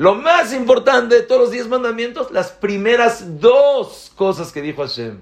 Lo 0.01 0.15
más 0.15 0.55
importante 0.55 1.15
de 1.17 1.23
todos 1.25 1.43
los 1.43 1.51
diez 1.51 1.69
mandamientos, 1.69 2.31
las 2.31 2.53
primeras 2.53 3.39
dos 3.39 4.11
cosas 4.17 4.51
que 4.51 4.63
dijo 4.63 4.81
Hashem. 4.81 5.19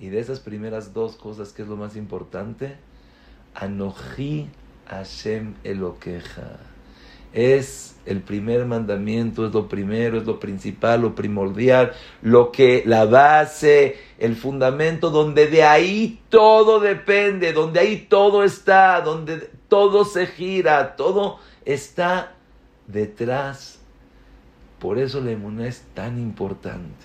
Y 0.00 0.08
de 0.08 0.18
esas 0.18 0.40
primeras 0.40 0.92
dos 0.92 1.14
cosas, 1.14 1.52
¿qué 1.52 1.62
es 1.62 1.68
lo 1.68 1.76
más 1.76 1.94
importante? 1.94 2.78
Anoji 3.54 4.48
Hashem 4.88 5.54
Eloqueja. 5.62 6.58
Es 7.32 7.94
el 8.06 8.22
primer 8.22 8.66
mandamiento, 8.66 9.46
es 9.46 9.54
lo 9.54 9.68
primero, 9.68 10.18
es 10.18 10.26
lo 10.26 10.40
principal, 10.40 11.02
lo 11.02 11.14
primordial, 11.14 11.92
lo 12.22 12.50
que 12.50 12.82
la 12.86 13.04
base, 13.04 14.00
el 14.18 14.34
fundamento, 14.34 15.10
donde 15.10 15.46
de 15.46 15.62
ahí 15.62 16.20
todo 16.28 16.80
depende, 16.80 17.52
donde 17.52 17.78
ahí 17.78 18.08
todo 18.10 18.42
está, 18.42 19.00
donde 19.00 19.48
todo 19.68 20.04
se 20.04 20.26
gira, 20.26 20.96
todo 20.96 21.38
está 21.64 22.32
detrás. 22.86 23.75
Por 24.78 24.98
eso 24.98 25.20
la 25.20 25.30
emuná 25.30 25.66
es 25.66 25.82
tan 25.94 26.18
importante. 26.18 27.04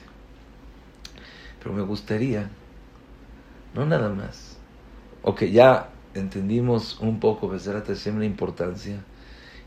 Pero 1.60 1.74
me 1.74 1.84
gustaría, 1.84 2.50
no 3.74 3.86
nada 3.86 4.10
más, 4.10 4.58
ok, 5.22 5.44
ya 5.44 5.90
entendimos 6.14 7.00
un 7.00 7.20
poco, 7.20 7.48
Beserat 7.48 7.88
Hashem, 7.88 8.20
la 8.20 8.26
importancia. 8.26 9.04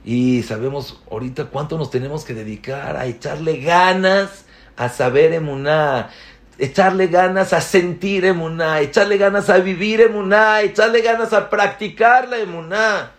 Y 0.05 0.43
sabemos 0.43 1.01
ahorita 1.11 1.47
cuánto 1.47 1.79
nos 1.79 1.91
tenemos 1.91 2.25
que 2.25 2.35
dedicar 2.35 2.97
a 2.97 3.07
echarle 3.07 3.59
ganas 3.59 4.45
a 4.77 4.89
saber 4.89 5.33
emuná, 5.33 6.11
echarle 6.59 7.07
ganas 7.07 7.53
a 7.53 7.61
sentir 7.61 8.25
emuná, 8.25 8.81
echarle 8.81 9.17
ganas 9.17 9.49
a 9.49 9.59
vivir 9.59 10.01
emuná, 10.01 10.61
echarle 10.61 11.01
ganas 11.01 11.33
a 11.33 11.49
practicar 11.49 12.29
la 12.29 12.39
emuná. 12.39 13.13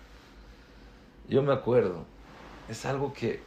Yo 1.27 1.41
me 1.41 1.53
acuerdo, 1.53 2.05
es 2.69 2.85
algo 2.85 3.13
que 3.13 3.41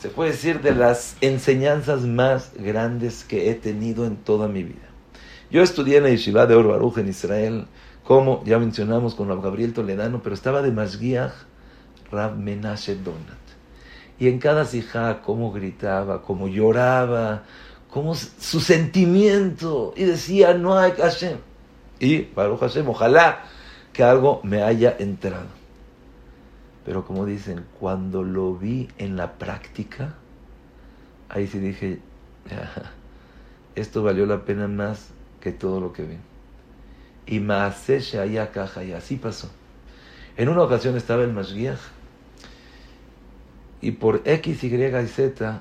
se 0.00 0.08
puede 0.08 0.30
decir 0.30 0.62
de 0.62 0.74
las 0.74 1.16
enseñanzas 1.20 2.02
más 2.02 2.52
grandes 2.54 3.22
que 3.24 3.50
he 3.50 3.54
tenido 3.54 4.06
en 4.06 4.16
toda 4.16 4.48
mi 4.48 4.62
vida. 4.62 4.88
Yo 5.50 5.62
estudié 5.62 5.98
en 5.98 6.04
la 6.04 6.10
Yeshiva 6.10 6.46
de 6.46 6.54
Or 6.54 6.98
en 6.98 7.08
Israel 7.08 7.66
como 8.02 8.42
ya 8.44 8.58
mencionamos 8.58 9.14
con 9.14 9.28
Rab 9.28 9.42
Gabriel 9.42 9.72
Toledano, 9.74 10.22
pero 10.22 10.34
estaba 10.34 10.62
de 10.62 10.72
Masguiach 10.72 11.32
Rab 12.10 12.36
Menashe 12.36 12.96
Donat. 12.96 13.38
Y 14.18 14.28
en 14.28 14.38
cada 14.38 14.64
sijá, 14.64 15.22
cómo 15.22 15.52
gritaba, 15.52 16.22
cómo 16.22 16.48
lloraba, 16.48 17.44
cómo 17.88 18.14
su 18.14 18.60
sentimiento, 18.60 19.94
y 19.96 20.04
decía, 20.04 20.54
no 20.54 20.76
hay 20.76 20.92
Hashem. 20.92 21.38
Y, 22.00 22.22
Baruch 22.22 22.60
Hashem, 22.60 22.88
ojalá 22.88 23.44
que 23.92 24.02
algo 24.02 24.40
me 24.42 24.62
haya 24.62 24.96
entrado. 24.98 25.59
Pero 26.90 27.04
como 27.04 27.24
dicen, 27.24 27.66
cuando 27.78 28.24
lo 28.24 28.56
vi 28.56 28.88
en 28.98 29.16
la 29.16 29.38
práctica, 29.38 30.16
ahí 31.28 31.46
sí 31.46 31.60
dije, 31.60 32.00
esto 33.76 34.02
valió 34.02 34.26
la 34.26 34.44
pena 34.44 34.66
más 34.66 35.10
que 35.40 35.52
todo 35.52 35.78
lo 35.78 35.92
que 35.92 36.02
vi. 36.02 36.16
Y 37.26 37.38
Maase 37.38 38.18
allá 38.18 38.50
caja, 38.50 38.82
y 38.82 38.90
así 38.90 39.14
pasó. 39.14 39.52
En 40.36 40.48
una 40.48 40.64
ocasión 40.64 40.96
estaba 40.96 41.22
el 41.22 41.32
Mashgiach, 41.32 41.78
y 43.80 43.92
por 43.92 44.22
X, 44.24 44.64
Y 44.64 44.74
y 44.74 45.06
Z 45.06 45.60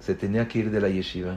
se 0.00 0.14
tenía 0.14 0.48
que 0.48 0.60
ir 0.60 0.70
de 0.70 0.80
la 0.80 0.88
yeshiva. 0.88 1.36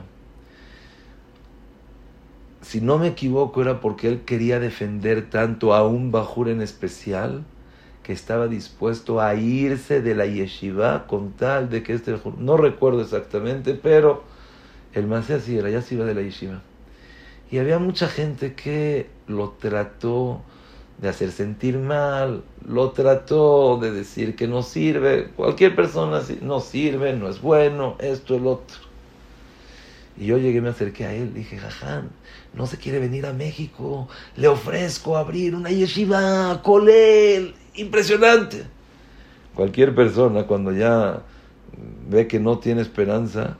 Si 2.62 2.80
no 2.80 2.96
me 2.96 3.08
equivoco, 3.08 3.60
era 3.60 3.80
porque 3.80 4.08
él 4.08 4.22
quería 4.22 4.58
defender 4.60 5.28
tanto 5.28 5.74
a 5.74 5.86
un 5.86 6.10
Bajur 6.10 6.48
en 6.48 6.62
especial 6.62 7.44
que 8.02 8.12
estaba 8.12 8.48
dispuesto 8.48 9.20
a 9.20 9.34
irse 9.34 10.00
de 10.00 10.14
la 10.14 10.26
yeshiva 10.26 11.06
con 11.06 11.32
tal 11.32 11.68
de 11.68 11.82
que 11.82 11.92
este 11.92 12.16
no 12.38 12.56
recuerdo 12.56 13.02
exactamente, 13.02 13.74
pero 13.74 14.24
el 14.94 15.06
Masé 15.06 15.34
así 15.34 15.56
era, 15.56 15.70
ya 15.70 15.82
se 15.82 15.94
iba 15.94 16.04
de 16.04 16.14
la 16.14 16.22
yeshiva. 16.22 16.62
Y 17.50 17.58
había 17.58 17.78
mucha 17.78 18.08
gente 18.08 18.54
que 18.54 19.08
lo 19.26 19.50
trató 19.50 20.40
de 20.98 21.08
hacer 21.08 21.32
sentir 21.32 21.78
mal, 21.78 22.44
lo 22.66 22.90
trató 22.90 23.78
de 23.78 23.90
decir 23.90 24.36
que 24.36 24.46
no 24.46 24.62
sirve. 24.62 25.30
Cualquier 25.36 25.74
persona 25.74 26.22
no 26.42 26.60
sirve, 26.60 27.14
no 27.14 27.28
es 27.28 27.40
bueno, 27.40 27.96
esto, 27.98 28.36
el 28.36 28.46
otro. 28.46 28.76
Y 30.16 30.26
yo 30.26 30.36
llegué, 30.36 30.60
me 30.60 30.68
acerqué 30.68 31.06
a 31.06 31.14
él, 31.14 31.32
dije, 31.32 31.56
Jajam, 31.56 32.10
no 32.52 32.66
se 32.66 32.76
quiere 32.76 32.98
venir 32.98 33.24
a 33.24 33.32
México, 33.32 34.08
le 34.36 34.48
ofrezco 34.48 35.16
abrir 35.16 35.54
una 35.54 35.70
yeshiva, 35.70 36.60
él, 36.88 37.54
impresionante. 37.74 38.64
Cualquier 39.54 39.94
persona 39.94 40.46
cuando 40.46 40.72
ya 40.72 41.22
ve 42.08 42.26
que 42.26 42.40
no 42.40 42.58
tiene 42.58 42.82
esperanza, 42.82 43.56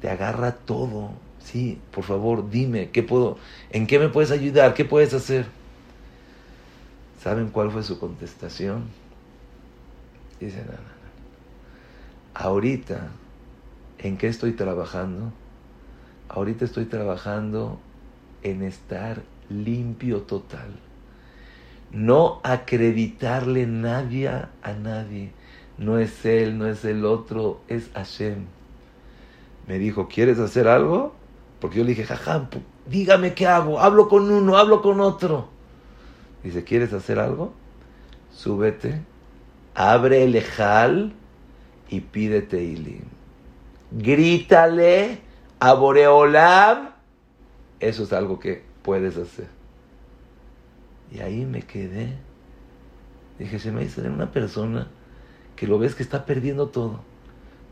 te 0.00 0.08
agarra 0.08 0.52
todo. 0.52 1.10
Sí, 1.40 1.78
por 1.90 2.04
favor, 2.04 2.50
dime, 2.50 2.90
¿qué 2.90 3.02
puedo, 3.02 3.38
¿en 3.70 3.86
qué 3.86 3.98
me 3.98 4.08
puedes 4.08 4.30
ayudar? 4.30 4.74
¿Qué 4.74 4.84
puedes 4.84 5.14
hacer? 5.14 5.46
¿Saben 7.22 7.48
cuál 7.48 7.70
fue 7.70 7.82
su 7.82 7.98
contestación? 7.98 8.84
Dice, 10.38 10.58
no, 10.58 10.72
no, 10.72 10.78
no. 10.78 11.00
Ahorita, 12.34 13.08
¿en 13.98 14.16
qué 14.16 14.28
estoy 14.28 14.52
trabajando? 14.52 15.32
Ahorita 16.28 16.64
estoy 16.64 16.86
trabajando 16.86 17.80
en 18.42 18.62
estar 18.62 19.22
limpio 19.48 20.22
total. 20.22 20.78
No 21.92 22.40
acreditarle 22.44 23.66
nadie 23.66 24.28
a 24.28 24.72
nadie. 24.80 25.32
No 25.80 25.98
es 25.98 26.26
él, 26.26 26.58
no 26.58 26.66
es 26.66 26.84
el 26.84 27.06
otro, 27.06 27.62
es 27.66 27.90
Hashem. 27.94 28.44
Me 29.66 29.78
dijo, 29.78 30.08
¿quieres 30.08 30.38
hacer 30.38 30.68
algo? 30.68 31.14
Porque 31.58 31.78
yo 31.78 31.84
le 31.84 31.90
dije, 31.90 32.04
jajam, 32.04 32.48
dígame 32.86 33.34
qué 33.34 33.46
hago. 33.46 33.80
Hablo 33.80 34.08
con 34.08 34.30
uno, 34.30 34.58
hablo 34.58 34.82
con 34.82 35.00
otro. 35.00 35.48
Dice, 36.42 36.64
¿quieres 36.64 36.92
hacer 36.92 37.18
algo? 37.18 37.54
Súbete, 38.30 39.00
abre 39.74 40.24
el 40.24 40.36
ejal 40.36 41.14
y 41.88 42.00
pídete 42.00 42.62
Ilim. 42.62 43.04
Grítale 43.90 45.20
a 45.60 45.72
Boreolam, 45.74 46.90
eso 47.80 48.02
es 48.02 48.12
algo 48.12 48.38
que 48.38 48.62
puedes 48.82 49.16
hacer. 49.16 49.48
Y 51.12 51.20
ahí 51.20 51.44
me 51.44 51.62
quedé. 51.62 52.16
Dije, 53.38 53.58
se 53.58 53.72
me 53.72 53.82
dice 53.82 54.02
una 54.08 54.30
persona 54.30 54.88
que 55.56 55.66
lo 55.66 55.78
ves 55.78 55.94
que 55.94 56.02
está 56.02 56.26
perdiendo 56.26 56.68
todo. 56.68 57.00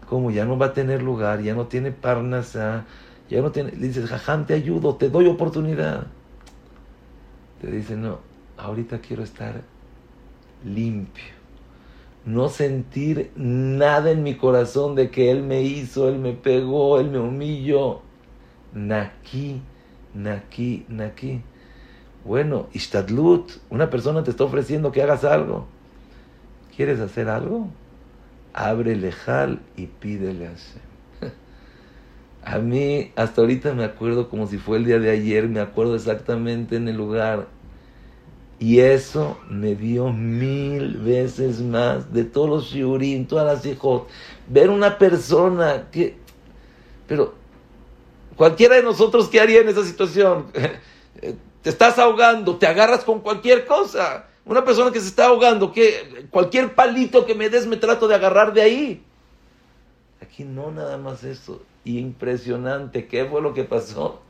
Como 0.08 0.30
ya 0.30 0.44
no 0.44 0.58
va 0.58 0.66
a 0.66 0.72
tener 0.72 1.02
lugar, 1.02 1.42
ya 1.42 1.54
no 1.54 1.66
tiene 1.66 1.92
parnasa, 1.92 2.86
ya 3.28 3.42
no 3.42 3.52
tiene. 3.52 3.72
Le 3.72 3.88
dices, 3.88 4.08
jajam, 4.08 4.46
te 4.46 4.54
ayudo, 4.54 4.96
te 4.96 5.10
doy 5.10 5.26
oportunidad. 5.26 6.06
Te 7.60 7.70
dice, 7.70 7.96
no, 7.96 8.20
ahorita 8.56 9.00
quiero 9.00 9.22
estar 9.22 9.62
limpio 10.64 11.38
no 12.28 12.50
sentir 12.50 13.30
nada 13.36 14.10
en 14.10 14.22
mi 14.22 14.34
corazón 14.34 14.94
de 14.94 15.10
que 15.10 15.30
Él 15.30 15.42
me 15.42 15.62
hizo, 15.62 16.08
Él 16.10 16.18
me 16.18 16.34
pegó, 16.34 17.00
Él 17.00 17.10
me 17.10 17.18
humilló. 17.18 18.02
Naki, 18.74 19.62
naki, 20.12 20.84
naki. 20.88 21.40
Bueno, 22.24 22.68
Ishtadlut, 22.72 23.52
una 23.70 23.90
persona 23.90 24.24
te 24.24 24.30
está 24.30 24.44
ofreciendo 24.44 24.92
que 24.92 25.02
hagas 25.02 25.24
algo. 25.24 25.66
¿Quieres 26.76 27.00
hacer 27.00 27.28
algo? 27.28 27.68
Abre 28.52 28.96
lejal 28.96 29.60
y 29.76 29.86
pídele 29.86 30.48
a 30.48 30.52
A 32.44 32.58
mí, 32.58 33.12
hasta 33.16 33.40
ahorita 33.40 33.74
me 33.74 33.84
acuerdo 33.84 34.28
como 34.28 34.46
si 34.46 34.58
fue 34.58 34.78
el 34.78 34.84
día 34.84 34.98
de 34.98 35.10
ayer, 35.10 35.48
me 35.48 35.60
acuerdo 35.60 35.94
exactamente 35.94 36.76
en 36.76 36.88
el 36.88 36.96
lugar 36.96 37.46
y 38.60 38.80
eso 38.80 39.38
me 39.48 39.76
dio 39.76 40.12
mil 40.12 40.96
veces 40.96 41.60
más 41.60 42.12
de 42.12 42.24
todos 42.24 42.48
los 42.48 42.64
shiurim, 42.64 43.26
todas 43.26 43.46
las 43.46 43.64
hijos. 43.66 44.02
Ver 44.48 44.70
una 44.70 44.98
persona 44.98 45.88
que... 45.92 46.16
Pero 47.06 47.34
cualquiera 48.36 48.74
de 48.74 48.82
nosotros, 48.82 49.28
¿qué 49.28 49.40
haría 49.40 49.60
en 49.60 49.68
esa 49.68 49.84
situación? 49.84 50.46
Te 51.62 51.70
estás 51.70 51.98
ahogando, 51.98 52.56
te 52.56 52.66
agarras 52.66 53.04
con 53.04 53.20
cualquier 53.20 53.66
cosa. 53.66 54.26
Una 54.44 54.64
persona 54.64 54.90
que 54.92 55.00
se 55.00 55.08
está 55.08 55.26
ahogando, 55.26 55.72
que 55.72 56.26
cualquier 56.30 56.74
palito 56.74 57.26
que 57.26 57.34
me 57.34 57.50
des 57.50 57.66
me 57.66 57.76
trato 57.76 58.08
de 58.08 58.14
agarrar 58.14 58.52
de 58.52 58.62
ahí. 58.62 59.04
Aquí 60.22 60.44
no 60.44 60.70
nada 60.70 60.96
más 60.96 61.24
eso. 61.24 61.62
Impresionante. 61.84 63.06
¿Qué 63.06 63.24
fue 63.24 63.42
lo 63.42 63.54
que 63.54 63.64
pasó? 63.64 64.20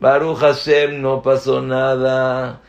Baruch 0.00 0.38
Hashem, 0.38 1.00
no 1.02 1.22
pasó 1.22 1.60
nada. 1.60 2.62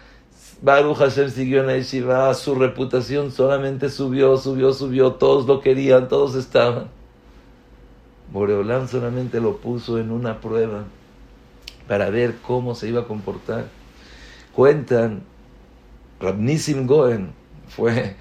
Baruch 0.61 0.97
Hashem 0.97 1.29
siguió 1.29 1.61
en 1.61 1.67
la 1.67 1.77
yeshiva, 1.77 2.33
su 2.33 2.53
reputación 2.53 3.31
solamente 3.31 3.89
subió, 3.89 4.35
subió, 4.37 4.73
subió, 4.73 5.13
todos 5.13 5.47
lo 5.47 5.61
querían, 5.61 6.09
todos 6.09 6.35
estaban. 6.35 6.89
Boreolán 8.33 8.89
solamente 8.89 9.39
lo 9.39 9.57
puso 9.57 9.97
en 9.97 10.11
una 10.11 10.41
prueba 10.41 10.83
para 11.89 12.09
ver 12.11 12.35
cómo 12.45 12.75
se 12.75 12.87
iba 12.87 13.01
a 13.01 13.05
comportar. 13.05 13.65
Cuentan, 14.55 15.23
Rabnissim 16.19 16.85
Goen 16.85 17.31
fue 17.67 18.15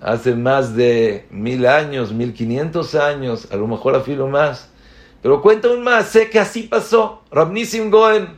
hace 0.00 0.34
más 0.34 0.76
de 0.76 1.26
mil 1.30 1.66
años, 1.66 2.12
mil 2.12 2.34
quinientos 2.34 2.94
años, 2.94 3.48
a 3.50 3.56
lo 3.56 3.66
mejor 3.66 3.96
a 3.96 4.26
más. 4.26 4.68
Pero 5.22 5.40
cuenta 5.40 5.70
un 5.70 5.82
más, 5.82 6.08
sé 6.08 6.28
que 6.28 6.38
así 6.38 6.64
pasó. 6.64 7.22
Rabnissim 7.30 7.90
Goen 7.90 8.28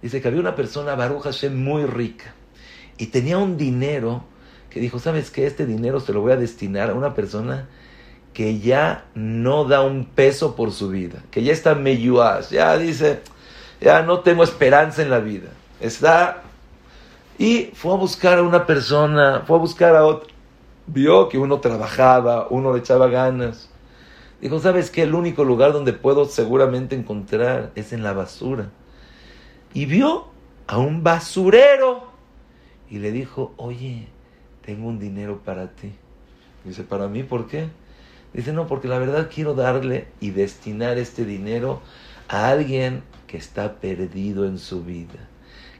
dice 0.00 0.22
que 0.22 0.28
había 0.28 0.40
una 0.40 0.56
persona, 0.56 0.94
Baruch 0.94 1.24
Hashem, 1.24 1.62
muy 1.62 1.84
rica 1.84 2.34
y 2.96 3.08
tenía 3.08 3.36
un 3.36 3.56
dinero 3.56 4.24
que 4.70 4.80
dijo, 4.80 4.98
¿sabes 5.00 5.30
qué? 5.30 5.46
Este 5.46 5.66
dinero 5.66 6.00
se 6.00 6.14
lo 6.14 6.22
voy 6.22 6.32
a 6.32 6.36
destinar 6.36 6.88
a 6.88 6.94
una 6.94 7.14
persona 7.14 7.68
que 8.32 8.58
ya 8.58 9.04
no 9.14 9.64
da 9.64 9.82
un 9.82 10.06
peso 10.06 10.56
por 10.56 10.72
su 10.72 10.88
vida, 10.88 11.22
que 11.30 11.42
ya 11.42 11.52
está 11.52 11.74
meyuaz, 11.74 12.48
ya 12.48 12.78
dice, 12.78 13.20
ya 13.82 14.02
no 14.02 14.20
tengo 14.20 14.44
esperanza 14.44 15.02
en 15.02 15.10
la 15.10 15.20
vida. 15.20 15.50
Está... 15.80 16.42
Y 17.38 17.70
fue 17.74 17.92
a 17.92 17.96
buscar 17.96 18.38
a 18.38 18.42
una 18.42 18.66
persona, 18.66 19.42
fue 19.46 19.56
a 19.56 19.60
buscar 19.60 19.96
a 19.96 20.04
otro. 20.04 20.28
Vio 20.86 21.28
que 21.28 21.38
uno 21.38 21.60
trabajaba, 21.60 22.46
uno 22.50 22.72
le 22.72 22.80
echaba 22.80 23.08
ganas. 23.08 23.70
Dijo, 24.40 24.60
¿sabes 24.60 24.90
qué? 24.90 25.02
El 25.02 25.14
único 25.14 25.44
lugar 25.44 25.72
donde 25.72 25.92
puedo 25.92 26.24
seguramente 26.26 26.94
encontrar 26.94 27.72
es 27.74 27.92
en 27.92 28.02
la 28.02 28.12
basura. 28.12 28.70
Y 29.74 29.86
vio 29.86 30.26
a 30.66 30.78
un 30.78 31.02
basurero 31.02 32.08
y 32.90 32.98
le 32.98 33.10
dijo, 33.10 33.52
oye, 33.56 34.06
tengo 34.64 34.88
un 34.88 34.98
dinero 34.98 35.40
para 35.44 35.68
ti. 35.68 35.92
Dice, 36.64 36.84
¿para 36.84 37.08
mí 37.08 37.22
por 37.22 37.48
qué? 37.48 37.68
Dice, 38.32 38.52
no, 38.52 38.66
porque 38.66 38.88
la 38.88 38.98
verdad 38.98 39.30
quiero 39.32 39.54
darle 39.54 40.08
y 40.20 40.30
destinar 40.30 40.98
este 40.98 41.24
dinero 41.24 41.80
a 42.28 42.48
alguien 42.48 43.02
que 43.32 43.38
está 43.38 43.80
perdido 43.80 44.44
en 44.44 44.58
su 44.58 44.84
vida, 44.84 45.26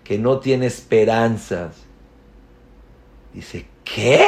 que 0.05 0.17
no 0.17 0.41
tiene 0.41 0.65
esperanzas. 0.65 1.85
Dice, 3.35 3.69
¿qué? 3.85 4.27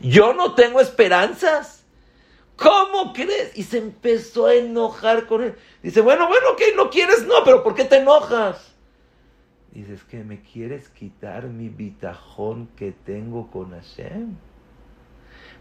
¿Yo 0.00 0.34
no 0.34 0.56
tengo 0.56 0.80
esperanzas? 0.80 1.84
¿Cómo 2.56 3.12
crees? 3.12 3.56
Y 3.56 3.62
se 3.62 3.78
empezó 3.78 4.46
a 4.46 4.54
enojar 4.54 5.28
con 5.28 5.44
él. 5.44 5.54
Dice, 5.80 6.00
bueno, 6.00 6.26
bueno, 6.26 6.56
¿qué? 6.56 6.74
¿No 6.74 6.90
quieres? 6.90 7.24
No, 7.24 7.44
pero 7.44 7.62
¿por 7.62 7.76
qué 7.76 7.84
te 7.84 7.98
enojas? 7.98 8.74
Dices 9.70 10.02
que 10.02 10.24
me 10.24 10.42
quieres 10.42 10.88
quitar 10.88 11.44
mi 11.44 11.68
bitajón 11.68 12.66
que 12.74 12.90
tengo 12.90 13.48
con 13.52 13.70
Hashem. 13.70 14.34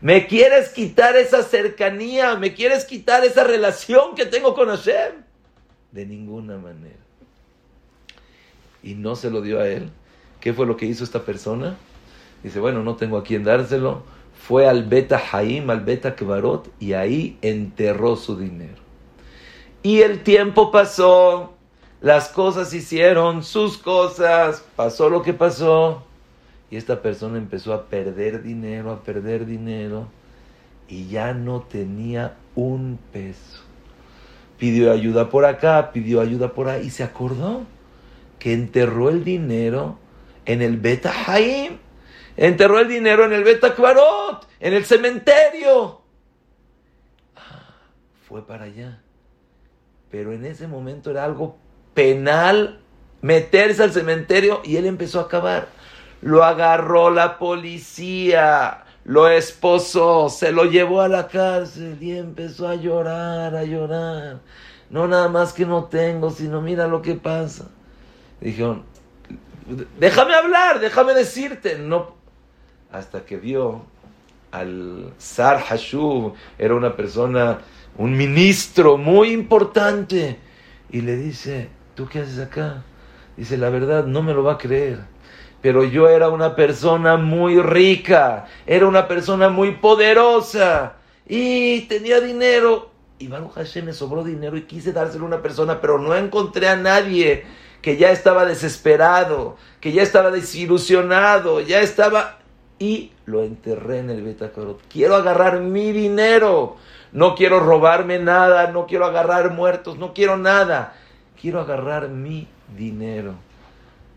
Me 0.02 0.26
quieres 0.26 0.70
quitar 0.70 1.16
esa 1.18 1.44
cercanía, 1.44 2.36
me 2.36 2.56
quieres 2.56 2.86
quitar 2.86 3.24
esa 3.24 3.44
relación 3.44 4.16
que 4.16 4.26
tengo 4.26 4.56
con 4.56 4.70
Hashem. 4.70 5.29
De 5.92 6.06
ninguna 6.06 6.58
manera. 6.58 7.00
Y 8.84 8.96
no 8.96 9.16
se 9.16 9.30
lo 9.30 9.42
dio 9.42 9.60
a 9.60 9.68
él. 9.68 9.90
¿Qué 10.40 10.54
fue 10.54 10.66
lo 10.66 10.78
que 10.78 10.86
hizo 10.86 11.04
esta 11.04 11.24
persona? 11.24 11.78
Dice, 12.44 12.60
bueno, 12.60 12.84
no 12.84 12.96
tengo 12.96 13.18
a 13.18 13.24
quién 13.24 13.44
dárselo. 13.44 14.04
Fue 14.34 14.68
al 14.68 14.84
Beta 14.84 15.22
Haim, 15.32 15.70
al 15.70 15.82
Beta 15.82 16.16
Kvarot, 16.16 16.72
y 16.80 16.94
ahí 16.94 17.38
enterró 17.42 18.16
su 18.16 18.38
dinero. 18.38 18.82
Y 19.84 20.02
el 20.02 20.24
tiempo 20.24 20.72
pasó, 20.72 21.54
las 22.02 22.30
cosas 22.30 22.74
hicieron 22.74 23.44
sus 23.44 23.78
cosas, 23.78 24.64
pasó 24.76 25.10
lo 25.10 25.22
que 25.22 25.34
pasó. 25.34 26.04
Y 26.72 26.78
esta 26.78 27.02
persona 27.02 27.38
empezó 27.38 27.74
a 27.74 27.86
perder 27.88 28.44
dinero, 28.44 28.92
a 28.92 29.02
perder 29.02 29.46
dinero, 29.46 30.08
y 30.88 31.08
ya 31.08 31.34
no 31.34 31.62
tenía 31.62 32.38
un 32.56 33.00
peso. 33.12 33.68
Pidió 34.60 34.91
ayuda 34.91 35.30
por 35.30 35.45
acá, 35.45 35.91
pidió 35.91 36.22
ayuda 36.22 36.53
por 36.53 36.68
ahí, 36.68 36.88
y 36.88 36.89
se 36.89 37.03
acordó 37.03 37.64
que 38.39 38.53
enterró 38.53 39.10
el 39.10 39.24
dinero 39.24 39.97
en 40.45 40.62
el 40.62 40.78
Beta 40.78 41.14
Haim. 41.26 41.78
Enterró 42.36 42.80
el 42.80 42.88
dinero 42.88 43.26
en 43.26 43.34
el 43.34 43.43
Beta 43.43 43.74
Kvarot, 43.74 44.47
en 44.60 44.74
el 44.74 44.86
cementerio. 44.86 46.01
Ah, 47.36 47.74
fue 48.28 48.45
para 48.45 48.66
allá. 48.66 49.01
Pero 50.12 50.34
en 50.34 50.45
ese 50.45 50.68
momento 50.68 51.12
era 51.12 51.24
algo 51.24 51.57
penal 51.93 52.82
meterse 53.22 53.84
al 53.84 53.91
cementerio 53.91 54.62
y 54.64 54.78
él 54.78 54.86
empezó 54.86 55.20
a 55.20 55.24
acabar. 55.24 55.68
Lo 56.22 56.43
agarró 56.43 57.12
la 57.12 57.38
policía, 57.38 58.84
lo 59.10 59.28
esposó, 59.28 60.30
se 60.30 60.51
lo 60.51 60.66
llevó 60.66 61.01
a 61.01 61.07
la 61.07 61.28
cárcel 61.28 61.97
y 61.99 62.16
empezó 62.16 62.68
a 62.68 62.76
llorar, 62.76 63.55
a 63.55 63.64
llorar. 63.64 64.39
No 64.91 65.07
nada 65.07 65.28
más 65.30 65.51
que 65.51 65.66
no 65.66 65.86
tengo, 65.86 66.30
sino 66.30 66.62
mira 66.62 66.86
lo 66.86 67.01
que 67.01 67.16
pasa. 67.16 67.70
Dijeron, 68.39 68.84
déjame 69.99 70.36
hablar, 70.36 70.80
déjame 70.80 71.16
decirte. 71.16 71.80
No, 71.80 72.14
hasta 72.91 73.26
que 73.26 73.38
vio 73.38 73.82
al 74.51 75.12
Sar 75.18 75.60
Hashub, 75.60 76.36
era 76.60 76.76
una 76.76 76.95
persona, 76.95 77.62
un 77.97 78.16
ministro 78.16 78.95
muy 78.97 79.32
importante, 79.32 80.38
y 80.91 81.01
le 81.01 81.16
dice, 81.18 81.70
¿tú 81.95 82.07
qué 82.07 82.20
haces 82.20 82.38
acá? 82.38 82.84
Dice, 83.36 83.57
la 83.57 83.72
verdad, 83.72 84.05
no 84.05 84.22
me 84.22 84.36
lo 84.36 84.43
va 84.43 84.53
a 84.53 84.57
creer. 84.60 84.99
Pero 85.62 85.84
yo 85.84 86.07
era 86.07 86.30
una 86.30 86.55
persona 86.55 87.18
muy 87.18 87.62
rica, 87.62 88.45
era 88.66 88.88
una 88.88 89.07
persona 89.07 89.49
muy 89.49 89.72
poderosa 89.72 90.93
y 91.28 91.82
tenía 91.82 92.22
dinero. 92.22 92.91
Y 93.20 93.28
Baruch 93.28 93.53
Hashem 93.53 93.86
me 93.86 93.93
sobró 93.93 94.24
dinero 94.24 94.55
y 94.55 94.62
quise 94.62 94.93
dárselo 94.93 95.26
a 95.26 95.28
una 95.28 95.41
persona, 95.41 95.82
pero 95.82 95.99
no 95.99 96.16
encontré 96.16 96.70
a 96.70 96.78
nadie 96.78 97.43
que 97.82 97.97
ya 97.97 98.12
estaba 98.12 98.45
desesperado, 98.45 99.57
que 99.82 99.91
ya 99.91 100.01
estaba 100.03 100.32
desilusionado, 100.32 101.60
ya 101.62 101.82
estaba... 101.82 102.38
Y 102.82 103.12
lo 103.26 103.43
enterré 103.43 103.99
en 103.99 104.10
el 104.10 104.24
Betacarot. 104.24 104.80
Quiero 104.89 105.16
agarrar 105.16 105.60
mi 105.60 105.91
dinero. 105.91 106.78
No 107.12 107.36
quiero 107.36 107.60
robarme 107.60 108.20
nada, 108.20 108.72
no 108.72 108.86
quiero 108.86 109.05
agarrar 109.05 109.51
muertos, 109.51 109.97
no 109.97 110.14
quiero 110.14 110.38
nada. 110.38 110.93
Quiero 111.41 111.60
agarrar 111.60 112.07
mi 112.07 112.47
dinero 112.78 113.49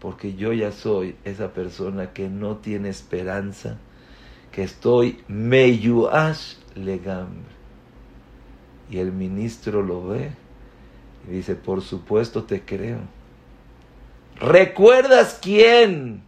porque 0.02 0.34
yo 0.34 0.52
ya 0.52 0.72
soy 0.72 1.14
esa 1.24 1.52
persona 1.52 2.12
que 2.12 2.28
no 2.28 2.56
tiene 2.56 2.88
esperanza, 2.88 3.78
que 4.50 4.64
estoy 4.64 5.22
meyuash 5.28 6.56
legam. 6.74 7.28
Y 8.90 8.98
el 8.98 9.12
ministro 9.12 9.80
lo 9.80 10.04
ve 10.08 10.32
y 11.28 11.34
dice, 11.34 11.54
por 11.54 11.82
supuesto 11.82 12.42
te 12.42 12.62
creo. 12.62 12.98
¿Recuerdas 14.40 15.38
quién 15.40 16.24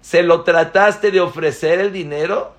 se 0.00 0.22
lo 0.22 0.42
trataste 0.44 1.10
de 1.10 1.20
ofrecer 1.20 1.80
el 1.80 1.92
dinero? 1.92 2.54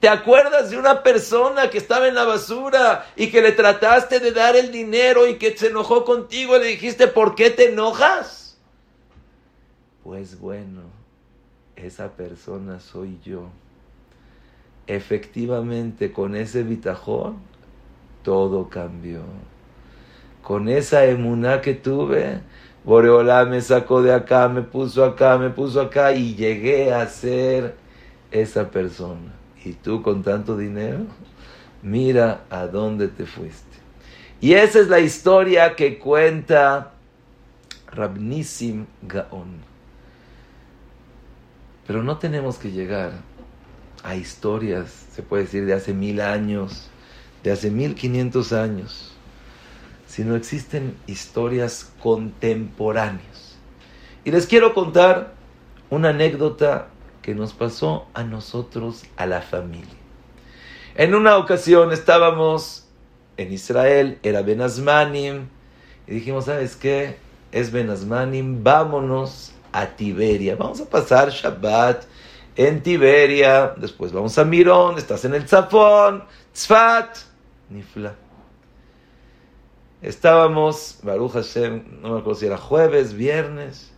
¿Te 0.00 0.08
acuerdas 0.08 0.70
de 0.70 0.78
una 0.78 1.02
persona 1.02 1.68
que 1.68 1.76
estaba 1.76 2.08
en 2.08 2.14
la 2.14 2.24
basura 2.24 3.04
y 3.16 3.26
que 3.26 3.42
le 3.42 3.52
trataste 3.52 4.18
de 4.18 4.32
dar 4.32 4.56
el 4.56 4.72
dinero 4.72 5.26
y 5.26 5.34
que 5.34 5.54
se 5.54 5.66
enojó 5.66 6.06
contigo 6.06 6.56
y 6.56 6.60
le 6.60 6.66
dijiste, 6.68 7.06
¿por 7.06 7.34
qué 7.34 7.50
te 7.50 7.68
enojas? 7.68 8.43
Pues 10.04 10.38
bueno, 10.38 10.82
esa 11.76 12.10
persona 12.10 12.78
soy 12.78 13.18
yo. 13.24 13.48
Efectivamente, 14.86 16.12
con 16.12 16.36
ese 16.36 16.62
bitajón, 16.62 17.38
todo 18.22 18.68
cambió. 18.68 19.22
Con 20.42 20.68
esa 20.68 21.06
emuná 21.06 21.62
que 21.62 21.72
tuve, 21.72 22.40
Boreolá 22.84 23.46
me 23.46 23.62
sacó 23.62 24.02
de 24.02 24.12
acá, 24.12 24.46
me 24.50 24.60
puso 24.60 25.06
acá, 25.06 25.38
me 25.38 25.48
puso 25.48 25.80
acá 25.80 26.12
y 26.12 26.34
llegué 26.34 26.92
a 26.92 27.06
ser 27.06 27.74
esa 28.30 28.70
persona. 28.70 29.32
Y 29.64 29.72
tú 29.72 30.02
con 30.02 30.22
tanto 30.22 30.54
dinero, 30.54 31.06
mira 31.82 32.44
a 32.50 32.66
dónde 32.66 33.08
te 33.08 33.24
fuiste. 33.24 33.78
Y 34.42 34.52
esa 34.52 34.80
es 34.80 34.88
la 34.88 35.00
historia 35.00 35.74
que 35.74 35.98
cuenta 35.98 36.92
Rabnissim 37.90 38.84
Gaon. 39.00 39.73
Pero 41.86 42.02
no 42.02 42.18
tenemos 42.18 42.58
que 42.58 42.70
llegar 42.70 43.12
a 44.02 44.16
historias, 44.16 45.06
se 45.12 45.22
puede 45.22 45.44
decir, 45.44 45.66
de 45.66 45.74
hace 45.74 45.94
mil 45.94 46.20
años, 46.20 46.88
de 47.42 47.52
hace 47.52 47.70
mil 47.70 47.94
quinientos 47.94 48.52
años, 48.52 49.12
sino 50.06 50.36
existen 50.36 50.96
historias 51.06 51.92
contemporáneas. 52.00 53.56
Y 54.24 54.30
les 54.30 54.46
quiero 54.46 54.74
contar 54.74 55.34
una 55.90 56.10
anécdota 56.10 56.88
que 57.22 57.34
nos 57.34 57.52
pasó 57.52 58.06
a 58.14 58.22
nosotros, 58.22 59.04
a 59.16 59.26
la 59.26 59.40
familia. 59.40 59.96
En 60.94 61.14
una 61.14 61.38
ocasión 61.38 61.92
estábamos 61.92 62.86
en 63.36 63.52
Israel, 63.52 64.18
era 64.22 64.42
Benazmanim, 64.42 65.48
y 66.06 66.14
dijimos, 66.14 66.44
¿sabes 66.44 66.76
qué? 66.76 67.16
Es 67.52 67.72
Benazmanim, 67.72 68.62
vámonos 68.62 69.53
a 69.74 69.96
Tiberia. 69.96 70.54
Vamos 70.54 70.80
a 70.80 70.88
pasar 70.88 71.30
Shabbat 71.30 72.04
en 72.54 72.80
Tiberia, 72.80 73.74
después 73.76 74.12
vamos 74.12 74.38
a 74.38 74.44
Mirón, 74.44 74.96
estás 74.98 75.24
en 75.24 75.34
el 75.34 75.48
Zafón, 75.48 76.22
Tzfat, 76.52 77.16
Nifla. 77.70 78.14
Estábamos, 80.00 81.00
Baruch 81.02 81.32
Hashem, 81.32 82.00
no 82.00 82.12
me 82.12 82.20
acuerdo 82.20 82.38
si 82.38 82.46
era 82.46 82.56
jueves, 82.56 83.14
viernes. 83.14 83.90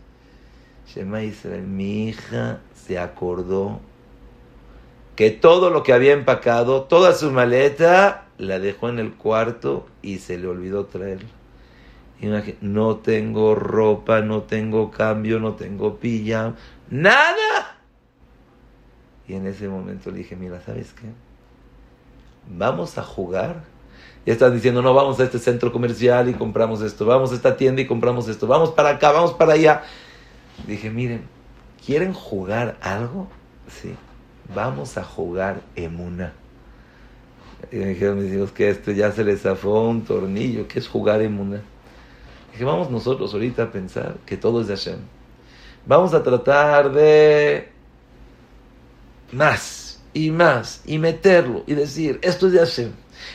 Shema 0.87 1.21
Israel, 1.21 1.67
mi 1.67 2.07
hija 2.07 2.61
se 2.73 2.97
acordó 2.97 3.79
que 5.15 5.29
todo 5.29 5.69
lo 5.69 5.83
que 5.83 5.93
había 5.93 6.13
empacado, 6.13 6.83
toda 6.83 7.13
su 7.13 7.29
maleta, 7.29 8.25
la 8.39 8.57
dejó 8.57 8.89
en 8.89 8.97
el 8.97 9.13
cuarto 9.13 9.85
y 10.01 10.19
se 10.19 10.39
le 10.39 10.47
olvidó 10.47 10.85
traerla 10.85 11.36
no 12.61 12.97
tengo 12.97 13.55
ropa, 13.55 14.21
no 14.21 14.43
tengo 14.43 14.91
cambio, 14.91 15.39
no 15.39 15.53
tengo 15.53 15.97
pilla, 15.97 16.55
nada. 16.89 17.77
Y 19.27 19.33
en 19.33 19.45
ese 19.45 19.67
momento 19.67 20.09
le 20.09 20.19
dije, 20.19 20.35
mira, 20.35 20.61
¿sabes 20.61 20.93
qué? 20.93 21.07
Vamos 22.49 22.97
a 22.97 23.03
jugar. 23.03 23.63
Ya 24.25 24.33
están 24.33 24.53
diciendo, 24.53 24.81
no, 24.81 24.93
vamos 24.93 25.19
a 25.19 25.23
este 25.23 25.39
centro 25.39 25.71
comercial 25.71 26.29
y 26.29 26.33
compramos 26.33 26.81
esto, 26.81 27.05
vamos 27.05 27.31
a 27.31 27.35
esta 27.35 27.55
tienda 27.55 27.81
y 27.81 27.87
compramos 27.87 28.27
esto, 28.27 28.47
vamos 28.47 28.71
para 28.71 28.89
acá, 28.89 29.11
vamos 29.11 29.33
para 29.33 29.53
allá. 29.53 29.83
Dije, 30.65 30.89
miren, 30.89 31.21
¿quieren 31.85 32.13
jugar 32.13 32.77
algo? 32.81 33.27
Sí, 33.69 33.93
vamos 34.53 34.97
a 34.97 35.03
jugar 35.03 35.61
emuna. 35.75 36.33
Y 37.71 37.77
me 37.77 37.85
dijeron 37.87 38.21
mis 38.21 38.33
hijos 38.33 38.51
que 38.51 38.69
esto 38.69 38.91
ya 38.91 39.11
se 39.11 39.23
les 39.23 39.41
zafó 39.41 39.87
un 39.87 40.03
tornillo, 40.03 40.67
¿qué 40.67 40.79
es 40.79 40.87
jugar 40.87 41.21
emuna? 41.21 41.61
Que 42.55 42.63
vamos 42.63 42.89
nosotros 42.89 43.33
ahorita 43.33 43.63
a 43.63 43.71
pensar 43.71 44.17
que 44.25 44.37
todo 44.37 44.61
es 44.61 44.67
de 44.67 44.75
Hashem. 44.75 44.99
Vamos 45.85 46.13
a 46.13 46.23
tratar 46.23 46.91
de 46.91 47.69
más 49.31 50.01
y 50.13 50.31
más 50.31 50.81
y 50.85 50.97
meterlo 50.97 51.63
y 51.67 51.73
decir, 51.73 52.19
esto 52.21 52.47
es 52.47 52.53
de 52.53 52.59
Hashem. 52.59 52.91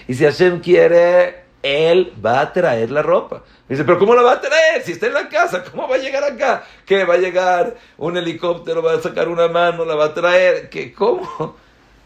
Y 0.09 0.15
si 0.15 0.25
Hashem 0.25 0.61
quiere, 0.61 1.45
Él 1.63 2.13
va 2.25 2.41
a 2.41 2.53
traer 2.53 2.91
la 2.91 3.03
ropa. 3.03 3.43
dice, 3.69 3.85
pero 3.85 3.99
¿cómo 3.99 4.15
la 4.15 4.23
va 4.23 4.33
a 4.33 4.41
traer? 4.41 4.83
Si 4.83 4.93
está 4.93 5.07
en 5.07 5.15
la 5.15 5.29
casa, 5.29 5.63
¿cómo 5.65 5.89
va 5.89 5.97
a 5.97 5.99
llegar 5.99 6.25
acá? 6.25 6.65
¿Qué? 6.85 7.05
¿Va 7.05 7.15
a 7.15 7.19
llegar 7.19 7.77
un 7.97 8.17
helicóptero? 8.17 8.83
¿Va 8.83 8.95
a 8.95 9.01
sacar 9.01 9.29
una 9.29 9.49
mano? 9.49 9.85
¿La 9.85 9.95
va 9.95 10.07
a 10.07 10.15
traer? 10.15 10.69
¿Qué? 10.69 10.93
¿Cómo? 10.93 11.57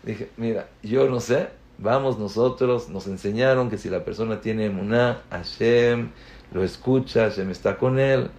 Dije, 0.02 0.30
mira, 0.36 0.68
yo 0.82 1.08
no 1.08 1.20
sé. 1.20 1.48
Vamos 1.78 2.18
nosotros, 2.18 2.88
nos 2.88 3.06
enseñaron 3.06 3.68
que 3.68 3.76
si 3.76 3.90
la 3.90 4.02
persona 4.02 4.40
tiene 4.40 4.66
emuná, 4.66 5.22
Hashem 5.30 6.10
lo 6.52 6.62
escucha, 6.62 7.30
me 7.44 7.52
está 7.52 7.76
con 7.76 7.98
él. 7.98 8.30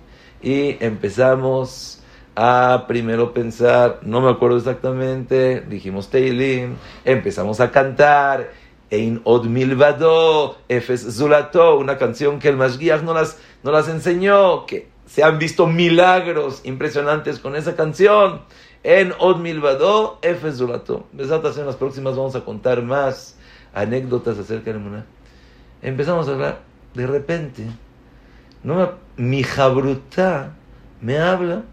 Y 0.42 0.84
empezamos 0.84 2.02
a 2.36 2.86
primero 2.88 3.34
pensar, 3.34 4.00
no 4.04 4.22
me 4.22 4.30
acuerdo 4.30 4.58
exactamente, 4.58 5.62
dijimos 5.62 6.10
Teilim, 6.10 6.76
empezamos 7.04 7.60
a 7.60 7.72
cantar, 7.72 8.52
Ein 8.90 9.22
Od 9.24 9.46
Milvado, 9.46 10.58
Efes 10.70 11.02
Zulato, 11.18 11.78
una 11.78 11.98
canción 11.98 12.40
que 12.40 12.50
el 12.50 12.56
Mashgiach 12.56 13.02
no 13.02 13.14
las, 13.14 13.40
no 13.64 13.72
las 13.72 13.90
enseñó, 13.90 14.66
que 14.66 14.88
se 15.08 15.24
han 15.24 15.40
visto 15.40 15.68
milagros 15.68 16.62
impresionantes 16.64 17.40
con 17.40 17.56
esa 17.56 17.76
canción. 17.76 18.42
En 18.84 19.14
Od 19.20 19.38
Milvado, 19.38 20.20
Efes 20.22 20.58
Zulato. 20.58 21.08
En 21.18 21.66
las 21.66 21.76
próximas 21.76 22.16
vamos 22.16 22.36
a 22.36 22.46
contar 22.46 22.82
más 22.84 23.38
anécdotas 23.74 24.38
acerca 24.38 24.72
de 24.72 24.80
Muná. 24.80 25.06
Empezamos 25.82 26.28
a 26.28 26.32
hablar, 26.32 26.60
de 26.94 27.08
repente, 27.08 27.64
no, 28.64 28.94
mi 29.16 29.44
jabruta 29.44 30.54
me 31.02 31.18
habla. 31.18 31.64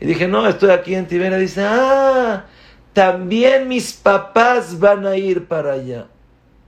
Y 0.00 0.06
dije, 0.06 0.28
no, 0.28 0.46
estoy 0.46 0.70
aquí 0.70 0.94
en 0.94 1.06
Tibera. 1.06 1.36
Dice, 1.38 1.64
ah, 1.64 2.44
también 2.92 3.68
mis 3.68 3.92
papás 3.92 4.78
van 4.78 5.06
a 5.06 5.16
ir 5.16 5.46
para 5.46 5.72
allá. 5.72 6.06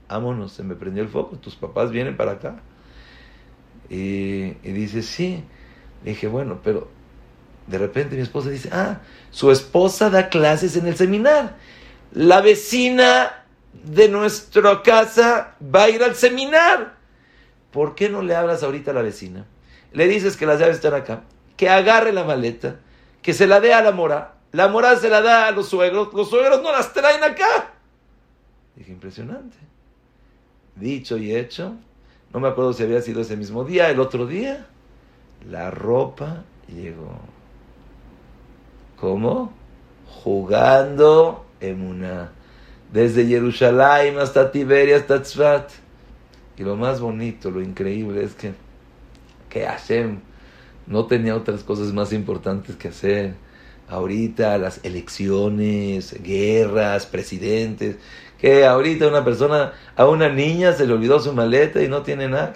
Vámonos, 0.09 0.53
se 0.53 0.63
me 0.63 0.75
prendió 0.75 1.03
el 1.03 1.09
foco, 1.09 1.37
tus 1.37 1.57
papás 1.57 1.91
vienen 1.91 2.17
para 2.17 2.33
acá. 2.33 2.57
Y, 3.89 4.51
dice, 4.63 5.03
sí. 5.03 5.45
dije, 6.05 6.27
bueno, 6.29 6.61
pero 6.63 6.89
de 7.67 7.79
repente 7.79 8.17
mi 8.17 8.23
esposa 8.23 8.51
dice, 8.51 8.69
ah, 8.73 9.01
su 9.31 9.51
esposa 9.51 10.11
da 10.11 10.29
clases 10.29 10.77
en 10.77 10.87
el 10.87 10.97
seminario. 10.97 11.51
La 12.13 12.41
vecina 12.41 13.45
de 13.85 14.09
nuestra 14.09 14.83
casa 14.83 15.55
va 15.63 15.85
a 15.85 15.91
ir 15.91 16.03
al 16.03 16.15
seminario. 16.15 16.89
¿Por 17.73 17.95
qué 17.95 18.09
no 18.09 18.23
le 18.23 18.35
hablas 18.35 18.63
ahorita 18.63 18.93
a 18.93 18.95
la 18.95 19.03
vecina? 19.03 19.45
Le 19.97 20.07
dices 20.09 20.37
que 20.37 20.45
las 20.45 20.61
llaves 20.61 20.77
están 20.77 20.93
acá, 20.93 21.23
que 21.57 21.71
agarre 21.71 22.13
la 22.13 22.23
maleta, 22.23 22.77
que 23.23 23.33
se 23.33 23.47
la 23.47 23.61
dé 23.61 23.73
a 23.73 23.81
la 23.81 23.93
mora, 23.93 24.35
la 24.53 24.69
mora 24.69 24.95
se 24.97 25.09
la 25.09 25.23
da 25.23 25.49
a 25.49 25.53
los 25.53 25.71
suegros, 25.71 26.13
los 26.13 26.29
suegros 26.29 26.63
no 26.63 26.71
las 26.71 26.93
traen 26.93 27.25
acá. 27.25 27.73
Dije, 28.75 28.93
impresionante. 28.93 29.57
Dicho 30.75 31.17
y 31.17 31.35
hecho, 31.35 31.77
no 32.31 32.41
me 32.41 32.49
acuerdo 32.49 32.75
si 32.75 32.83
había 32.83 33.01
sido 33.01 33.23
ese 33.23 33.39
mismo 33.39 33.65
día, 33.65 33.89
el 33.89 33.99
otro 33.99 34.27
día, 34.27 34.67
la 35.49 35.71
ropa 35.71 36.45
llegó. 36.69 37.19
¿Cómo? 38.97 39.55
Jugando 40.23 41.47
Emuná. 41.59 42.33
Desde 42.93 43.27
Jerusalén 43.27 44.19
hasta 44.19 44.53
Tiberia, 44.53 44.99
hasta 44.99 45.23
Tzfat. 45.23 45.71
Y 46.59 46.65
lo 46.65 46.77
más 46.77 47.01
bonito, 47.01 47.51
lo 47.51 47.63
increíble 47.63 48.23
es 48.23 48.35
que, 48.35 48.66
que 49.57 49.67
Hashem 49.67 50.19
no 50.87 51.07
tenía 51.07 51.35
otras 51.35 51.63
cosas 51.65 51.93
más 51.95 52.13
importantes 52.13 52.77
que 52.77 52.89
hacer. 52.89 53.35
Ahorita 53.89 54.59
las 54.59 54.85
elecciones, 54.85 56.15
guerras, 56.23 57.07
presidentes, 57.07 57.97
que 58.39 58.67
ahorita 58.67 59.09
una 59.09 59.25
persona, 59.25 59.73
a 59.97 60.07
una 60.07 60.29
niña 60.29 60.73
se 60.73 60.87
le 60.87 60.93
olvidó 60.93 61.21
su 61.21 61.33
maleta 61.33 61.83
y 61.83 61.89
no 61.89 62.03
tiene 62.03 62.29
nada. 62.29 62.53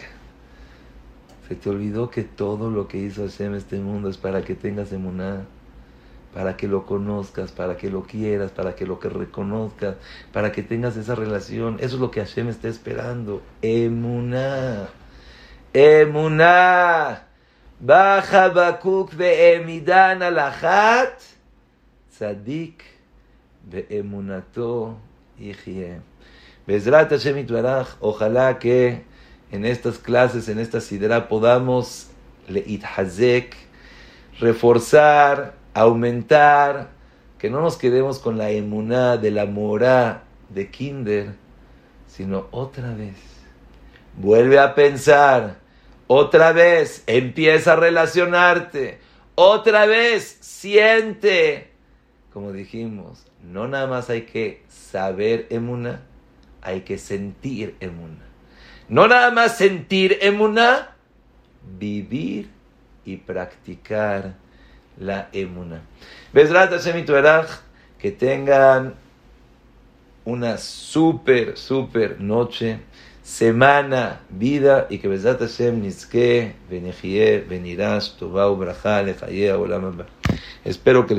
Se 1.49 1.55
te 1.55 1.71
olvidó 1.71 2.11
que 2.11 2.23
todo 2.23 2.71
lo 2.71 2.87
que 2.87 2.99
hizo 2.99 3.23
Hashem 3.23 3.55
este 3.55 3.79
mundo 3.79 4.11
es 4.11 4.19
para 4.19 4.43
que 4.43 4.55
tengas 4.55 4.93
emuná, 4.93 5.47
para 6.35 6.57
que 6.59 6.69
lo 6.69 6.85
conozcas, 6.85 7.51
para 7.51 7.79
que 7.79 7.89
lo 7.89 8.03
quieras, 8.03 8.51
para 8.51 8.75
que 8.75 8.85
lo 8.87 9.01
que 9.01 9.09
reconozcas, 9.09 9.97
para 10.33 10.53
que 10.53 10.63
tengas 10.63 10.99
esa 10.99 11.15
relación. 11.15 11.77
Eso 11.81 11.95
es 11.97 12.01
lo 12.01 12.11
que 12.11 12.21
Hashem 12.21 12.49
está 12.49 12.69
esperando. 12.69 13.41
Emuná. 13.63 14.91
Emuná. 15.73 17.23
Baja 17.79 18.49
Bakuk 18.49 19.13
emidan 19.19 20.23
alachat. 20.23 21.23
Tzadik 22.13 22.85
emunato 23.89 24.99
Bezrat 26.67 27.11
Hashem 27.11 27.47
ojalá 28.01 28.59
que 28.59 29.05
en 29.51 29.65
estas 29.65 29.99
clases, 29.99 30.49
en 30.49 30.59
esta 30.59 30.81
sidra, 30.81 31.29
podamos 31.29 32.09
leithazek, 32.49 33.57
reforzar, 34.39 35.55
aumentar, 35.75 36.91
que 37.39 37.51
no 37.51 37.61
nos 37.61 37.77
quedemos 37.77 38.19
con 38.19 38.39
la 38.39 38.51
emuná 38.51 39.17
de 39.17 39.31
la 39.31 39.47
morá 39.47 40.23
de 40.51 40.71
Kinder, 40.71 41.35
sino 42.07 42.47
otra 42.51 42.93
vez. 42.95 43.17
Vuelve 44.17 44.59
a 44.59 44.75
pensar, 44.75 45.60
otra 46.13 46.51
vez 46.53 47.05
empieza 47.07 47.75
a 47.75 47.77
relacionarte, 47.77 48.99
otra 49.37 49.87
vez 49.87 50.39
siente, 50.41 51.71
como 52.33 52.51
dijimos, 52.51 53.25
no 53.45 53.69
nada 53.69 53.87
más 53.87 54.11
hay 54.11 54.23
que 54.23 54.65
saber 54.69 55.47
emuna, 55.51 56.01
hay 56.63 56.81
que 56.81 56.99
sentir 56.99 57.77
emuna. 57.79 58.25
No 58.89 59.07
nada 59.07 59.31
más 59.31 59.57
sentir 59.57 60.19
emuna, 60.21 60.97
vivir 61.79 62.51
y 63.05 63.19
practicar 63.19 64.35
la 64.99 65.29
emuna. 65.33 65.83
Que 68.01 68.11
tengan 68.11 68.95
una 70.25 70.59
super, 70.59 71.57
super 71.57 72.21
noche, 72.21 72.81
semana, 73.31 74.23
vida 74.29 74.89
y 74.91 74.99
que 74.99 75.07
Besrat 75.07 75.41
Hashem 75.41 75.81
nizke, 75.81 76.57
benechie, 76.69 77.39
benirash, 77.49 78.17
tovau, 78.19 78.57
bracha, 78.57 79.03
lechayeh, 79.03 79.53
olam 79.53 80.05
Espero 80.65 81.07
que 81.07 81.09